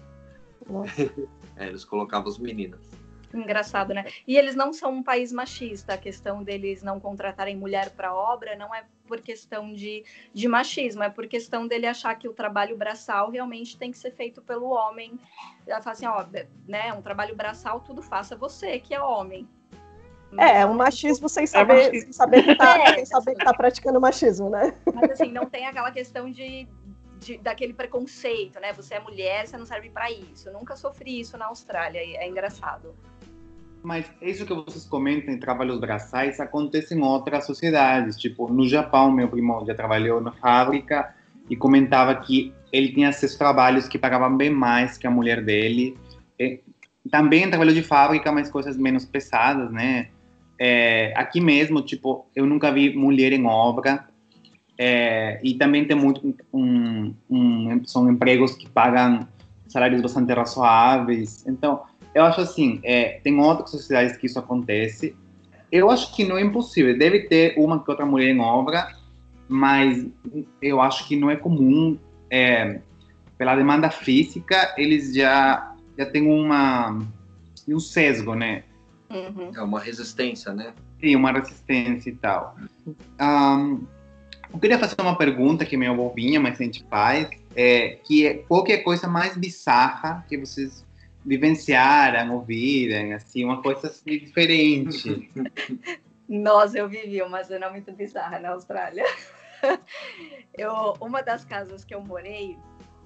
é, 1.57 1.67
eles 1.67 1.85
colocavam 1.85 2.29
as 2.29 2.39
meninas. 2.39 2.90
Engraçado, 3.33 3.95
né? 3.95 4.07
E 4.27 4.37
eles 4.37 4.57
não 4.57 4.73
são 4.73 4.93
um 4.93 5.03
país 5.03 5.33
machista. 5.33 5.95
A 5.95 5.99
questão 5.99 6.43
deles 6.43 6.83
não 6.83 6.99
contratarem 6.99 7.57
mulher 7.57 7.91
para 7.91 8.15
obra 8.15 8.57
não 8.57 8.75
é 8.75 8.85
por 9.07 9.21
questão 9.21 9.73
de, 9.73 10.05
de 10.33 10.49
machismo, 10.49 11.03
é 11.03 11.11
por 11.11 11.27
questão 11.27 11.67
dele 11.67 11.87
achar 11.87 12.15
que 12.15 12.29
o 12.29 12.33
trabalho 12.33 12.77
braçal 12.77 13.31
realmente 13.31 13.77
tem 13.77 13.91
que 13.91 13.99
ser 13.99 14.13
feito 14.13 14.41
pelo 14.41 14.69
homem. 14.71 15.19
Ela 15.67 15.83
fala 15.83 15.93
assim, 15.93 16.07
ó, 16.07 16.25
né, 16.67 16.93
um 16.93 17.03
trabalho 17.03 17.35
braçal 17.35 17.81
tudo 17.81 18.03
faça 18.03 18.37
você, 18.37 18.79
que 18.79 18.95
é 18.95 19.03
homem. 19.03 19.49
É, 20.39 20.61
é 20.61 20.67
um 20.67 20.75
machismo 20.75 21.29
sem 21.29 21.47
saber, 21.47 21.95
é. 21.95 22.01
Sem 22.01 22.13
saber 22.13 22.45
que 22.45 22.55
tá, 22.55 22.79
é, 22.87 22.95
sem 22.95 23.07
saber 23.07 23.35
que 23.35 23.45
tá 23.45 23.53
praticando 23.53 24.01
machismo, 24.01 24.49
né? 24.49 24.75
Mas 24.95 25.11
assim, 25.13 25.33
não 25.33 25.47
tem 25.47 25.67
aquela 25.67 25.91
questão 25.91 26.31
de, 26.31 26.69
de, 27.19 27.37
daquele 27.39 27.75
preconceito, 27.75 28.61
né? 28.61 28.73
Você 28.75 28.95
é 28.95 29.01
mulher, 29.01 29.49
você 29.49 29.57
não 29.57 29.67
serve 29.67 29.91
para 29.91 30.09
isso. 30.11 30.49
Eu 30.49 30.53
nunca 30.53 30.77
sofri 30.77 31.19
isso 31.19 31.37
na 31.37 31.47
Austrália, 31.47 31.99
é 31.99 32.29
engraçado. 32.29 32.95
Mas 33.83 34.11
isso 34.21 34.45
que 34.45 34.53
vocês 34.53 34.85
comentam 34.85 35.33
em 35.33 35.39
trabalhos 35.39 35.81
braçais 35.81 36.39
acontece 36.39 36.95
em 36.95 37.01
outras 37.01 37.47
sociedades. 37.47 38.17
Tipo, 38.17 38.53
no 38.53 38.69
Japão, 38.69 39.11
meu 39.11 39.29
primo 39.29 39.65
já 39.67 39.75
trabalhou 39.75 40.21
na 40.21 40.33
fábrica 40.33 41.15
e 41.49 41.57
comentava 41.57 42.15
que 42.15 42.53
ele 42.73 42.93
tinha 42.93 43.09
esses 43.09 43.37
trabalhos 43.37 43.89
que 43.89 43.99
pagavam 43.99 44.37
bem 44.37 44.51
mais 44.51 44.99
que 44.99 45.07
a 45.07 45.11
mulher 45.11 45.43
dele. 45.43 45.97
E 46.39 46.61
também 47.11 47.49
trabalhou 47.49 47.75
de 47.75 47.83
fábrica, 47.83 48.31
mas 48.31 48.51
coisas 48.51 48.77
menos 48.77 49.05
pesadas, 49.05 49.71
né? 49.71 50.09
É, 50.59 51.15
aqui 51.17 51.41
mesmo, 51.41 51.81
tipo, 51.81 52.27
eu 52.37 52.45
nunca 52.45 52.71
vi 52.71 52.95
mulher 52.95 53.33
em 53.33 53.47
obra. 53.47 54.07
É, 54.77 55.41
e 55.43 55.55
também 55.55 55.87
tem 55.87 55.97
muito 55.97 56.35
um, 56.53 57.15
um, 57.29 57.85
são 57.85 58.11
empregos 58.11 58.55
que 58.55 58.69
pagam 58.69 59.27
salários 59.69 60.01
bastante 60.03 60.33
razoáveis. 60.33 61.47
Então, 61.47 61.83
eu 62.15 62.25
acho 62.25 62.41
assim, 62.41 62.81
é, 62.83 63.21
tem 63.23 63.39
outras 63.39 63.71
sociedades 63.71 64.17
que 64.17 64.27
isso 64.27 64.39
acontece. 64.39 65.15
Eu 65.71 65.91
acho 65.91 66.15
que 66.15 66.25
não 66.25 66.37
é 66.37 66.43
impossível. 66.43 66.99
Deve 66.99 67.21
ter 67.21 67.55
uma 67.57 67.83
que 67.83 67.91
outra 67.91 68.05
mulher 68.05 68.31
em 68.31 68.41
obra, 68.41 68.93
mas 69.49 70.07
eu 70.61 70.81
acho 70.81 71.07
que 71.07 71.17
não 71.17 71.31
é 71.31 71.37
comum. 71.37 71.99
É, 72.31 72.81
pela 73.41 73.57
demanda 73.57 73.89
física, 73.91 74.75
eles 74.77 75.15
já, 75.15 75.75
já 75.97 76.05
têm 76.05 76.29
uma, 76.31 76.99
um 77.67 77.81
sesgo, 77.81 78.35
né? 78.35 78.65
Uhum. 79.09 79.51
É 79.57 79.63
uma 79.63 79.81
resistência, 79.81 80.53
né? 80.53 80.75
Sim, 81.01 81.17
uma 81.17 81.33
resistência 81.33 82.11
e 82.11 82.15
tal. 82.17 82.55
Um, 83.19 83.81
eu 84.53 84.59
queria 84.61 84.79
fazer 84.79 84.95
uma 85.01 85.17
pergunta 85.17 85.65
que 85.65 85.75
é 85.75 85.79
meio 85.79 85.97
bobinha, 85.97 86.39
mas 86.39 86.61
a 86.61 86.65
gente 86.65 86.85
faz, 86.91 87.31
é, 87.57 87.99
que 88.05 88.27
é 88.27 88.35
qual 88.35 88.63
que 88.63 88.73
é 88.73 88.77
a 88.77 88.85
coisa 88.85 89.09
mais 89.09 89.35
bizarra 89.39 90.23
que 90.29 90.37
vocês 90.37 90.85
vivenciaram, 91.25 92.35
ouviram, 92.35 93.15
assim, 93.15 93.45
uma 93.45 93.63
coisa 93.63 93.89
assim, 93.89 94.19
diferente. 94.19 95.31
Nossa, 96.29 96.79
eu 96.79 96.89
vivi 96.89 97.21
uma 97.23 97.43
cena 97.43 97.69
muito 97.71 97.93
bizarra 97.93 98.39
na 98.39 98.51
Austrália. 98.51 99.05
Eu, 100.57 100.97
uma 101.01 101.23
das 101.23 101.45
casas 101.45 101.85
que 101.85 101.95
eu 101.95 102.03
morei, 102.03 102.57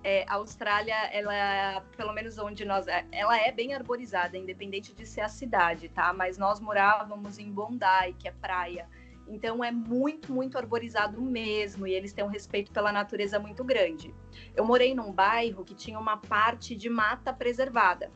é, 0.02 0.24
a 0.28 0.34
Austrália, 0.34 0.94
ela, 1.12 1.80
pelo 1.96 2.12
menos 2.12 2.38
onde 2.38 2.64
nós, 2.64 2.86
é, 2.86 3.04
ela 3.10 3.38
é 3.38 3.50
bem 3.50 3.74
arborizada, 3.74 4.36
independente 4.36 4.92
de 4.92 5.06
ser 5.06 5.22
a 5.22 5.28
cidade, 5.28 5.88
tá? 5.88 6.12
Mas 6.12 6.36
nós 6.36 6.60
morávamos 6.60 7.38
em 7.38 7.50
Bondi, 7.50 8.14
que 8.18 8.28
é 8.28 8.32
praia. 8.32 8.86
Então 9.26 9.64
é 9.64 9.70
muito, 9.70 10.32
muito 10.32 10.58
arborizado 10.58 11.20
mesmo, 11.20 11.86
e 11.86 11.94
eles 11.94 12.12
têm 12.12 12.24
um 12.24 12.28
respeito 12.28 12.70
pela 12.70 12.92
natureza 12.92 13.38
muito 13.38 13.64
grande. 13.64 14.14
Eu 14.54 14.64
morei 14.64 14.94
num 14.94 15.12
bairro 15.12 15.64
que 15.64 15.74
tinha 15.74 15.98
uma 15.98 16.16
parte 16.16 16.76
de 16.76 16.88
mata 16.88 17.32
preservada. 17.32 18.12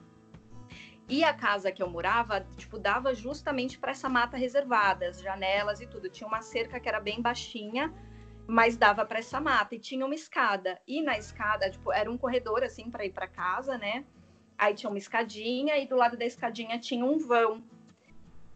E 1.09 1.24
a 1.24 1.32
casa 1.32 1.72
que 1.72 1.82
eu 1.82 1.88
morava, 1.88 2.46
tipo, 2.59 2.78
dava 2.78 3.14
justamente 3.14 3.78
para 3.78 3.92
essa 3.92 4.11
mata 4.11 4.36
reservada, 4.36 5.09
as 5.09 5.20
janelas 5.20 5.80
e 5.80 5.86
tudo. 5.86 6.11
Tinha 6.11 6.28
uma 6.28 6.42
cerca 6.42 6.78
que 6.78 6.86
era 6.86 7.00
bem 7.00 7.22
baixinha, 7.22 7.90
mas 8.46 8.76
dava 8.76 9.06
para 9.06 9.18
essa 9.18 9.40
mata 9.40 9.74
e 9.74 9.78
tinha 9.78 10.04
uma 10.04 10.14
escada. 10.14 10.78
E 10.86 11.02
na 11.02 11.16
escada, 11.16 11.70
tipo, 11.70 11.90
era 11.90 12.11
um 12.11 12.18
corredor 12.18 12.62
assim 12.62 12.90
para 12.90 13.06
ir 13.06 13.12
para 13.12 13.26
casa, 13.26 13.78
né? 13.78 14.04
Aí 14.59 14.74
tinha 14.74 14.90
uma 14.90 14.98
escadinha 14.98 15.78
e 15.78 15.86
do 15.86 15.96
lado 15.96 16.16
da 16.16 16.26
escadinha 16.26 16.78
tinha 16.78 17.04
um 17.04 17.16
vão 17.16 17.62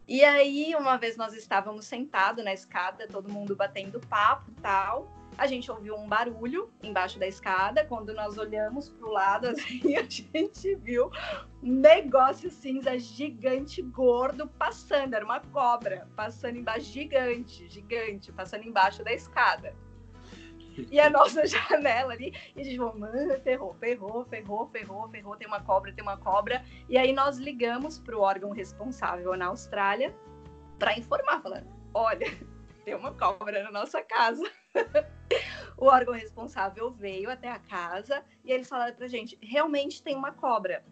e 0.07 0.23
aí, 0.23 0.75
uma 0.75 0.97
vez 0.97 1.15
nós 1.15 1.33
estávamos 1.33 1.85
sentados 1.85 2.43
na 2.43 2.53
escada, 2.53 3.07
todo 3.07 3.31
mundo 3.31 3.55
batendo 3.55 3.99
papo 4.01 4.51
tal. 4.61 5.11
A 5.37 5.47
gente 5.47 5.71
ouviu 5.71 5.95
um 5.95 6.07
barulho 6.07 6.71
embaixo 6.83 7.17
da 7.17 7.25
escada. 7.25 7.83
Quando 7.85 8.13
nós 8.13 8.37
olhamos 8.37 8.89
para 8.89 9.07
o 9.07 9.11
lado, 9.11 9.47
assim, 9.49 9.95
a 9.95 10.03
gente 10.03 10.75
viu 10.75 11.09
um 11.63 11.71
negócio 11.79 12.51
cinza 12.51 12.99
gigante, 12.99 13.81
gordo, 13.81 14.47
passando. 14.47 15.13
Era 15.13 15.25
uma 15.25 15.39
cobra 15.39 16.07
passando 16.15 16.57
embaixo, 16.57 16.91
gigante, 16.91 17.67
gigante, 17.67 18.31
passando 18.31 18.67
embaixo 18.67 19.03
da 19.03 19.13
escada 19.13 19.73
e 20.91 20.99
a 20.99 21.09
nossa 21.09 21.45
janela 21.47 22.13
ali. 22.13 22.33
E 22.55 22.61
a 22.61 22.63
gente 22.63 22.77
falou, 22.77 22.97
mano, 22.97 23.39
ferrou, 23.41 23.73
ferrou, 23.75 24.25
ferrou, 24.25 24.67
ferrou, 24.69 25.09
ferrou, 25.09 25.35
tem 25.35 25.47
uma 25.47 25.61
cobra, 25.61 25.93
tem 25.93 26.03
uma 26.03 26.17
cobra. 26.17 26.63
E 26.89 26.97
aí 26.97 27.13
nós 27.13 27.37
ligamos 27.37 27.99
para 27.99 28.17
o 28.17 28.21
órgão 28.21 28.51
responsável 28.51 29.35
na 29.35 29.47
Austrália 29.47 30.15
para 30.79 30.97
informar, 30.97 31.41
falando, 31.41 31.67
olha, 31.93 32.27
tem 32.83 32.95
uma 32.95 33.13
cobra 33.13 33.63
na 33.63 33.71
nossa 33.71 34.01
casa. 34.01 34.43
o 35.77 35.85
órgão 35.85 36.13
responsável 36.13 36.91
veio 36.91 37.29
até 37.29 37.49
a 37.49 37.59
casa 37.59 38.23
e 38.43 38.51
eles 38.51 38.67
falaram 38.67 38.95
pra 38.95 39.07
gente, 39.07 39.37
realmente 39.41 40.01
tem 40.01 40.15
uma 40.15 40.31
cobra. 40.31 40.83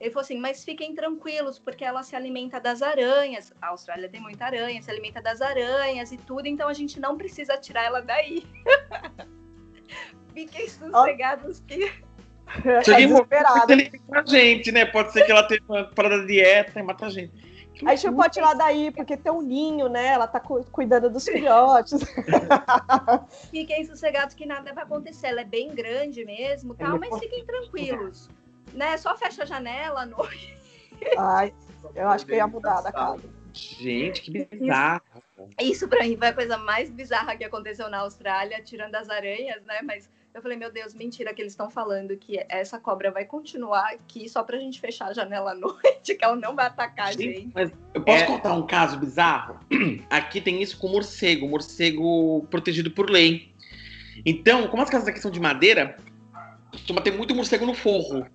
Ele 0.00 0.10
falou 0.10 0.22
assim, 0.22 0.38
mas 0.38 0.64
fiquem 0.64 0.94
tranquilos, 0.94 1.58
porque 1.58 1.84
ela 1.84 2.02
se 2.02 2.16
alimenta 2.16 2.58
das 2.58 2.80
aranhas. 2.80 3.52
A 3.60 3.68
Austrália 3.68 4.08
tem 4.08 4.18
muita 4.18 4.46
aranha, 4.46 4.80
se 4.80 4.90
alimenta 4.90 5.20
das 5.20 5.42
aranhas 5.42 6.10
e 6.10 6.16
tudo, 6.16 6.46
então 6.46 6.68
a 6.68 6.72
gente 6.72 6.98
não 6.98 7.18
precisa 7.18 7.58
tirar 7.58 7.84
ela 7.84 8.00
daí. 8.00 8.46
fiquem 10.32 10.68
sossegados 10.68 11.60
que. 11.60 11.92
Tá 12.50 12.96
desesperado. 12.96 13.72
a 14.12 14.24
gente, 14.26 14.72
né? 14.72 14.84
Pode 14.84 15.12
ser 15.12 15.24
que 15.24 15.30
ela 15.30 15.44
tenha 15.44 15.62
uma 15.68 15.84
parada 15.84 16.26
dieta 16.26 16.80
e 16.80 16.82
mata 16.82 17.06
a 17.06 17.08
gente. 17.08 17.32
A 17.86 17.94
gente 17.94 18.08
não 18.08 18.16
pode 18.16 18.32
tirar 18.32 18.54
daí, 18.54 18.90
porque 18.90 19.16
tem 19.16 19.30
um 19.30 19.40
ninho, 19.40 19.88
né? 19.88 20.08
Ela 20.08 20.26
tá 20.26 20.40
cu 20.40 20.64
cuidando 20.72 21.08
dos 21.08 21.24
filhotes. 21.24 22.00
fiquem 23.52 23.84
sossegados 23.84 24.34
que 24.34 24.44
nada 24.46 24.72
vai 24.72 24.82
acontecer. 24.82 25.28
Ela 25.28 25.42
é 25.42 25.44
bem 25.44 25.72
grande 25.72 26.24
mesmo, 26.24 26.74
tal, 26.74 26.98
mas 26.98 27.16
fiquem 27.20 27.44
tranquilos 27.44 28.28
né? 28.74 28.96
Só 28.96 29.16
fecha 29.16 29.42
a 29.42 29.46
janela 29.46 30.02
à 30.02 30.06
noite. 30.06 30.56
Ai, 31.18 31.52
eu 31.94 32.08
acho 32.08 32.26
que 32.26 32.32
eu 32.32 32.36
ia 32.36 32.46
mudar 32.46 32.80
da 32.82 32.92
casa. 32.92 33.22
Gente, 33.52 34.22
que 34.22 34.30
bizarro. 34.44 35.02
Isso, 35.58 35.72
isso 35.72 35.88
para 35.88 36.04
mim 36.04 36.16
foi 36.16 36.28
a 36.28 36.32
coisa 36.32 36.58
mais 36.58 36.90
bizarra 36.90 37.36
que 37.36 37.44
aconteceu 37.44 37.88
na 37.88 37.98
Austrália, 37.98 38.62
tirando 38.62 38.94
as 38.94 39.08
aranhas, 39.08 39.64
né? 39.64 39.80
Mas 39.82 40.08
eu 40.32 40.40
falei, 40.40 40.56
meu 40.56 40.70
Deus, 40.70 40.94
mentira 40.94 41.34
que 41.34 41.42
eles 41.42 41.52
estão 41.52 41.68
falando 41.68 42.16
que 42.16 42.38
essa 42.48 42.78
cobra 42.78 43.10
vai 43.10 43.24
continuar 43.24 43.94
aqui 43.94 44.28
só 44.28 44.44
pra 44.44 44.58
gente 44.58 44.80
fechar 44.80 45.08
a 45.08 45.12
janela 45.12 45.52
à 45.52 45.54
noite, 45.56 46.14
que 46.14 46.24
ela 46.24 46.36
não 46.36 46.54
vai 46.54 46.66
atacar 46.66 47.08
a 47.08 47.12
gente. 47.12 47.50
Mas 47.52 47.72
eu 47.92 48.02
posso 48.02 48.22
é... 48.22 48.26
contar 48.26 48.54
um 48.54 48.66
caso 48.66 48.98
bizarro? 48.98 49.58
Aqui 50.08 50.40
tem 50.40 50.62
isso 50.62 50.78
com 50.78 50.88
morcego, 50.88 51.48
morcego 51.48 52.46
protegido 52.50 52.90
por 52.90 53.10
lei. 53.10 53.52
Então, 54.24 54.68
como 54.68 54.82
as 54.82 54.90
casas 54.90 55.08
aqui 55.08 55.18
são 55.18 55.30
de 55.30 55.40
madeira, 55.40 55.96
costuma 56.70 57.00
ter 57.00 57.10
muito 57.10 57.34
morcego 57.34 57.64
no 57.64 57.72
forro. 57.72 58.26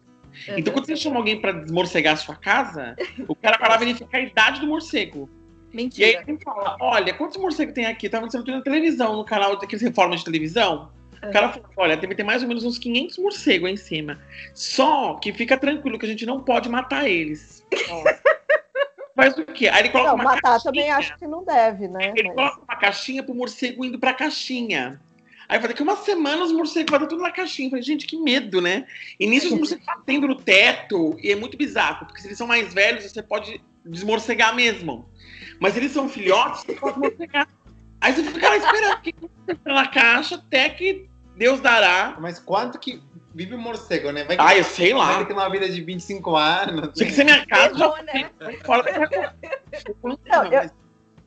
Uhum. 0.47 0.57
Então, 0.57 0.73
quando 0.73 0.85
você 0.85 0.95
chama 0.95 1.17
alguém 1.17 1.39
para 1.39 1.51
desmorcegar 1.51 2.13
a 2.13 2.17
sua 2.17 2.35
casa, 2.35 2.95
o 3.27 3.35
cara 3.35 3.57
vai 3.57 3.69
lá 3.69 3.77
verificar 3.77 4.17
a 4.17 4.21
idade 4.21 4.61
do 4.61 4.67
morcego. 4.67 5.29
Mentira. 5.73 6.07
E 6.07 6.15
aí 6.15 6.23
ele 6.27 6.39
fala: 6.43 6.77
Olha, 6.79 7.13
quantos 7.13 7.37
morcegos 7.37 7.73
tem 7.73 7.85
aqui? 7.85 8.09
Tava 8.09 8.29
sendo 8.29 8.49
na 8.49 8.61
televisão, 8.61 9.17
no 9.17 9.25
canal 9.25 9.57
daqueles 9.57 9.81
reformas 9.81 10.19
de 10.19 10.25
televisão. 10.25 10.89
Uhum. 11.21 11.29
O 11.29 11.33
cara 11.33 11.49
fala: 11.49 11.65
Olha, 11.77 11.97
deve 11.97 12.15
ter 12.15 12.23
mais 12.23 12.41
ou 12.41 12.47
menos 12.47 12.63
uns 12.63 12.77
500 12.77 13.17
morcegos 13.17 13.67
aí 13.67 13.73
em 13.73 13.77
cima. 13.77 14.19
Só 14.53 15.15
que 15.15 15.33
fica 15.33 15.57
tranquilo 15.57 15.99
que 15.99 16.05
a 16.05 16.09
gente 16.09 16.25
não 16.25 16.41
pode 16.41 16.69
matar 16.69 17.09
eles. 17.09 17.65
Mas 19.15 19.37
o 19.37 19.45
quê? 19.45 19.69
Aí 19.69 19.79
ele 19.79 19.89
coloca 19.89 20.09
não, 20.09 20.15
uma 20.15 20.23
matar 20.23 20.41
caixinha. 20.41 20.73
também 20.73 20.91
acho 20.91 21.17
que 21.17 21.25
não 21.25 21.43
deve, 21.45 21.87
né? 21.87 22.13
Ele 22.15 22.27
Mas... 22.29 22.35
coloca 22.35 22.61
uma 22.67 22.75
caixinha 22.75 23.23
pro 23.23 23.33
morcego 23.33 23.85
indo 23.85 23.97
pra 23.97 24.13
caixinha. 24.13 24.99
Aí 25.47 25.59
falei, 25.59 25.69
daqui 25.69 25.83
uma 25.83 25.95
semana 25.95 26.43
os 26.43 26.51
morcegos 26.51 26.97
vão 26.97 27.07
tudo 27.07 27.21
na 27.21 27.31
caixinha. 27.31 27.67
Eu 27.67 27.71
falei, 27.71 27.83
gente, 27.83 28.07
que 28.07 28.17
medo, 28.17 28.61
né? 28.61 28.85
E 29.19 29.27
nisso 29.27 29.47
os 29.47 29.53
morcegos 29.53 29.85
batendo 29.85 30.27
no 30.27 30.35
teto, 30.35 31.15
e 31.21 31.31
é 31.31 31.35
muito 31.35 31.57
bizarro, 31.57 32.05
porque 32.05 32.21
se 32.21 32.27
eles 32.27 32.37
são 32.37 32.47
mais 32.47 32.73
velhos, 32.73 33.03
você 33.03 33.21
pode 33.21 33.61
desmorcegar 33.85 34.55
mesmo. 34.55 35.09
Mas 35.59 35.77
eles 35.77 35.91
são 35.91 36.09
filhotes, 36.09 36.63
você 36.63 36.73
pode 36.73 36.99
morcegar. 36.99 37.47
Aí 38.01 38.13
você 38.13 38.23
fica 38.23 38.49
lá 38.49 38.57
esperando 38.57 39.01
que 39.01 39.15
na 39.65 39.87
caixa 39.87 40.35
até 40.35 40.69
que 40.69 41.07
Deus 41.37 41.59
dará. 41.59 42.17
Mas 42.19 42.39
quanto 42.39 42.79
que 42.79 43.01
vive 43.33 43.55
o 43.55 43.59
morcego, 43.59 44.11
né? 44.11 44.23
Vai 44.23 44.37
que, 44.37 44.43
ah, 44.43 44.57
eu 44.57 44.63
sei 44.63 44.93
lá. 44.93 45.17
Vai 45.17 45.25
ter 45.25 45.33
uma 45.33 45.49
vida 45.49 45.67
de 45.67 45.81
25 45.81 46.35
anos. 46.35 46.89
Tinha 46.93 47.09
que 47.09 47.15
ser 47.15 47.23
minha 47.25 47.45
casa. 47.45 47.77
já... 47.77 48.03
né? 48.03 48.31
Não, 50.03 50.45
eu, 50.51 50.71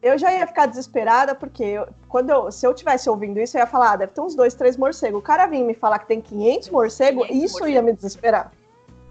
eu 0.02 0.16
já 0.18 0.32
ia 0.32 0.46
ficar 0.46 0.66
desesperada, 0.66 1.34
porque 1.34 1.62
eu, 1.62 1.88
quando 2.08 2.30
eu, 2.30 2.52
se 2.52 2.66
eu 2.66 2.72
tivesse 2.74 3.08
ouvindo 3.10 3.40
isso, 3.40 3.56
eu 3.56 3.60
ia 3.60 3.66
falar, 3.66 3.92
ah, 3.92 3.96
deve 3.96 4.12
ter 4.12 4.20
uns 4.20 4.34
dois, 4.34 4.54
três 4.54 4.76
morcegos. 4.76 5.18
O 5.18 5.22
cara 5.22 5.46
vinha 5.46 5.64
me 5.64 5.74
falar 5.74 5.98
que 5.98 6.06
tem 6.08 6.20
500 6.20 6.70
morcegos, 6.70 7.26
500 7.26 7.44
isso 7.44 7.52
morcegos. 7.54 7.74
ia 7.74 7.82
me 7.82 7.92
desesperar. 7.92 8.52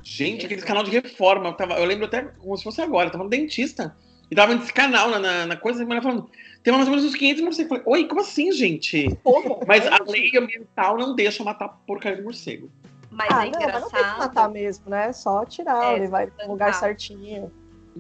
Gente, 0.02 0.46
aquele 0.46 0.62
canal 0.62 0.84
de 0.84 0.92
reforma. 0.92 1.50
Eu, 1.50 1.54
tava, 1.54 1.74
eu 1.74 1.86
lembro 1.86 2.06
até 2.06 2.24
como 2.24 2.56
se 2.58 2.64
fosse 2.64 2.82
agora. 2.82 3.08
Eu 3.08 3.12
tava 3.12 3.26
no 3.26 3.30
dentista. 3.30 3.96
E 4.32 4.36
tava 4.36 4.56
nesse 4.56 4.72
canal 4.74 5.10
na, 5.10 5.20
na, 5.20 5.46
na 5.46 5.56
coisa. 5.58 5.84
E 5.84 6.02
falando, 6.02 6.30
tem 6.64 6.74
mais 6.74 6.88
ou 6.88 6.92
menos 6.92 7.06
uns 7.06 7.16
500 7.16 7.44
morcegos. 7.44 7.72
Eu 7.72 7.84
falei, 7.84 8.02
oi, 8.04 8.08
como 8.08 8.22
assim, 8.22 8.52
gente? 8.54 9.18
Como? 9.24 9.60
Mas 9.68 9.86
a 9.86 9.98
lei 10.08 10.32
ambiental 10.38 10.98
não 10.98 11.14
deixa 11.16 11.44
matar 11.44 11.70
porcaria 11.86 12.18
de 12.18 12.24
morcego. 12.24 12.70
Mas 13.12 13.28
Ah, 13.32 13.46
é 13.48 13.50
não, 13.52 13.60
mas 13.60 13.82
não 13.82 13.90
tem 13.90 14.00
que 14.00 14.06
matar 14.06 14.26
engraçado. 14.28 14.54
mesmo, 14.54 14.90
né? 14.90 15.12
Só 15.12 15.44
tirar, 15.46 15.94
É, 15.94 15.96
ele 15.98 16.08
pro 16.08 16.48
lugar 16.48 16.72
tá. 16.72 16.80
certinho. 16.80 17.52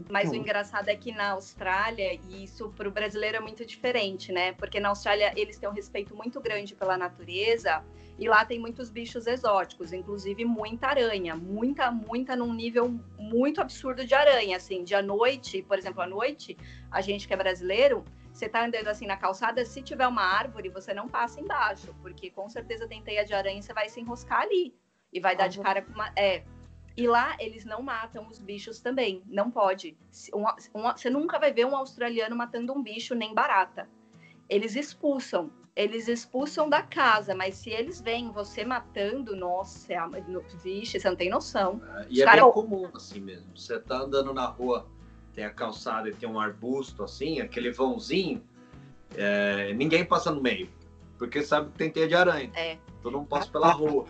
Mas 0.09 0.29
o 0.31 0.35
engraçado 0.35 0.89
é 0.89 0.95
que 0.95 1.11
na 1.11 1.31
Austrália, 1.31 2.13
e 2.29 2.43
isso 2.43 2.69
para 2.69 2.87
o 2.87 2.91
brasileiro 2.91 3.37
é 3.37 3.39
muito 3.39 3.65
diferente, 3.65 4.31
né? 4.31 4.53
Porque 4.53 4.79
na 4.79 4.89
Austrália 4.89 5.33
eles 5.35 5.57
têm 5.57 5.69
um 5.69 5.73
respeito 5.73 6.15
muito 6.15 6.39
grande 6.39 6.75
pela 6.75 6.97
natureza 6.97 7.83
e 8.19 8.27
lá 8.27 8.43
tem 8.43 8.59
muitos 8.59 8.89
bichos 8.89 9.27
exóticos, 9.27 9.93
inclusive 9.93 10.43
muita 10.43 10.87
aranha, 10.87 11.35
muita, 11.35 11.91
muita 11.91 12.35
num 12.35 12.53
nível 12.53 12.99
muito 13.19 13.61
absurdo 13.61 14.05
de 14.05 14.15
aranha, 14.15 14.57
assim, 14.57 14.83
de 14.83 14.95
à 14.95 15.01
noite, 15.01 15.61
por 15.61 15.77
exemplo, 15.77 16.01
à 16.01 16.07
noite, 16.07 16.57
a 16.89 16.99
gente 16.99 17.27
que 17.27 17.33
é 17.33 17.37
brasileiro, 17.37 18.03
você 18.33 18.49
tá 18.49 18.65
andando 18.65 18.87
assim 18.87 19.05
na 19.05 19.17
calçada, 19.17 19.63
se 19.65 19.81
tiver 19.81 20.07
uma 20.07 20.23
árvore, 20.23 20.69
você 20.69 20.93
não 20.93 21.07
passa 21.07 21.39
embaixo, 21.39 21.95
porque 22.01 22.29
com 22.31 22.49
certeza 22.49 22.87
tem 22.87 23.01
teia 23.03 23.23
de 23.23 23.33
aranha 23.33 23.59
e 23.59 23.63
você 23.63 23.73
vai 23.73 23.87
se 23.87 23.99
enroscar 23.99 24.41
ali 24.41 24.75
e 25.13 25.19
vai 25.19 25.35
dar 25.35 25.47
de 25.47 25.59
cara 25.59 25.81
com 25.81 25.91
uma, 25.91 26.11
é, 26.15 26.43
e 26.97 27.07
lá 27.07 27.37
eles 27.39 27.63
não 27.63 27.83
matam 27.83 28.27
os 28.27 28.39
bichos 28.39 28.79
também, 28.79 29.21
não 29.27 29.51
pode. 29.51 29.95
Um- 30.33 30.45
um- 30.79 30.91
você 30.91 31.11
nunca 31.11 31.37
vai 31.37 31.53
ver 31.53 31.65
um 31.65 31.75
australiano 31.75 32.35
matando 32.35 32.73
um 32.73 32.81
bicho 32.81 33.13
nem 33.13 33.35
barata. 33.35 33.87
Eles 34.49 34.75
expulsam, 34.75 35.51
eles 35.75 36.07
expulsam 36.07 36.67
da 36.67 36.81
casa, 36.81 37.35
mas 37.35 37.53
se 37.55 37.69
eles 37.69 38.01
veem 38.01 38.31
você 38.31 38.65
matando, 38.65 39.35
nossa, 39.35 39.93
é 39.93 39.99
vixe, 40.63 40.99
você 40.99 41.07
não 41.07 41.15
tem 41.15 41.29
noção. 41.29 41.79
E 42.09 42.23
é 42.23 42.25
Cara, 42.25 42.43
bem 42.43 42.51
comum 42.51 42.89
assim 42.95 43.19
mesmo. 43.19 43.55
Você 43.55 43.79
tá 43.79 43.99
andando 43.99 44.33
na 44.33 44.45
rua, 44.45 44.87
tem 45.35 45.45
a 45.45 45.51
calçada 45.51 46.09
e 46.09 46.15
tem 46.15 46.27
um 46.27 46.39
arbusto 46.39 47.03
assim, 47.03 47.41
aquele 47.41 47.71
vãozinho, 47.71 48.41
é, 49.15 49.71
ninguém 49.73 50.03
passa 50.03 50.31
no 50.31 50.41
meio. 50.41 50.67
Porque 51.19 51.43
sabe 51.43 51.69
que 51.71 51.77
tem 51.77 51.91
teia 51.91 52.07
de 52.07 52.15
aranha. 52.15 52.51
É. 52.55 52.77
Todo 53.03 53.17
mundo 53.17 53.27
passa 53.27 53.51
pela 53.51 53.71
rua. 53.71 54.05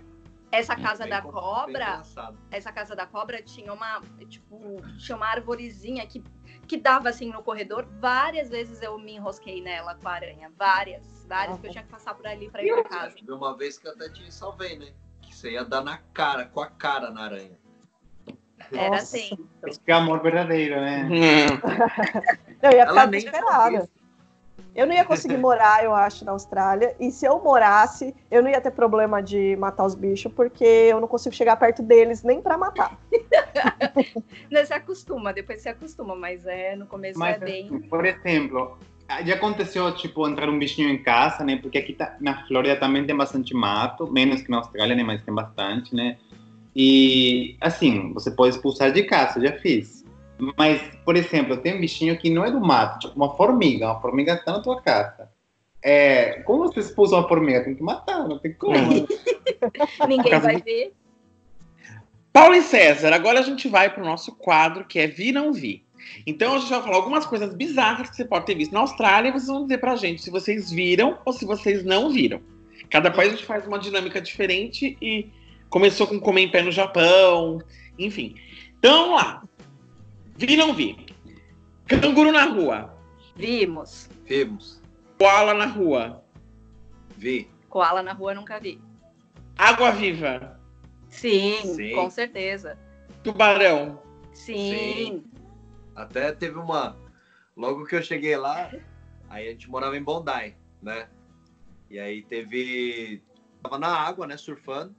Essa 0.51 0.75
casa 0.75 1.03
Bem 1.03 1.09
da 1.09 1.21
cobra, 1.21 2.01
essa 2.49 2.71
casa 2.71 2.95
da 2.95 3.05
cobra 3.05 3.41
tinha 3.41 3.73
uma, 3.73 4.01
tipo, 4.29 4.81
tinha 4.97 5.15
uma 5.15 5.27
arvorezinha 5.27 6.05
que, 6.07 6.23
que 6.65 6.77
dava 6.77 7.09
assim 7.09 7.29
no 7.31 7.43
corredor. 7.43 7.85
Várias 7.99 8.49
vezes 8.49 8.81
eu 8.81 8.97
me 8.97 9.15
enrosquei 9.15 9.61
nela 9.61 9.95
com 9.95 10.07
a 10.07 10.13
aranha, 10.13 10.51
várias, 10.57 11.25
várias, 11.27 11.55
porque 11.55 11.67
eu 11.67 11.71
tinha 11.71 11.83
que 11.83 11.89
passar 11.89 12.13
por 12.15 12.25
ali 12.25 12.49
para 12.49 12.63
ir 12.63 12.71
para 12.71 12.83
casa. 12.83 13.15
Uma 13.27 13.57
vez 13.57 13.77
que 13.77 13.87
eu 13.87 13.91
até 13.91 14.09
te 14.09 14.33
salvei, 14.33 14.77
né? 14.77 14.93
Que 15.21 15.35
você 15.35 15.51
ia 15.51 15.65
dar 15.65 15.81
na 15.81 15.97
cara, 16.13 16.45
com 16.45 16.61
a 16.61 16.67
cara 16.67 17.11
na 17.11 17.23
aranha. 17.25 17.59
Era 18.71 18.89
Nossa. 18.89 19.03
assim. 19.03 19.37
Esse 19.65 19.79
que 19.79 19.91
é 19.91 19.95
amor 19.95 20.21
verdadeiro, 20.21 20.79
né? 20.79 21.03
Hum. 21.03 21.47
Não, 22.61 22.71
eu 22.71 22.77
ia 22.77 22.83
Ela 22.83 22.89
ficar 22.89 23.07
nem 23.07 23.19
desesperada. 23.19 23.89
Eu 24.77 24.85
não 24.85 24.93
ia 24.93 25.03
conseguir 25.03 25.37
morar, 25.37 25.83
eu 25.83 25.91
acho, 25.95 26.23
na 26.23 26.33
Austrália. 26.33 26.95
E 26.99 27.09
se 27.09 27.25
eu 27.25 27.43
morasse, 27.43 28.15
eu 28.29 28.43
não 28.43 28.49
ia 28.49 28.61
ter 28.61 28.69
problema 28.69 29.23
de 29.23 29.55
matar 29.55 29.83
os 29.83 29.95
bichos, 29.95 30.31
porque 30.31 30.63
eu 30.63 31.01
não 31.01 31.07
consigo 31.07 31.33
chegar 31.33 31.55
perto 31.55 31.81
deles 31.81 32.21
nem 32.21 32.39
pra 32.39 32.59
matar. 32.59 32.95
Não, 34.51 34.63
Você 34.63 34.73
acostuma, 34.73 35.33
depois 35.33 35.61
você 35.61 35.69
acostuma, 35.69 36.15
mas 36.15 36.45
é 36.45 36.75
no 36.75 36.85
começo 36.85 37.19
Mas, 37.19 37.41
é 37.41 37.45
bem. 37.45 37.65
assim, 37.65 37.79
por 37.81 38.05
exemplo, 38.05 38.77
já 39.25 39.33
aconteceu, 39.33 39.93
tipo, 39.95 40.27
entrar 40.27 40.47
um 40.47 40.59
bichinho 40.59 40.89
em 40.89 41.01
casa, 41.01 41.43
né? 41.43 41.57
Porque 41.57 41.79
aqui 41.79 41.93
tá, 41.93 42.15
na 42.21 42.45
Flórida 42.45 42.75
também 42.75 43.05
tem 43.05 43.15
bastante 43.15 43.53
mato, 43.53 44.11
menos 44.11 44.41
que 44.41 44.51
na 44.51 44.57
Austrália, 44.57 44.95
né? 44.95 45.03
Mas 45.03 45.23
tem 45.23 45.33
bastante, 45.33 45.95
né? 45.95 46.17
E, 46.75 47.57
assim, 47.59 48.13
você 48.13 48.29
pode 48.29 48.55
expulsar 48.55 48.91
de 48.91 49.03
casa, 49.03 49.41
já 49.41 49.53
fiz. 49.53 49.96
Mas, 50.57 50.81
por 51.03 51.15
exemplo, 51.15 51.57
tem 51.57 51.75
um 51.75 51.81
bichinho 51.81 52.17
que 52.17 52.29
não 52.29 52.45
é 52.45 52.51
do 52.51 52.59
mato, 52.59 52.99
tipo 52.99 53.15
uma 53.15 53.35
formiga. 53.35 53.87
Uma 53.87 54.01
formiga 54.01 54.33
está 54.33 54.53
na 54.53 54.61
tua 54.61 54.81
casa. 54.81 55.29
É, 55.83 56.41
como 56.41 56.67
você 56.67 56.79
expulsa 56.79 57.15
uma 57.15 57.27
formiga? 57.27 57.63
Tem 57.63 57.75
que 57.75 57.83
matar, 57.83 58.27
não 58.27 58.37
tem 58.37 58.53
como. 58.53 59.07
Ninguém 60.07 60.39
vai 60.39 60.61
ver. 60.61 60.93
Paulo 62.31 62.55
e 62.55 62.61
César, 62.61 63.13
agora 63.13 63.39
a 63.39 63.43
gente 63.43 63.67
vai 63.67 63.91
para 63.91 64.03
o 64.03 64.05
nosso 64.05 64.35
quadro 64.35 64.85
que 64.85 64.99
é 64.99 65.07
Vi 65.07 65.31
Não 65.31 65.51
Vi. 65.51 65.83
Então 66.25 66.55
a 66.55 66.59
gente 66.59 66.69
vai 66.69 66.81
falar 66.81 66.97
algumas 66.97 67.25
coisas 67.25 67.53
bizarras 67.53 68.09
que 68.09 68.15
você 68.15 68.25
pode 68.25 68.45
ter 68.45 68.55
visto 68.55 68.71
na 68.71 68.81
Austrália 68.81 69.29
e 69.29 69.31
vocês 69.31 69.47
vão 69.47 69.63
dizer 69.63 69.79
pra 69.79 69.95
gente 69.95 70.21
se 70.21 70.29
vocês 70.29 70.71
viram 70.71 71.17
ou 71.25 71.33
se 71.33 71.45
vocês 71.45 71.83
não 71.83 72.09
viram. 72.09 72.41
Cada 72.89 73.11
país 73.11 73.33
a 73.33 73.35
gente 73.35 73.45
faz 73.45 73.65
uma 73.65 73.79
dinâmica 73.79 74.21
diferente 74.21 74.97
e 75.01 75.29
começou 75.69 76.07
com 76.07 76.19
comer 76.19 76.41
em 76.41 76.49
pé 76.49 76.61
no 76.61 76.71
Japão, 76.71 77.61
enfim. 77.97 78.35
Então 78.77 79.09
vamos 79.09 79.21
lá. 79.21 79.43
Vi 80.37 80.55
não 80.55 80.73
vi. 80.73 81.07
Canguru 81.87 82.31
na 82.31 82.45
rua. 82.45 82.93
Vimos. 83.35 84.09
Vimos. 84.25 84.81
Koala 85.17 85.53
na 85.53 85.65
rua. 85.65 86.23
Vi. 87.17 87.49
Koala 87.69 88.03
na 88.03 88.13
rua 88.13 88.35
nunca 88.35 88.59
vi. 88.59 88.79
Água 89.57 89.91
viva. 89.91 90.59
Sim, 91.09 91.55
Sim. 91.75 91.95
com 91.95 92.09
certeza. 92.09 92.77
Tubarão. 93.23 93.99
Sim. 94.31 95.23
Até 95.95 96.31
teve 96.31 96.59
uma. 96.59 96.95
Logo 97.55 97.85
que 97.85 97.95
eu 97.95 98.03
cheguei 98.03 98.37
lá, 98.37 98.71
aí 99.29 99.47
a 99.47 99.51
gente 99.51 99.67
morava 99.67 99.97
em 99.97 100.03
Bondi, 100.03 100.55
né? 100.81 101.09
E 101.89 101.97
aí 101.97 102.21
teve. 102.21 103.23
Tava 103.63 103.79
na 103.79 103.87
água, 103.87 104.27
né? 104.27 104.37
Surfando. 104.37 104.95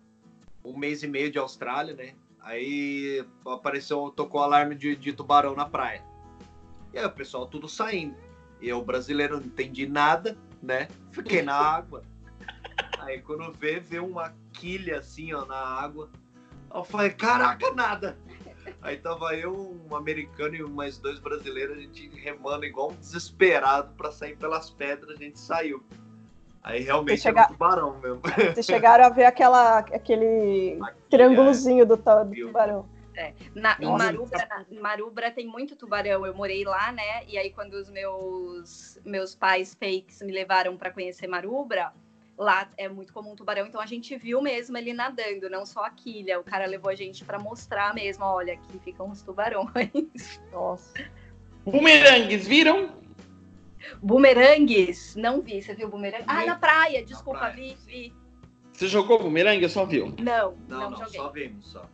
Um 0.65 0.77
mês 0.77 1.05
e 1.05 1.07
meio 1.07 1.31
de 1.31 1.39
Austrália, 1.39 1.95
né? 1.95 2.15
Aí 2.49 3.23
apareceu, 3.47 4.11
tocou 4.11 4.41
alarme 4.41 4.75
de, 4.75 4.97
de 4.97 5.13
tubarão 5.13 5.55
na 5.55 5.67
praia. 5.67 6.03
E 6.95 6.99
aí 6.99 7.05
o 7.05 7.11
pessoal 7.11 7.47
tudo 7.47 7.69
saindo. 7.69 8.17
E 8.59 8.71
eu, 8.71 8.83
brasileiro, 8.83 9.39
não 9.39 9.47
entendi 9.47 9.87
nada, 9.87 10.35
né? 10.63 10.89
Fiquei 11.13 11.43
na 11.43 11.55
água. 11.55 12.03
Aí 13.01 13.21
quando 13.21 13.53
vê, 13.53 13.79
vê 13.79 13.99
uma 13.99 14.33
quilha 14.55 14.99
assim, 14.99 15.35
ó, 15.35 15.45
na 15.45 15.59
água. 15.59 16.09
Eu 16.75 16.85
falei, 16.85 17.11
caraca, 17.11 17.71
nada! 17.75 18.19
Aí 18.81 18.97
tava 18.97 19.37
eu, 19.37 19.79
um 19.87 19.95
americano 19.95 20.55
e 20.55 20.63
mais 20.63 20.97
dois 20.97 21.19
brasileiros, 21.19 21.77
a 21.77 21.81
gente 21.81 22.09
remando 22.19 22.65
igual 22.65 22.93
um 22.93 22.97
desesperado 22.97 23.93
pra 23.95 24.11
sair 24.11 24.37
pelas 24.37 24.71
pedras, 24.71 25.19
a 25.19 25.23
gente 25.23 25.39
saiu. 25.39 25.85
Aí 26.63 26.81
realmente 26.83 27.21
Você 27.21 27.29
era 27.29 27.37
chega- 27.43 27.49
um 27.51 27.53
tubarão 27.55 27.99
mesmo. 28.01 28.21
Vocês 28.55 28.67
chegaram 28.67 29.05
a 29.05 29.09
ver 29.09 29.25
aquela, 29.25 29.79
aquele 29.79 30.79
triângulozinho 31.09 31.87
do, 31.87 31.97
ta- 31.97 32.23
do 32.25 32.31
Viu. 32.31 32.49
tubarão. 32.49 32.87
Na, 33.55 33.77
em. 33.81 33.87
Marubra, 33.87 34.47
na- 34.49 34.65
em 34.71 34.79
Marubra 34.81 35.31
tem 35.31 35.47
muito 35.47 35.75
tubarão. 35.75 36.25
Eu 36.25 36.35
morei 36.35 36.65
lá, 36.65 36.93
né? 36.93 37.25
E 37.27 37.37
aí, 37.37 37.51
quando 37.51 37.75
os 37.75 37.91
meus, 37.91 38.99
meus 39.05 39.35
pais 39.35 39.75
fakes 39.75 40.23
me 40.23 40.31
levaram 40.33 40.77
para 40.77 40.93
conhecer 40.93 41.27
Marubra, 41.27 41.93
lá 42.37 42.69
é 42.77 42.89
muito 42.89 43.13
comum 43.13 43.35
tubarão. 43.35 43.67
Então 43.67 43.81
a 43.81 43.87
gente 43.87 44.17
viu 44.17 44.41
mesmo 44.41 44.77
ele 44.79 44.93
nadando, 44.93 45.51
não 45.51 45.67
só 45.67 45.85
a 45.85 45.91
quilha. 45.91 46.39
O 46.39 46.45
cara 46.45 46.65
levou 46.67 46.93
a 46.93 46.95
gente 46.95 47.25
para 47.25 47.41
mostrar 47.41 47.93
mesmo: 47.93 48.25
olha, 48.25 48.53
aqui 48.55 48.79
ficam 48.85 49.11
os 49.11 49.21
tubarões. 49.23 50.41
Nossa. 50.53 50.95
Bumerangues, 51.65 52.47
viram? 52.47 52.91
Bumerangues, 54.03 55.15
não 55.17 55.41
vi. 55.41 55.63
Você 55.63 55.75
viu 55.75 55.89
bumerangue? 55.89 56.25
Ah, 56.27 56.45
na 56.45 56.55
praia, 56.57 57.05
desculpa, 57.05 57.39
praia, 57.41 57.55
vi, 57.55 57.77
vi. 57.87 58.13
Você 58.73 58.87
jogou 58.87 59.19
bumerangue 59.19 59.65
ou 59.65 59.71
só 59.71 59.85
viu? 59.85 60.15
Não, 60.19 60.55
Não, 60.69 60.81
não, 60.83 60.91
não, 60.91 60.97
joguei. 60.99 61.21
só 61.21 61.29
vimos 61.31 61.67
só. 61.73 61.85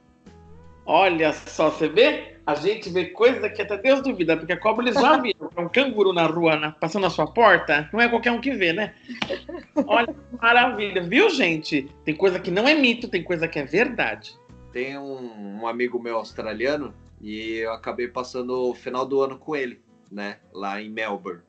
Olha 0.86 1.32
só, 1.32 1.70
você 1.70 1.88
vê? 1.88 2.34
A 2.46 2.54
gente 2.54 2.90
vê 2.90 3.06
coisas 3.06 3.50
que 3.52 3.62
até 3.62 3.78
Deus 3.78 4.02
duvida, 4.02 4.36
porque 4.36 4.52
a 4.52 4.60
cobra 4.60 4.84
eles 4.84 4.94
já 5.00 5.16
viram. 5.16 5.44
Um 5.56 5.68
canguru 5.68 6.12
na 6.12 6.26
rua, 6.26 6.56
na- 6.56 6.72
passando 6.72 7.04
na 7.04 7.10
sua 7.10 7.26
porta, 7.26 7.88
não 7.92 8.00
é 8.00 8.08
qualquer 8.08 8.32
um 8.32 8.40
que 8.40 8.50
vê, 8.50 8.72
né? 8.72 8.92
Olha 9.86 10.08
que 10.08 10.36
maravilha, 10.42 11.00
viu, 11.02 11.30
gente? 11.30 11.88
Tem 12.04 12.14
coisa 12.14 12.38
que 12.40 12.50
não 12.50 12.66
é 12.68 12.74
mito, 12.74 13.08
tem 13.08 13.22
coisa 13.22 13.46
que 13.48 13.58
é 13.58 13.64
verdade. 13.64 14.36
Tem 14.72 14.98
um, 14.98 15.60
um 15.62 15.66
amigo 15.68 15.98
meu 16.02 16.16
australiano 16.16 16.92
e 17.20 17.58
eu 17.58 17.72
acabei 17.72 18.08
passando 18.08 18.68
o 18.68 18.74
final 18.74 19.06
do 19.06 19.22
ano 19.22 19.38
com 19.38 19.54
ele, 19.54 19.80
né? 20.10 20.38
Lá 20.52 20.82
em 20.82 20.90
Melbourne. 20.90 21.40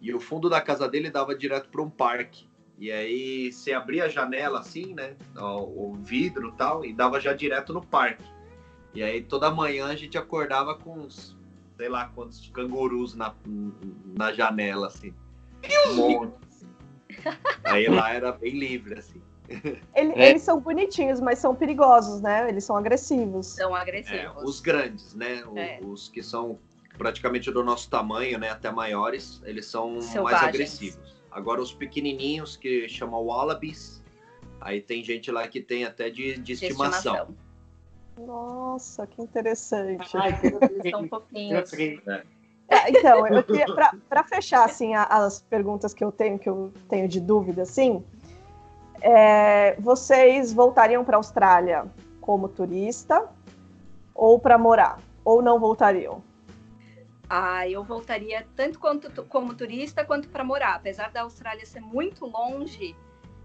E 0.00 0.14
o 0.14 0.20
fundo 0.20 0.48
da 0.48 0.60
casa 0.60 0.88
dele 0.88 1.10
dava 1.10 1.34
direto 1.34 1.68
para 1.68 1.82
um 1.82 1.90
parque. 1.90 2.46
E 2.78 2.92
aí 2.92 3.52
você 3.52 3.72
abria 3.72 4.04
a 4.04 4.08
janela 4.08 4.60
assim, 4.60 4.94
né? 4.94 5.16
O, 5.36 5.94
vidro 6.00 6.48
e 6.50 6.52
tal, 6.52 6.84
e 6.84 6.92
dava 6.92 7.20
já 7.20 7.32
direto 7.32 7.72
no 7.72 7.84
parque. 7.84 8.24
E 8.94 9.02
aí 9.02 9.20
toda 9.22 9.50
manhã 9.50 9.86
a 9.86 9.96
gente 9.96 10.16
acordava 10.16 10.76
com 10.76 11.00
uns, 11.00 11.36
sei 11.76 11.88
lá 11.88 12.06
quantos 12.14 12.48
cangurus 12.54 13.14
na, 13.14 13.34
na 14.16 14.32
janela, 14.32 14.86
assim. 14.86 15.12
Um 15.88 15.94
monte. 15.94 16.34
assim. 16.48 16.66
Aí 17.64 17.88
lá 17.88 18.12
era 18.12 18.30
bem 18.32 18.52
livre, 18.56 18.98
assim. 18.98 19.20
Ele- 19.94 20.12
É. 20.14 20.30
Eles 20.30 20.42
são 20.42 20.60
bonitinhos, 20.60 21.20
mas 21.20 21.38
são 21.38 21.54
perigosos, 21.54 22.20
né? 22.20 22.48
Eles 22.48 22.64
são 22.64 22.76
agressivos. 22.76 23.46
São 23.48 23.76
É, 23.76 23.80
agressivos. 23.80 24.42
os 24.44 24.60
grandes, 24.60 25.14
né? 25.14 25.42
O- 25.46 25.58
É. 25.58 25.80
Os 25.82 26.08
que 26.08 26.22
são 26.22 26.58
praticamente 26.98 27.50
do 27.50 27.64
nosso 27.64 27.88
tamanho, 27.88 28.38
né? 28.38 28.50
Até 28.50 28.70
maiores, 28.70 29.40
eles 29.44 29.66
são 29.66 29.92
mais 29.92 30.04
Selvagens. 30.06 30.48
agressivos. 30.48 31.16
Agora 31.30 31.62
os 31.62 31.72
pequenininhos 31.72 32.56
que 32.56 32.88
chamam 32.88 33.22
wallabies, 33.22 34.02
aí 34.60 34.80
tem 34.80 35.02
gente 35.04 35.30
lá 35.30 35.46
que 35.46 35.60
tem 35.60 35.84
até 35.84 36.10
de, 36.10 36.34
de 36.34 36.42
de 36.42 36.52
estimação. 36.52 37.34
Nossa, 38.18 39.06
que 39.06 39.22
interessante. 39.22 40.16
Ai, 40.16 40.38
que 40.40 40.90
São 40.90 41.08
fofinhos. 41.08 41.72
É, 42.70 42.90
então, 42.90 43.26
eu 43.26 43.42
queria, 43.42 43.66
para 44.08 44.24
fechar 44.24 44.64
assim, 44.64 44.94
as 44.94 45.40
perguntas 45.40 45.94
que 45.94 46.04
eu 46.04 46.12
tenho, 46.12 46.38
que 46.38 46.48
eu 46.48 46.72
tenho 46.88 47.08
de 47.08 47.20
dúvida, 47.20 47.62
assim, 47.62 48.04
é, 49.00 49.74
vocês 49.80 50.52
voltariam 50.52 51.04
para 51.04 51.16
a 51.16 51.18
Austrália 51.18 51.86
como 52.20 52.48
turista 52.48 53.26
ou 54.14 54.38
para 54.38 54.58
morar? 54.58 55.00
Ou 55.24 55.40
não 55.40 55.58
voltariam? 55.58 56.22
Ah, 57.28 57.68
eu 57.68 57.84
voltaria 57.84 58.46
tanto 58.56 58.78
quanto, 58.78 59.24
como 59.24 59.54
turista 59.54 60.04
quanto 60.04 60.28
para 60.28 60.42
morar. 60.42 60.76
Apesar 60.76 61.10
da 61.10 61.22
Austrália 61.22 61.66
ser 61.66 61.80
muito 61.80 62.24
longe, 62.24 62.96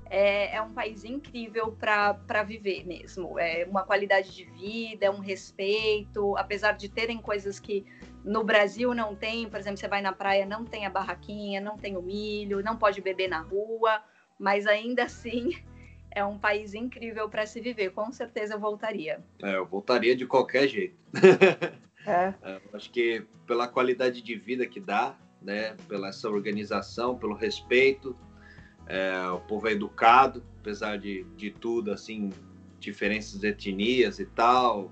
é, 0.10 0.56
é 0.56 0.62
um 0.62 0.72
país 0.72 1.04
incrível 1.04 1.72
para 1.72 2.44
viver 2.44 2.86
mesmo. 2.86 3.38
É 3.38 3.66
uma 3.66 3.84
qualidade 3.84 4.34
de 4.34 4.46
vida, 4.46 5.08
é 5.08 5.10
um 5.10 5.20
respeito. 5.20 6.38
Apesar 6.38 6.74
de 6.74 6.88
terem 6.88 7.18
coisas 7.18 7.60
que 7.60 7.86
no 8.24 8.44
Brasil 8.44 8.94
não 8.94 9.16
tem, 9.16 9.50
por 9.50 9.60
exemplo, 9.60 9.78
você 9.78 9.88
vai 9.88 10.02
na 10.02 10.14
praia, 10.14 10.46
não 10.46 10.64
tem 10.64 10.86
a 10.86 10.90
barraquinha, 10.90 11.60
não 11.60 11.78
tem 11.78 11.98
o 11.98 12.02
milho, 12.02 12.64
não 12.64 12.78
pode 12.78 13.02
beber 13.02 13.28
na 13.28 13.42
rua, 13.42 14.02
mas 14.40 14.66
ainda 14.66 15.04
assim 15.04 15.50
é 16.10 16.24
um 16.24 16.40
país 16.40 16.74
incrível 16.74 17.28
para 17.28 17.46
se 17.46 17.60
viver. 17.60 17.90
Com 17.90 18.14
certeza 18.14 18.54
eu 18.54 18.60
voltaria. 18.60 19.22
É, 19.42 19.58
eu 19.58 19.66
voltaria 19.66 20.16
de 20.16 20.26
qualquer 20.26 20.70
jeito. 20.70 20.96
É. 22.06 22.34
é 22.42 22.62
acho 22.74 22.92
que 22.92 23.26
pela 23.46 23.68
qualidade 23.68 24.22
de 24.22 24.36
vida 24.36 24.66
que 24.66 24.80
dá, 24.80 25.18
né, 25.42 25.76
pela 25.88 26.10
essa 26.10 26.30
organização, 26.30 27.18
pelo 27.18 27.34
respeito, 27.34 28.16
é, 28.88 29.28
o 29.30 29.40
povo 29.42 29.68
é 29.68 29.72
educado, 29.72 30.44
apesar 30.60 30.98
de, 30.98 31.24
de 31.36 31.52
tudo, 31.52 31.92
assim, 31.92 32.32
diferenças 32.80 33.40
de 33.40 33.48
etnias 33.48 34.20
e 34.20 34.26
tal, 34.26 34.92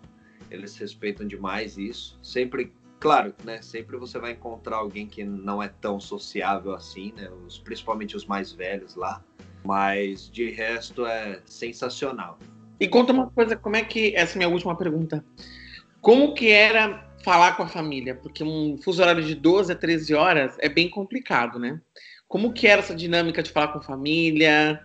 eles 0.50 0.76
respeitam 0.78 1.28
demais 1.28 1.78
isso. 1.78 2.18
Sempre, 2.22 2.74
claro, 3.00 3.34
né, 3.44 3.62
sempre 3.62 3.98
você 3.98 4.20
vai 4.20 4.32
encontrar 4.32 4.78
alguém 4.78 5.08
que 5.08 5.24
não 5.24 5.62
é 5.62 5.68
tão 5.68 6.00
sociável 6.00 6.74
assim, 6.74 7.14
né, 7.16 7.30
os, 7.46 7.58
principalmente 7.58 8.16
os 8.16 8.26
mais 8.26 8.52
velhos 8.52 8.96
lá, 8.96 9.24
mas 9.64 10.30
de 10.30 10.50
resto 10.50 11.06
é 11.06 11.42
sensacional. 11.46 12.40
E 12.80 12.88
conta 12.88 13.14
uma 13.14 13.30
coisa, 13.30 13.56
como 13.56 13.76
é 13.76 13.84
que 13.84 14.16
essa 14.16 14.34
é 14.34 14.36
a 14.36 14.38
minha 14.40 14.50
última 14.50 14.76
pergunta? 14.76 15.24
Como 16.02 16.34
que 16.34 16.50
era 16.52 17.08
falar 17.24 17.56
com 17.56 17.64
a 17.64 17.68
família? 17.68 18.16
Porque 18.16 18.44
um 18.44 18.78
fuso 18.78 19.02
horário 19.02 19.24
de 19.24 19.36
12 19.36 19.72
a 19.72 19.76
13 19.76 20.14
horas 20.16 20.58
é 20.60 20.68
bem 20.68 20.90
complicado, 20.90 21.60
né? 21.60 21.80
Como 22.28 22.52
que 22.52 22.68
era 22.68 22.82
essa 22.82 22.96
dinâmica 22.96 23.44
de 23.44 23.52
falar 23.52 23.68
com 23.70 23.80
a 23.80 23.84
família? 23.84 24.84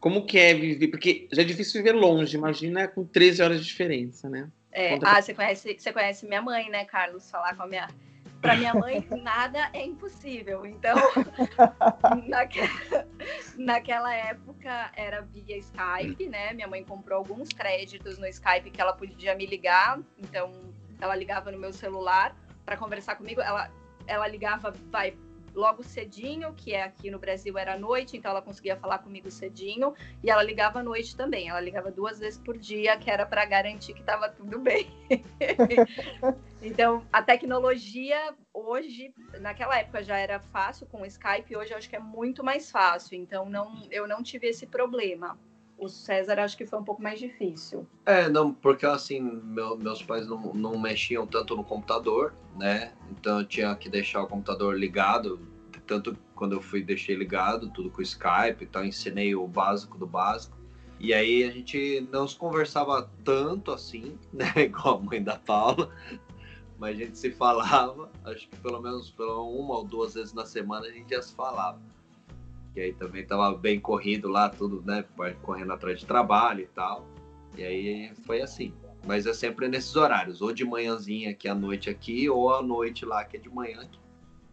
Como 0.00 0.24
que 0.24 0.38
é 0.38 0.54
viver? 0.54 0.88
Porque 0.88 1.28
já 1.32 1.42
é 1.42 1.44
difícil 1.44 1.82
viver 1.82 1.94
longe, 1.94 2.36
imagina 2.36 2.88
com 2.88 3.04
13 3.04 3.42
horas 3.42 3.60
de 3.60 3.66
diferença, 3.66 4.28
né? 4.30 4.48
É, 4.72 4.98
ah, 5.02 5.20
você 5.20 5.34
conhece, 5.34 5.76
você 5.78 5.92
conhece 5.92 6.26
minha 6.26 6.42
mãe, 6.42 6.70
né, 6.70 6.84
Carlos? 6.84 7.30
Falar 7.30 7.56
com 7.56 7.62
a 7.62 7.66
minha. 7.66 7.88
Para 8.40 8.56
minha 8.56 8.74
mãe, 8.74 9.06
nada 9.22 9.70
é 9.72 9.84
impossível. 9.84 10.64
Então, 10.64 10.96
naquela, 12.28 13.05
naquela 13.66 14.14
época 14.14 14.92
era 14.94 15.22
via 15.22 15.58
Skype, 15.58 16.28
né? 16.28 16.52
Minha 16.52 16.68
mãe 16.68 16.84
comprou 16.84 17.18
alguns 17.18 17.48
créditos 17.48 18.16
no 18.16 18.26
Skype 18.28 18.70
que 18.70 18.80
ela 18.80 18.92
podia 18.92 19.34
me 19.34 19.44
ligar. 19.44 19.98
Então, 20.16 20.52
ela 21.00 21.16
ligava 21.16 21.50
no 21.50 21.58
meu 21.58 21.72
celular 21.72 22.36
para 22.64 22.76
conversar 22.76 23.16
comigo. 23.16 23.40
Ela, 23.40 23.68
ela 24.06 24.28
ligava, 24.28 24.72
vai, 24.88 25.18
logo 25.56 25.82
cedinho, 25.82 26.52
que 26.52 26.74
é 26.74 26.82
aqui 26.82 27.10
no 27.10 27.18
Brasil 27.18 27.56
era 27.56 27.78
noite, 27.78 28.16
então 28.16 28.30
ela 28.30 28.42
conseguia 28.42 28.76
falar 28.76 28.98
comigo 28.98 29.30
cedinho, 29.30 29.94
e 30.22 30.30
ela 30.30 30.42
ligava 30.42 30.80
à 30.80 30.82
noite 30.82 31.16
também. 31.16 31.48
Ela 31.48 31.60
ligava 31.60 31.90
duas 31.90 32.20
vezes 32.20 32.38
por 32.38 32.58
dia, 32.58 32.96
que 32.98 33.10
era 33.10 33.24
para 33.24 33.44
garantir 33.46 33.94
que 33.94 34.00
estava 34.00 34.28
tudo 34.28 34.58
bem. 34.58 34.86
então, 36.62 37.04
a 37.10 37.22
tecnologia 37.22 38.34
hoje, 38.52 39.14
naquela 39.40 39.78
época 39.78 40.02
já 40.02 40.18
era 40.18 40.38
fácil 40.38 40.86
com 40.86 41.00
o 41.00 41.06
Skype, 41.06 41.56
hoje 41.56 41.72
eu 41.72 41.78
acho 41.78 41.88
que 41.88 41.96
é 41.96 42.00
muito 42.00 42.44
mais 42.44 42.70
fácil. 42.70 43.16
Então, 43.16 43.48
não, 43.48 43.88
eu 43.90 44.06
não 44.06 44.22
tive 44.22 44.48
esse 44.48 44.66
problema 44.66 45.38
o 45.78 45.88
César 45.88 46.38
acho 46.40 46.56
que 46.56 46.66
foi 46.66 46.78
um 46.78 46.84
pouco 46.84 47.02
mais 47.02 47.18
difícil. 47.18 47.86
É, 48.04 48.28
não, 48.28 48.52
porque 48.52 48.86
assim, 48.86 49.20
meu, 49.20 49.76
meus 49.76 50.02
pais 50.02 50.26
não, 50.26 50.54
não 50.54 50.78
mexiam 50.78 51.26
tanto 51.26 51.54
no 51.56 51.64
computador, 51.64 52.32
né? 52.56 52.92
Então 53.10 53.40
eu 53.40 53.46
tinha 53.46 53.74
que 53.76 53.88
deixar 53.88 54.22
o 54.22 54.26
computador 54.26 54.78
ligado, 54.78 55.38
tanto 55.86 56.16
quando 56.34 56.54
eu 56.54 56.62
fui 56.62 56.82
deixei 56.82 57.14
ligado, 57.14 57.70
tudo 57.70 57.90
com 57.90 58.02
Skype, 58.02 58.62
então 58.62 58.84
ensinei 58.84 59.34
o 59.34 59.46
básico 59.46 59.98
do 59.98 60.06
básico. 60.06 60.56
E 60.98 61.12
aí 61.12 61.44
a 61.44 61.50
gente 61.50 62.08
não 62.10 62.26
se 62.26 62.36
conversava 62.36 63.10
tanto 63.22 63.70
assim, 63.70 64.18
né? 64.32 64.52
Igual 64.56 64.98
a 64.98 65.00
mãe 65.00 65.22
da 65.22 65.36
Paula. 65.36 65.90
Mas 66.78 66.96
a 66.96 67.04
gente 67.04 67.16
se 67.16 67.30
falava, 67.30 68.10
acho 68.24 68.48
que 68.48 68.56
pelo 68.56 68.80
menos 68.82 69.14
uma 69.18 69.78
ou 69.78 69.84
duas 69.84 70.12
vezes 70.12 70.34
na 70.34 70.44
semana 70.44 70.86
a 70.86 70.90
gente 70.90 71.08
já 71.08 71.22
se 71.22 71.34
falava 71.34 71.80
que 72.76 72.80
aí 72.82 72.92
também 72.92 73.22
estava 73.22 73.54
bem 73.54 73.80
corrido 73.80 74.28
lá, 74.28 74.50
tudo, 74.50 74.82
né? 74.84 75.02
Correndo 75.40 75.72
atrás 75.72 75.98
de 75.98 76.04
trabalho 76.04 76.60
e 76.60 76.66
tal. 76.66 77.06
E 77.56 77.64
aí 77.64 78.12
foi 78.26 78.42
assim. 78.42 78.74
Mas 79.06 79.24
é 79.24 79.32
sempre 79.32 79.66
nesses 79.66 79.96
horários, 79.96 80.42
ou 80.42 80.52
de 80.52 80.62
manhãzinha 80.62 81.30
aqui 81.30 81.48
à 81.48 81.54
noite 81.54 81.88
aqui, 81.88 82.28
ou 82.28 82.54
à 82.54 82.62
noite 82.62 83.06
lá 83.06 83.24
que 83.24 83.38
é 83.38 83.40
de 83.40 83.48
manhã 83.48 83.80
aqui. 83.80 83.98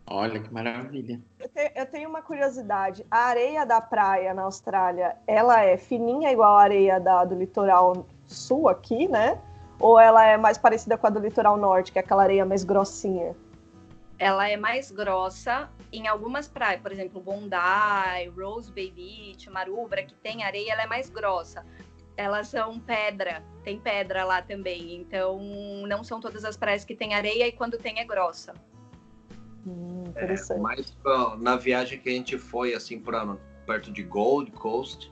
Olha 0.07 0.39
que 0.39 0.53
maravilha. 0.53 1.19
Eu 1.37 1.49
tenho, 1.49 1.71
eu 1.75 1.85
tenho, 1.85 2.09
uma 2.09 2.21
curiosidade. 2.21 3.05
A 3.11 3.25
areia 3.25 3.65
da 3.65 3.81
praia 3.81 4.33
na 4.33 4.43
Austrália, 4.43 5.17
ela 5.27 5.61
é 5.61 5.75
fininha 5.75 6.31
igual 6.31 6.55
a 6.55 6.61
areia 6.61 7.01
da, 7.01 7.25
do 7.25 7.35
litoral 7.35 8.07
sul 8.25 8.69
aqui, 8.69 9.05
né? 9.09 9.37
Ou 9.81 9.99
ela 9.99 10.25
é 10.25 10.37
mais 10.37 10.57
parecida 10.57 10.97
com 10.97 11.07
a 11.07 11.09
do 11.09 11.19
litoral 11.19 11.57
norte, 11.57 11.91
que 11.91 11.99
é 11.99 12.01
aquela 12.01 12.23
areia 12.23 12.45
mais 12.45 12.63
grossinha? 12.63 13.35
Ela 14.23 14.49
é 14.49 14.55
mais 14.55 14.89
grossa 14.89 15.69
em 15.91 16.07
algumas 16.07 16.47
praias, 16.47 16.81
por 16.81 16.93
exemplo, 16.93 17.19
Bondi, 17.19 17.49
Rose 18.33 18.71
Bay 18.71 18.89
Beach, 18.89 19.49
Marubra, 19.49 20.01
que 20.01 20.15
tem 20.15 20.45
areia, 20.45 20.71
ela 20.71 20.83
é 20.83 20.87
mais 20.87 21.09
grossa. 21.09 21.65
Elas 22.15 22.47
são 22.47 22.79
pedra, 22.79 23.43
tem 23.65 23.77
pedra 23.77 24.23
lá 24.23 24.41
também. 24.41 24.95
Então, 24.95 25.41
não 25.85 26.05
são 26.05 26.21
todas 26.21 26.45
as 26.45 26.55
praias 26.55 26.85
que 26.85 26.95
tem 26.95 27.13
areia 27.13 27.47
e 27.47 27.51
quando 27.51 27.77
tem 27.77 27.99
é 27.99 28.05
grossa. 28.05 28.53
Hum, 29.67 30.05
interessante. 30.07 30.57
É, 30.57 30.61
mas 30.61 30.97
na 31.41 31.57
viagem 31.57 31.99
que 31.99 32.07
a 32.07 32.13
gente 32.13 32.37
foi, 32.37 32.73
assim, 32.73 32.99
pra, 32.99 33.35
perto 33.65 33.91
de 33.91 34.03
Gold 34.03 34.51
Coast, 34.51 35.11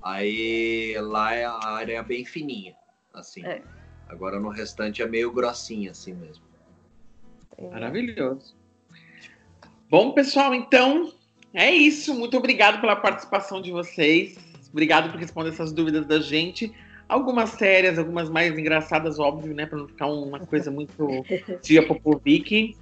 aí 0.00 0.94
lá 1.00 1.34
é 1.34 1.44
a 1.44 1.70
areia 1.70 2.04
bem 2.04 2.24
fininha, 2.24 2.76
assim. 3.12 3.44
É. 3.44 3.60
Agora 4.08 4.38
no 4.38 4.50
restante 4.50 5.02
é 5.02 5.08
meio 5.08 5.32
grossinha, 5.32 5.90
assim 5.90 6.14
mesmo. 6.14 6.53
É. 7.58 7.68
Maravilhoso. 7.68 8.54
Bom, 9.90 10.12
pessoal, 10.12 10.54
então 10.54 11.12
é 11.52 11.70
isso. 11.70 12.14
Muito 12.14 12.36
obrigado 12.36 12.80
pela 12.80 12.96
participação 12.96 13.62
de 13.62 13.70
vocês. 13.70 14.36
Obrigado 14.72 15.10
por 15.10 15.20
responder 15.20 15.50
essas 15.50 15.72
dúvidas 15.72 16.04
da 16.04 16.18
gente. 16.18 16.72
Algumas 17.08 17.50
sérias, 17.50 17.98
algumas 17.98 18.28
mais 18.28 18.58
engraçadas, 18.58 19.20
óbvio, 19.20 19.54
né? 19.54 19.66
Para 19.66 19.78
não 19.78 19.86
ficar 19.86 20.06
uma 20.06 20.40
coisa 20.40 20.70
muito 20.70 21.24
Tia 21.62 21.86
Popovic. 21.86 22.76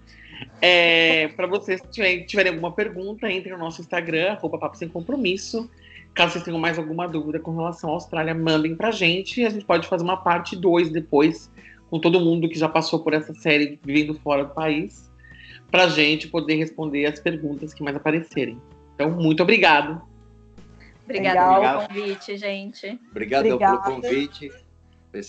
É, 0.61 1.29
para 1.29 1.47
vocês 1.47 1.81
que 1.81 2.25
tiverem 2.25 2.53
alguma 2.53 2.73
pergunta, 2.73 3.31
entre 3.31 3.53
no 3.53 3.59
nosso 3.59 3.83
Instagram, 3.83 4.33
arroba 4.33 4.59
Papo 4.59 4.79
Sem 4.79 4.89
Compromisso. 4.89 5.71
Caso 6.15 6.33
vocês 6.33 6.45
tenham 6.45 6.59
mais 6.59 6.79
alguma 6.79 7.07
dúvida 7.07 7.39
com 7.39 7.55
relação 7.55 7.91
à 7.91 7.93
Austrália, 7.93 8.35
mandem 8.35 8.75
pra 8.75 8.91
gente. 8.91 9.43
e 9.43 9.45
A 9.45 9.51
gente 9.51 9.67
pode 9.67 9.87
fazer 9.87 10.03
uma 10.03 10.17
parte 10.17 10.57
2 10.57 10.91
depois 10.91 11.51
com 11.93 12.01
todo 12.01 12.19
mundo 12.19 12.49
que 12.49 12.59
já 12.59 12.71
passou 12.71 13.01
por 13.01 13.13
essa 13.13 13.35
série 13.35 13.79
vivendo 13.85 14.15
fora 14.15 14.47
do 14.47 14.55
país, 14.55 15.13
para 15.71 15.85
a 15.85 15.89
gente 15.89 16.27
poder 16.27 16.57
responder 16.57 17.05
as 17.05 17.21
perguntas 17.21 17.75
que 17.75 17.83
mais 17.83 17.95
aparecerem. 17.95 18.59
Então, 18.95 19.11
muito 19.11 19.43
obrigado. 19.43 20.01
Obrigada 21.05 21.61
pelo 21.61 21.87
convite, 21.87 22.39
gente. 22.39 22.99
Obrigado 23.11 23.59
pelo 23.59 23.83
convite. 23.83 24.51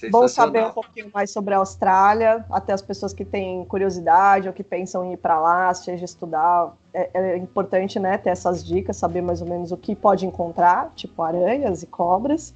Bom 0.09 0.25
saber 0.29 0.65
um 0.67 0.71
pouquinho 0.71 1.11
mais 1.13 1.31
sobre 1.31 1.53
a 1.53 1.57
Austrália, 1.57 2.45
até 2.49 2.71
as 2.71 2.81
pessoas 2.81 3.11
que 3.11 3.25
têm 3.25 3.65
curiosidade 3.65 4.47
ou 4.47 4.53
que 4.53 4.63
pensam 4.63 5.03
em 5.03 5.13
ir 5.15 5.17
para 5.17 5.37
lá, 5.37 5.73
seja 5.73 6.05
estudar. 6.05 6.77
É, 6.93 7.09
é, 7.13 7.37
importante 7.37 7.99
né, 7.99 8.17
ter 8.17 8.29
essas 8.29 8.65
dicas, 8.65 8.95
saber 8.95 9.21
mais 9.21 9.41
ou 9.41 9.49
menos 9.49 9.73
o 9.73 9.77
que 9.77 9.93
pode 9.93 10.25
encontrar, 10.25 10.93
tipo 10.95 11.21
aranhas 11.21 11.83
e 11.83 11.87
cobras 11.87 12.53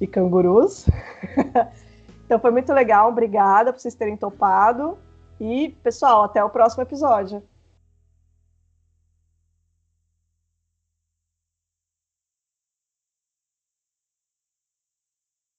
e 0.00 0.08
cangurus. 0.08 0.86
Então 2.24 2.38
foi 2.38 2.50
muito 2.50 2.72
legal, 2.72 3.08
obrigada 3.08 3.72
por 3.72 3.80
vocês 3.80 3.94
terem 3.94 4.16
topado. 4.16 4.98
E, 5.40 5.70
pessoal, 5.82 6.24
até 6.24 6.42
o 6.42 6.50
próximo 6.50 6.82
episódio. 6.82 7.42